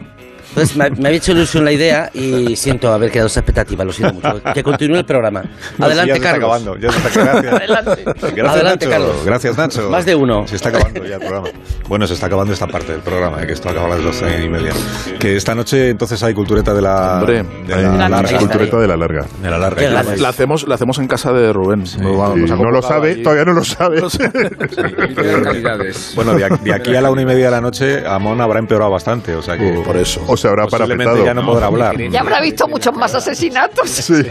Entonces 0.56 0.76
me, 0.78 0.90
me 0.92 1.08
había 1.08 1.18
hecho 1.18 1.32
ilusión 1.32 1.66
la 1.66 1.72
idea 1.72 2.12
y 2.14 2.56
siento 2.56 2.92
haber 2.94 3.10
quedado 3.12 3.28
esa 3.28 3.40
expectativa, 3.40 3.84
lo 3.84 3.92
siento 3.92 4.14
mucho. 4.16 4.42
Que 4.54 4.62
continúe 4.64 4.98
el 4.98 5.06
programa. 5.06 5.44
No, 5.78 5.86
Adelante, 5.88 6.14
sí, 6.14 6.20
ya 6.22 6.26
se 6.32 6.40
Carlos. 6.40 6.58
Está 6.58 6.72
acabando, 6.72 6.78
ya 6.78 6.92
se 6.92 6.98
está 7.08 7.24
Gracias. 7.24 7.54
Adelante. 7.62 8.04
Gracias, 8.06 8.48
Adelante, 8.54 8.86
Nacho. 8.86 8.90
Carlos. 8.92 9.26
Gracias, 9.26 9.58
Nacho. 9.58 9.90
Más 9.90 10.06
de 10.06 10.16
uno. 10.16 10.48
Se 10.48 10.56
está 10.56 10.70
acabando 10.70 11.06
ya 11.06 11.16
el 11.16 11.22
programa. 11.22 11.48
Bueno, 11.88 12.08
se 12.08 12.14
está 12.14 12.26
acabando 12.28 12.54
esta 12.54 12.68
parte 12.68 12.92
del 12.92 13.02
programa, 13.02 13.42
eh, 13.42 13.48
que 13.48 13.54
esto 13.54 13.70
acaba 13.70 13.88
a 13.88 13.90
las 13.90 14.04
doce 14.04 14.44
y 14.44 14.50
media. 14.50 14.72
Que 15.20 15.36
esta 15.36 15.56
noche 15.56 15.90
entonces 15.90 16.22
hay 16.24 16.34
cultureta 16.34 16.74
de 16.74 16.82
la, 16.82 17.18
Hombre, 17.20 17.44
de 17.66 17.74
hay 17.74 17.84
la 17.84 18.10
larga. 18.10 18.38
Cultureta 18.38 18.78
de 18.78 18.88
la 18.88 18.98
larga. 18.98 19.26
De 19.42 19.50
la 19.50 19.58
larga. 19.58 19.82
Ganas. 19.90 20.20
La 20.22 20.30
hacemos, 20.30 20.68
la 20.68 20.76
hacemos 20.76 20.98
en 21.00 21.08
casa 21.08 21.34
de 21.34 21.52
Rubén. 21.52 21.80
Nos 21.80 22.18
vamos- 22.18 22.38
Y 22.38 22.42
nos 22.42 22.52
ha 22.52 22.56
no 22.56 22.72
lo 22.72 22.82
sabe, 22.82 23.12
allí. 23.12 23.24
todavía 23.24 23.46
no 23.46 23.54
lo 23.54 23.64
sabe. 23.64 24.02
calidades. 25.44 26.14
Bueno, 26.16 26.34
de, 26.36 26.50
de 26.64 26.74
aquí 26.74 26.96
a 26.96 27.02
la 27.02 27.12
una 27.12 27.22
y 27.22 27.26
media 27.26 27.46
de 27.46 27.52
la 27.52 27.62
noche, 27.62 28.06
Amón 28.06 28.40
habrá 28.42 28.60
empeorado 28.60 28.92
bastante. 28.92 29.36
O 29.36 29.42
sea 29.42 29.58
que. 29.58 29.82
Por 29.86 29.98
eso. 29.98 30.24
O 30.28 30.38
se 30.44 30.50
habrá 30.50 30.68
parapetado. 30.68 31.24
ya 31.24 31.34
no 31.34 31.46
podrá 31.46 31.68
hablar. 31.68 31.98
Ya 32.10 32.20
habrá 32.20 32.42
visto 32.42 32.68
muchos 32.68 32.94
más 32.96 33.16
asesinatos. 33.16 33.90
Sí. 33.90 34.24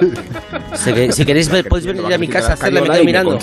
Si, 0.74 1.12
si 1.12 1.24
queréis, 1.24 1.48
ver, 1.48 1.66
podéis 1.66 1.86
venir 1.86 2.12
a 2.12 2.18
mi 2.18 2.28
casa 2.28 2.50
a 2.50 2.54
hacerle 2.54 2.82
me 2.82 2.90
quedo 2.90 3.04
mirando. 3.04 3.38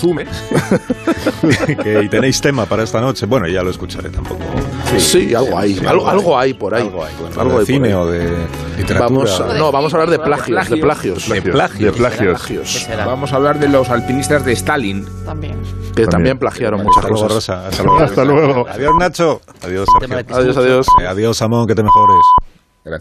Y 2.04 2.08
tenéis 2.08 2.40
tema 2.40 2.66
para 2.66 2.84
esta 2.84 3.00
noche. 3.00 3.26
Bueno, 3.26 3.48
ya 3.48 3.62
lo 3.62 3.70
escucharé 3.70 4.08
tampoco. 4.10 4.42
Sí, 4.98 5.34
algo 5.34 5.58
hay. 5.58 5.74
Sí, 5.74 5.86
algo, 5.86 6.08
algo 6.08 6.38
hay 6.38 6.54
por 6.54 6.74
ahí. 6.74 6.82
Algo 6.82 7.04
hay. 7.04 7.12
Bueno, 7.20 7.40
Algo 7.40 7.54
de 7.54 7.60
hay 7.60 7.66
cine 7.66 7.94
o 7.94 8.06
de 8.06 8.46
literatura. 8.76 9.08
Vamos, 9.08 9.58
no, 9.58 9.72
vamos 9.72 9.92
a 9.92 9.96
hablar 9.96 10.10
de 10.10 10.18
plagios. 10.18 10.70
De 10.70 10.76
plagios. 10.76 11.28
de 11.28 11.42
plagios. 11.42 11.84
De 11.84 11.92
plagios. 11.92 12.46
¿Qué 12.46 12.64
será? 12.64 13.06
Vamos 13.06 13.32
a 13.32 13.36
hablar 13.36 13.58
de 13.58 13.68
los 13.68 13.88
alpinistas 13.90 14.44
de 14.44 14.52
Stalin. 14.52 15.06
También. 15.24 15.60
Que 15.94 16.06
también 16.06 16.38
plagiaron 16.38 16.82
muchas 16.82 16.98
Hasta 16.98 17.08
luego, 17.08 17.28
cosas. 17.28 17.34
Rosa. 17.34 17.68
Hasta 17.68 17.82
luego. 17.82 18.00
Hasta 18.00 18.24
luego. 18.24 18.68
Adiós, 18.68 18.92
Nacho. 18.98 19.40
Adiós, 19.62 19.88
Sergio. 19.98 20.36
Adiós, 20.36 20.56
adiós. 20.56 20.86
Adiós, 21.08 21.42
Amón, 21.42 21.66
que 21.66 21.74
te 21.74 21.82
mejores. 21.82 22.24
Gracias. 22.84 22.98